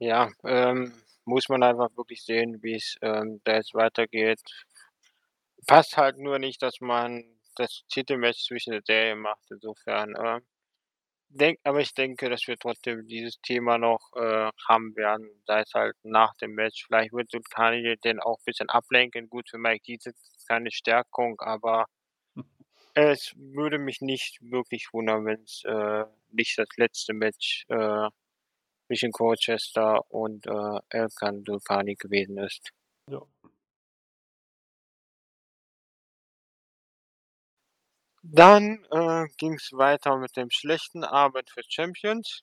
[0.00, 0.92] Ja, ähm,
[1.24, 4.40] muss man einfach wirklich sehen, wie's, ähm, da jetzt weitergeht.
[5.66, 7.24] Passt halt nur nicht, dass man
[7.56, 10.40] das Titelmatch zwischen der Serie macht, insofern, äh,
[11.28, 15.72] denk aber ich denke, dass wir trotzdem dieses Thema noch, äh, haben werden, sei es
[15.74, 16.86] halt nach dem Match.
[16.86, 19.28] Vielleicht wird Sulcani den auch bisschen ablenken.
[19.28, 21.86] Gut, für Mike Dietz ist es keine Stärkung, aber
[22.94, 28.08] es würde mich nicht wirklich wundern, wenn's, äh, nicht das letzte Match, äh,
[28.88, 32.70] zwischen Colchester und, äh, Erkan Sulcani gewesen ist.
[33.10, 33.22] Ja.
[38.32, 42.42] Dann, äh, ging's weiter mit dem schlechten Abend für Champions.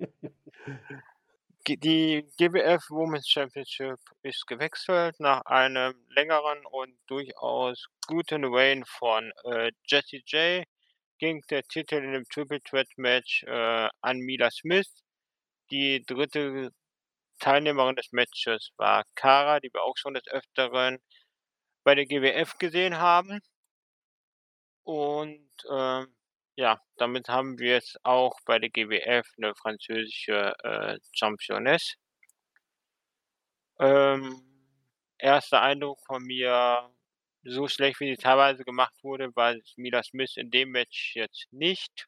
[1.68, 9.72] Die GWF Women's Championship ist gewechselt nach einem längeren und durchaus guten Reign von, äh,
[9.86, 10.64] Jessie J
[11.18, 14.88] ging der Titel in 'nem Triple Threat Match, äh, an Mila Smith.
[15.70, 16.70] Die 3.
[17.40, 20.98] Teilnehmerin des Matches war Cara, die wir auch schon des Öfteren
[21.84, 23.40] bei der GWF gesehen haben.
[24.88, 26.06] Und, ähm,
[26.56, 31.94] ja, damit haben wir jetzt auch bei der GWF 'ne französische, äh, Championess.
[33.80, 34.42] Ähm,
[35.18, 35.60] 1.
[35.60, 36.90] Eindruck von mir,
[37.44, 42.06] so schlecht, wie sie teilweise gemacht wurde, war Mila Smith in dem Match jetzt nicht.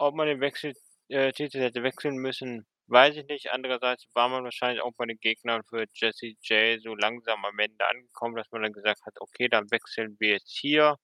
[0.00, 0.74] Ob man den Wechsel
[1.08, 3.50] äh, Titel hätte wechseln müssen, weiß ich nicht.
[3.50, 7.84] Andererseits war man wahrscheinlich auch bei den Gegnern für Jessie J so langsam am Ende
[7.84, 10.98] angekommen, dass man dann gesagt hat: „Okay, dann wechseln wir jetzt hier.“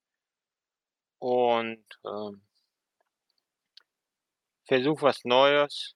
[1.27, 2.43] Und, ähm
[4.69, 5.95] Versuch was Neues.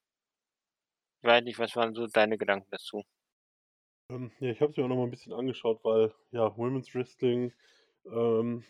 [1.24, 3.02] Weiß nicht, was waren so deine Gedanken dazu?
[4.10, 6.94] Ähm, ja, ich habe es mir auch noch mal 'n bisschen angeschaut, weil, ja, Women's
[6.94, 7.52] Wrestling,
[8.10, 8.64] ähm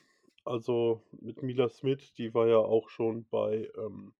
[0.44, 4.14] also, mit Mila Smith, die war ja auch schon bei, ähm,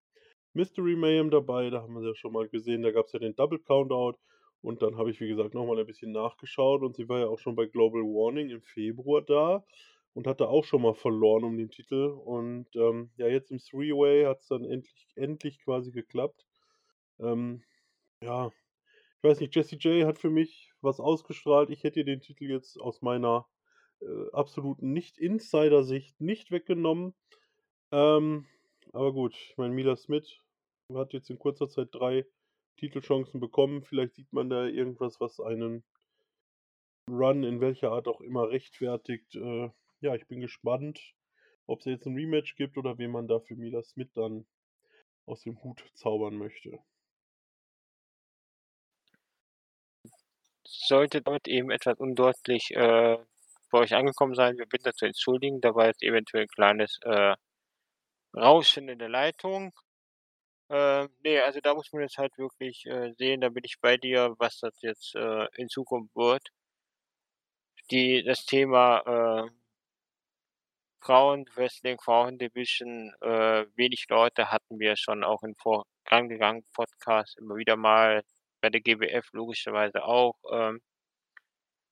[0.55, 3.36] Mystery Mayhem dabei, da haben wir sie ja schon mal gesehen, da gab's ja den
[3.36, 4.19] Double Countout.
[4.62, 6.82] Und dann habe ich, wie gesagt, noch mal ein bisschen nachgeschaut.
[6.82, 9.65] Und sie war ja auch schon bei Global Warning im Februar da
[10.19, 14.24] und hatte auch schon mal verloren um den Titel und, ähm, ja, jetzt im Three-Way
[14.24, 16.45] hat's dann endlich endlich quasi geklappt.
[17.20, 17.62] Ähm,
[18.20, 21.70] ja, ich weiß nicht, Jessie J hat für mich was ausgestrahlt.
[21.70, 23.47] Ich hätte den Titel jetzt aus meiner,
[24.01, 27.15] äh, absoluten Nicht-Insider-Sicht nicht weggenommen.
[27.93, 28.45] Ähm,
[28.93, 30.40] aber gut, ich meine, Mila Smith
[30.93, 32.27] hat jetzt in kurzer Zeit 3
[32.77, 33.85] Titelchancen bekommen.
[33.85, 35.85] Vielleicht sieht man da irgendwas, was einen
[37.09, 39.36] Run in welcher Art auch immer rechtfertigt.
[39.36, 39.70] Äh,
[40.01, 41.01] ja, ich bin gespannt,
[41.66, 44.47] ob's jetzt 'n Rematch gibt oder wen man da für Mila Smith dann
[45.27, 46.81] aus dem Hut zaubern möchte.
[50.66, 53.16] Sollte dort eben etwas undeutlich, äh,
[53.70, 55.61] bei euch angekommen sein, wir bitten das zu entschuldigen.
[55.61, 57.35] Da war jetzt eventuell 'n kleines, äh,
[58.37, 59.73] Rauschen in der Leitung.
[60.70, 63.97] Äh, ne, also, da muss man jetzt halt wirklich, äh, sehen, da bin ich bei
[63.99, 66.51] dir, was das jetzt, äh, in Zukunft wird.
[67.91, 69.57] Die das Thema, äh
[71.01, 78.23] Frauen-Wrestling, Frauen-Division, äh, wenig Leute hatten wir schon auch in vorangegangenen Podcasts immer wieder mal,
[78.61, 80.37] bei der GWF logischerweise auch.
[80.53, 80.81] Ähm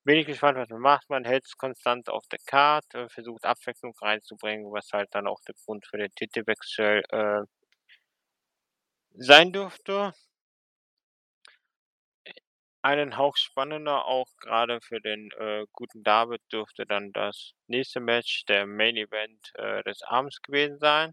[0.05, 1.11] bin ich gespannt, was man macht.
[1.11, 5.55] Man hält's konstant auf der Card, äh, versucht Abwechslung reinzubringen, was halt dann auch der
[5.65, 7.43] Grund für den Titelwechsel, äh
[9.19, 10.13] sein dürfte.
[12.87, 18.45] Einen Hauch spannender, auch grade für den, äh, guten David dürfte dann das nächste Match,
[18.45, 21.13] der Main Event, äh, des Abends gewesen sein.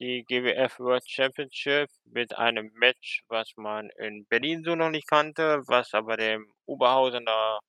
[0.00, 5.62] Die GWF World Championship mit einem Match, was man in Berlin so noch nicht kannte,
[5.66, 7.60] was aber dem Oberhausener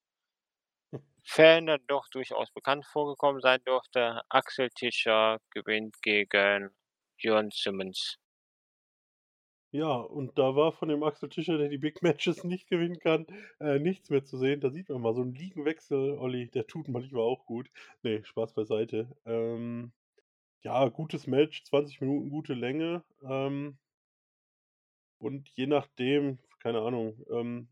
[1.24, 4.22] Fan dann doch durchaus bekannt vorgekommen sein dürfte.
[4.28, 6.72] Axel Tischer gewinnt gegen
[7.20, 8.18] Jørn Simmons.
[9.76, 13.26] Ja, und da war von dem Axel Tischer, der die Big Matches nicht gewinnen kann,
[13.60, 14.62] äh, nichts mehr zu sehen.
[14.62, 17.72] Da sieht man mal so 'n Ligenwechsel, Olli, der tut manchmal auch gut.
[18.04, 19.18] Ne, Spaß beiseite.
[19.26, 19.92] Ähm,
[20.62, 23.78] ja, gutes Match, 20 Minuten, gute Länge, ähm
[25.22, 27.70] und je nachdem, keine Ahnung, ähm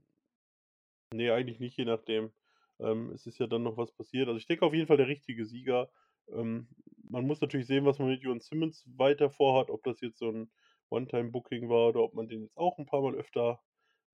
[1.14, 2.32] ne, eigentlich nicht je nachdem.
[2.80, 4.28] Ähm, es ist ja dann noch was passiert.
[4.28, 5.92] Also, ich denke auf jeden Fall der richtige Sieger.
[6.30, 6.68] Ähm,
[7.10, 10.30] man muss natürlich sehen, was man mit Jon Simmons weiter vorhat, ob das jetzt so
[10.30, 10.50] 'n
[10.92, 13.62] One-Time-Booking war oder ob man den jetzt auch 'n paarmal öfter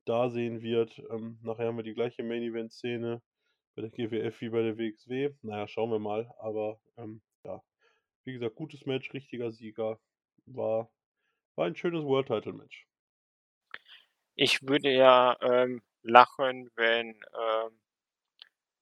[0.06, 0.99] da sehen wird.
[1.12, 3.22] Ähm, nachher haben wir die gleiche Main-Event-Szene
[3.76, 5.32] bei der GWF wie bei der WXW.
[5.44, 6.32] Na ja, schauen wir mal.
[6.40, 7.64] Aber, ähm, ja,
[8.26, 9.99] wie gesagt, gutes Match, richtiger Sieger.
[10.48, 10.91] War
[11.58, 12.86] war ein schönes World-Title-Match.
[14.40, 17.80] Ich würde ja, ähm, lachen, wenn, ähm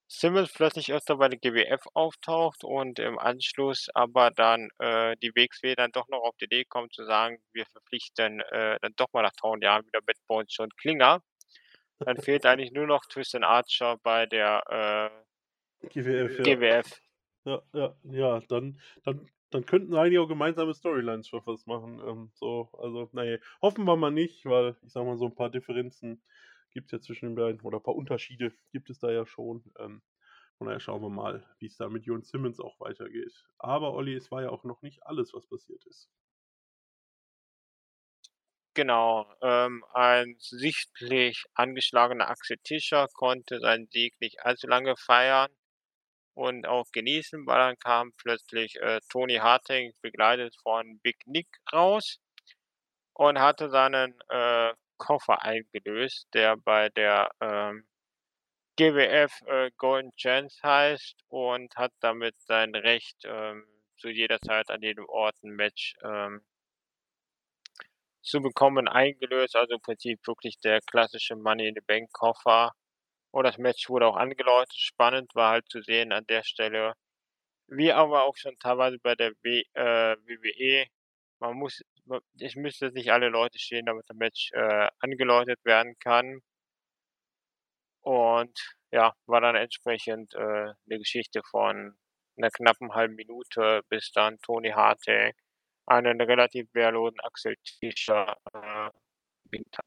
[0.07, 5.75] Simmons plötzlich öfter bei der GWF auftaucht und im Anschluss aber dann, äh, die WXW
[5.75, 9.21] dann doch noch auf die Idee kommt zu sagen: „Wir verpflichten, äh, dann doch mal
[9.23, 11.21] nach 1.000 Jahren wieder Bad Bones John Klinger.“
[12.05, 14.63] Dann fehlt eigentlich nur noch Tristan Archer bei der,
[15.89, 16.57] GWF, äh, ja.
[16.59, 16.99] GWF.
[17.45, 22.31] Ja, ja, ja, dann dann dann könnten einige auch gemeinsame Storylines schon fast machen, ähm,
[22.35, 22.69] so.
[22.73, 26.23] Also, na ja, hoffen wir mal nicht, weil ich sage mal, so 'n paar Differenzen
[26.75, 29.63] gibt's ja zwischen den beiden oder paar Unterschiede gibt es da ja schon.
[29.79, 30.03] Ähm,
[30.57, 33.45] von daher schauen wir mal, wie's da mit Jon Simmons auch weitergeht.
[33.57, 36.09] Aber Olli, es war ja auch noch nicht alles, was passiert ist.
[38.75, 45.49] Genau, ähm, ein sichtlich angeschlagener Axel Tischer konnte seinen Sieg nicht allzu lange feiern
[46.35, 52.19] und auch genießen, weil dann kam plötzlich, äh, Tony Harting, begleitet von Big Nick raus
[53.13, 57.85] und hatte seinen, äh, Koffer eingelöst, der bei der, ähm,
[58.77, 63.65] GWF, äh, Golden Chance heißt und hat damit sein Recht, ähm,
[63.97, 66.41] zu jeder Zeit an jedem Ort 'n Match, ähm
[68.23, 69.55] zu bekommen, eingelöst.
[69.55, 72.71] Also, im Prinzip wirklich der klassische Money-in-the-Bank-Koffer.
[73.31, 74.73] Und das Match wurde auch angeläutet.
[74.77, 76.93] Spannend war halt zu sehen an der Stelle,
[77.67, 80.87] wie aber auch schon teilweise bei der W äh, WWE,
[81.39, 81.81] man muss
[82.55, 86.41] müssten jetzt nicht alle Leute stehen, damit das Match, äh, angeläutet werden kann.
[88.03, 88.57] Und
[88.91, 91.97] ja, war dann entsprechend, äh, 'ne Geschichte von
[92.37, 95.33] 'ner knappen halben Minute, bis dann Tony Harting
[95.87, 98.89] einen relativ wehrlosen Axel Tischer, äh,
[99.49, 99.85] besiegt hat.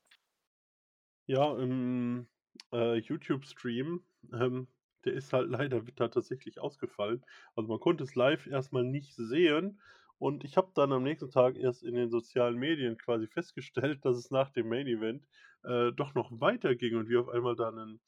[1.26, 2.26] Ja, im,
[2.72, 4.02] äh, YouTube-Stream,
[4.32, 4.68] ähm,
[5.04, 7.24] der ist halt leider wieder tatsächlich ausgefallen.
[7.54, 9.78] Also, man konnte es live erst mal nicht sehen
[10.19, 14.16] und ich habe dann am nächsten Tag erst in den sozialen Medien quasi festgestellt, dass
[14.19, 15.27] es nach dem Main Event,
[15.65, 18.01] äh, doch noch weiterging und wir auf einmal da 'nen,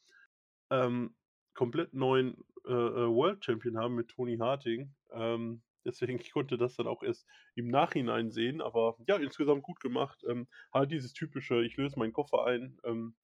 [0.70, 1.16] ähm,
[1.54, 4.94] komplett neuen, äh, äh, World Champion haben mit Tony Harting.
[5.10, 9.80] Ähm, deswegen ich konnte das dann auch erst im Nachhinein sehen, aber ja, insgesamt gut
[9.80, 10.22] gemacht.
[10.28, 13.16] Ähm, halt dieses typische: „Ich löse meinen Koffer ein.“ Ähm,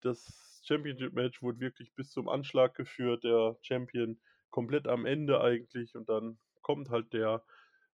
[0.00, 4.20] das Championship-Match wurde wirklich bis zum Anschlag geführt, der Champion
[4.50, 7.44] komplett am Ende eigentlich und dann kommt halt der,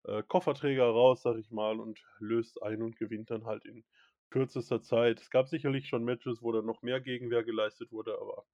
[0.04, 3.84] äh, Kofferträger raus, sage ich mal, und löst ein und gewinnt dann halt in
[4.30, 5.20] kürzester Zeit.
[5.20, 8.46] Es gab sicherlich schon Matches, wo dann noch mehr Gegenwehr geleistet wurde, aber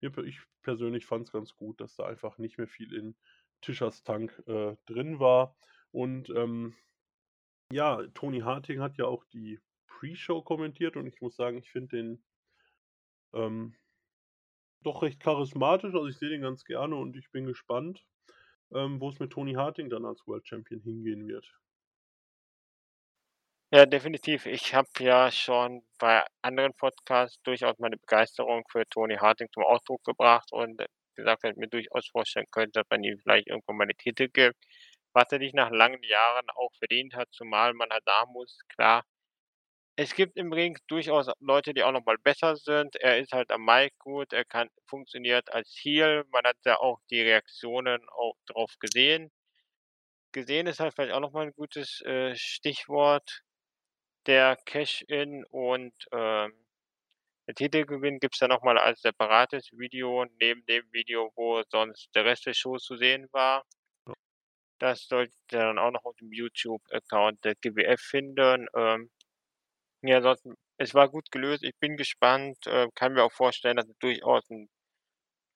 [0.00, 3.16] ich persönlich fand's ganz gut, dass da einfach nicht mehr viel in
[3.62, 5.56] Tischers Tank, äh, drin war.
[5.90, 6.74] Und, ähm,
[7.72, 11.96] ja, Tony Harting hat ja auch die Pre-Show kommentiert und ich muss sagen, ich finde
[11.96, 12.24] den
[13.34, 13.76] ähm
[14.82, 15.94] doch recht charismatisch.
[15.94, 18.06] Also, ich sehe den ganz gerne und ich bin gespannt,
[18.72, 21.46] ähm, wo's mit Tony Harting dann als World Champion hingehen wird.
[23.72, 24.46] Ja, definitiv.
[24.46, 30.02] Ich habe ja schon bei anderen Podcasts durchaus meine Begeisterung für Tony Harting zum Ausdruck
[30.04, 30.80] gebracht und
[31.16, 34.28] gesagt, dass ich mir durchaus vorstellen könnte, dass man ihm vielleicht irgendwann mal den Titel
[34.28, 34.56] gibt,
[35.12, 39.02] was er sich nach langen Jahren auch verdient hat, zumal man halt sagen muss, klar
[39.96, 42.96] es gibt im Ring durchaus Leute, die auch noch mal besser sind.
[42.96, 46.24] Er ist halt am Mic gut, er kann funktioniert als Heel.
[46.32, 49.30] Man hat ja auch die Reaktionen auch drauf gesehen.
[50.34, 53.42] Gesehen ist halt vielleicht auch noch mal 'n gutes, äh, Stichwort.
[54.26, 56.52] Der Cash-in und, ähm,
[57.48, 62.24] der Titelgewinn gibt's ja noch mal als separates Video neben dem Video, wo sonst der
[62.26, 63.64] Rest der Show zu sehen war.
[64.80, 68.66] Das solltet ihr dann auch noch auf dem YouTube-Account der GWF finden.
[68.76, 69.10] Ähm,
[70.08, 71.62] ja, ansonsten, es war gut gelöst.
[71.64, 74.68] Ich bin gespannt, äh, kann mir auch vorstellen, dass es durchaus 'n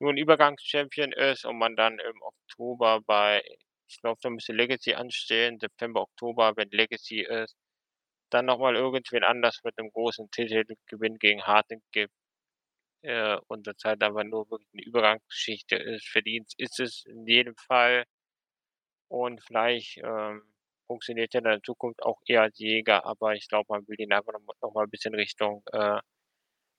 [0.01, 3.43] nur 'n Übergangs-Champion ist und man dann im Oktober bei
[3.89, 7.57] ich glaube, da müsste Legacy anstehen, September, Oktober, wenn Legacy ist,
[8.31, 12.15] dann noch mal irgendwen anders mit 'nem großen Titelgewinn gegen Harting gibt,
[13.03, 16.09] äh, und das halt aber nur wirklich 'ne Übergangsgeschichte ist.
[16.09, 18.05] Verdient ist es in jedem Fall.
[19.11, 20.43] Und vielleicht, ähm
[20.89, 24.13] funktioniert er dann in Zukunft auch eher als Jäger, aber ich glaube, man will ihn
[24.15, 26.01] einfach noch noch mal 'n bisschen Richtung, äh,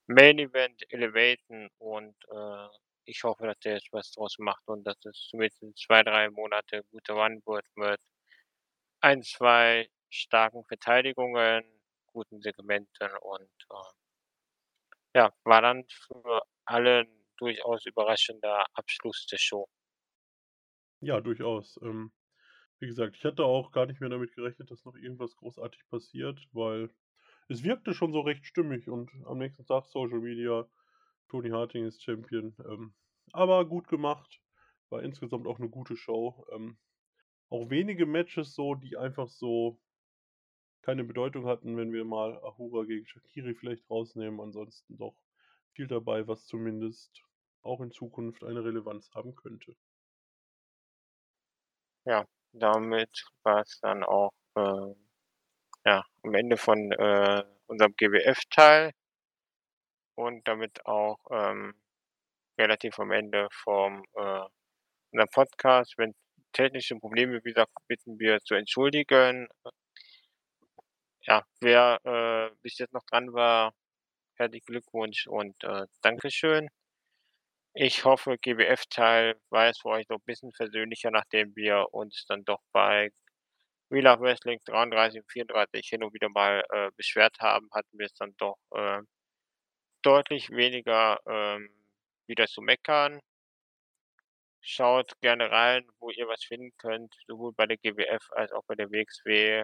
[0.07, 2.67] Main Event elevaten und, äh,
[3.05, 6.83] ich hoffe, dass der jetzt was draus macht und dass es zumindest 2, 3 Monate
[6.91, 7.99] guter Run wird mit
[9.03, 11.63] 1, 2 starken Verteidigungen,
[12.07, 13.91] guten Segmenten und, äh
[15.15, 17.05] ja, war dann für alle
[17.37, 19.67] durchaus überraschender Abschluss der Show.
[21.03, 21.79] Ja, durchaus.
[21.81, 22.11] Ähm,
[22.79, 26.47] wie gesagt, ich hätte auch gar nicht mehr damit gerechnet, dass noch irgendwas großartig passiert,
[26.53, 26.89] weil
[27.49, 30.69] es wirkte schon so recht stimmig und am nächsten Tag Social Media,
[31.29, 32.55] Tony Harting ist Champion.
[32.65, 32.95] Ähm,
[33.33, 34.41] aber gut gemacht.
[34.89, 36.45] War insgesamt auch 'ne gute Show.
[36.51, 36.77] Ähm,
[37.49, 39.81] auch wenige Matches so, die einfach so
[40.81, 44.41] keine Bedeutung hatten, wenn wir mal Ahura gegen Shaqiri vielleicht rausnehmen.
[44.41, 45.15] Ansonsten doch
[45.71, 47.23] viel dabei, was zumindest
[47.61, 49.77] auch in Zukunft eine Relevanz haben könnte.
[52.05, 54.93] Ja, damit war's dann auch, äh,
[55.85, 58.91] ja, am Ende von, äh, unserem GWF-Teil
[60.15, 61.73] und damit auch, ähm,
[62.59, 64.41] relativ am Ende vom, äh,
[65.11, 65.95] unserem Podcast.
[65.97, 66.15] Wenn
[66.53, 69.47] technische Probleme, wie gesagt, bitten wir zu entschuldigen.
[71.21, 73.73] Ja, wer, äh, bis jetzt noch dran war,
[74.35, 76.69] herzlichen Glückwunsch und, äh, Dankeschön.
[77.75, 82.43] Ich hoffe, GWF-Teil war jetzt für euch noch 'n bisschen versöhnlicher, nachdem wir uns dann
[82.43, 83.11] doch bei
[83.89, 88.07] We Love Wrestling 33 und 34 hin und wieder mal, äh, beschwert haben, hatten wir
[88.07, 89.01] es dann doch, äh,
[90.03, 91.69] deutlich weniger, ähm,
[92.27, 93.21] wieder zu meckern.
[94.63, 98.75] Schaut gerne rein, wo ihr was finden könnt, sowohl bei der GWF als auch bei
[98.75, 99.63] der WXW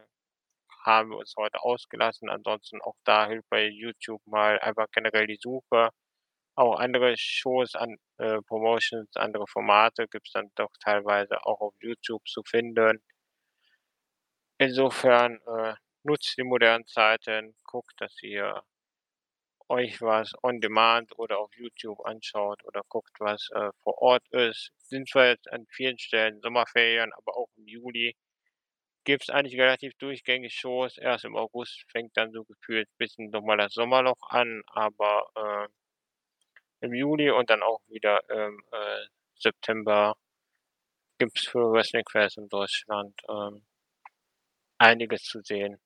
[0.86, 2.30] haben wir uns heute ausgelassen.
[2.30, 5.90] Ansonsten auch da hilft bei YouTube mal einfach generell die Suche.
[6.58, 12.28] Auch andere Shows an äh, Promotions, andere Formate gibt's dann doch teilweise auch auf YouTube
[12.28, 13.02] zu finden.
[14.58, 18.64] Insofern, äh, nutzt die modernen Zeiten, guckt, dass ihr
[19.70, 24.72] euch was on demand oder auf YouTube anschaut oder guckt, was, äh, vor Ort ist.
[24.80, 28.16] Sind zwar jetzt an vielen Stellen Sommerferien, aber auch im Juli
[29.06, 30.98] gibt's eigentlich relativ durchgängig Shows.
[30.98, 35.85] Erst im August fängt dann so gefühlt bisschen noch mal das Sommerloch an, aber, äh,
[36.86, 39.06] im Juli und dann auch wieder im, äh,
[39.38, 40.16] September
[41.18, 43.66] gibt's für Wrestling-Fans in Deutschland, ähm,
[44.80, 45.78] einiges zu sehen.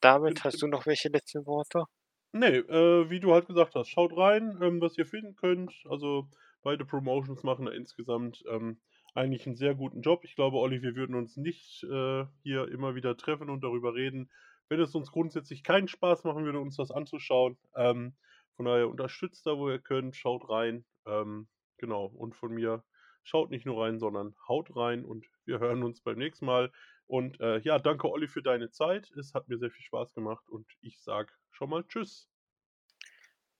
[0.00, 1.84] David, hast du noch welche letzten Worte?
[2.32, 5.72] Ne, äh, wie du halt gesagt hast, schaut rein, ähm, was ihr finden könnt.
[5.88, 6.28] Also,
[6.62, 8.80] beide Promotions machen da insgesamt, ähm,
[9.14, 10.24] eigentlich 'n sehr guten Job.
[10.24, 14.30] Ich glaube, Olli, wir würden uns nicht, äh, hier immer wieder treffen und darüber reden,
[14.68, 17.56] wenn es uns grundsätzlich keinen Spaß machen würde, uns das anzuschauen.
[17.74, 18.14] Ähm,
[18.58, 20.84] von daher unterstützt da, wo ihr könnt, schaut rein.
[21.06, 22.82] Ähm, genau, und von mir,
[23.22, 26.72] schaut nicht nur rein, sondern haut rein und wir hören uns beim nächsten Mal.
[27.06, 29.12] Und, äh, ja, danke Olli für deine Zeit.
[29.12, 32.28] Es hat mir sehr viel Spaß gemacht und ich sage schon mal tschüss.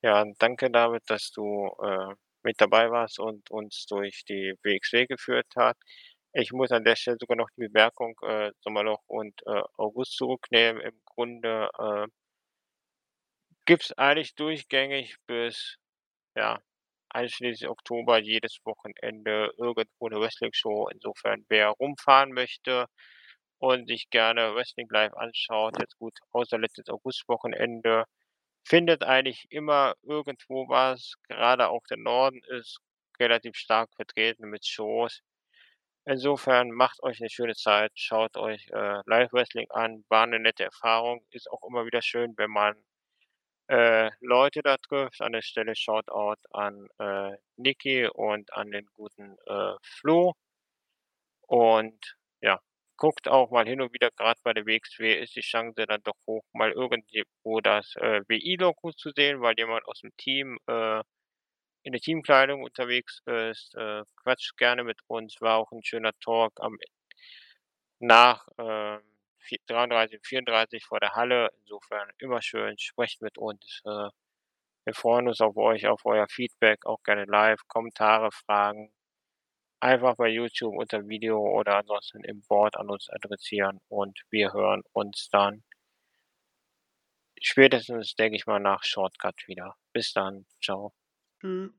[0.03, 5.55] Ja, danke David, dass du, äh, mit dabei warst und uns durch die WXW geführt
[5.55, 5.77] hat.
[6.33, 10.83] Ich muss an der Stelle sogar noch die Bemerkung, äh, Sommerloch und, äh, August zurücknehmen.
[10.83, 11.69] Im Grunde,
[13.69, 15.77] äh gibt's eigentlich durchgängig bis,
[16.37, 16.61] ja,
[17.11, 20.89] einschließlich Oktober jedes Wochenende irgendwo 'ne Wrestling-Show.
[20.91, 22.87] Insofern, wer rumfahren möchte
[23.61, 28.05] und sich gerne Wrestling live anschaut, jetzt gut, außer letztes Augustwochenende,
[28.65, 31.15] findet eigentlich immer irgendwo was.
[31.29, 32.79] Gerade auch der Norden ist
[33.21, 35.21] relativ stark vertreten mit Shows.
[36.07, 40.05] Insofern, macht euch 'ne schöne Zeit, schaut euch, äh, Live-Wrestling an.
[40.11, 41.23] War 'ne nette Erfahrung.
[41.33, 42.75] Ist auch immer wieder schön, wenn man,
[43.69, 45.21] äh, Leute da trifft.
[45.23, 50.35] An der Stelle Shoutout an, äh, Niki und an den guten, äh, Flo.
[51.51, 52.61] Und ja,
[52.99, 56.15] guckt auch mal hin und wieder, grad bei der WXW ist die Chance dann doch
[56.27, 61.03] hoch, mal irgendwo das, äh, WI-Logo zu sehen, weil jemand aus'm Team, äh,
[61.85, 63.75] in der Teamkleidung unterwegs ist.
[63.77, 65.41] Äh, quatscht gerne mit uns.
[65.41, 66.79] War auch 'n schöner Talk am
[68.01, 69.01] nach, vi
[69.67, 71.51] 33 und 34 vor der Halle.
[71.63, 73.83] Insofern immer schön, sprecht mit uns.
[73.85, 74.11] Äh,
[74.85, 78.93] wir freuen uns auf euch, auf euer Feedback, auch gerne live, Kommentare, Fragen.
[79.81, 84.83] Einfach bei YouTube unter Video oder ansonsten im Board an uns adressieren und wir hören
[84.93, 85.63] uns dann
[87.43, 89.77] spätestens, denke ich mal, nach Shortcut wieder.
[89.93, 90.47] Bis dann.
[90.61, 90.93] Tschau.
[91.41, 91.71] Tschü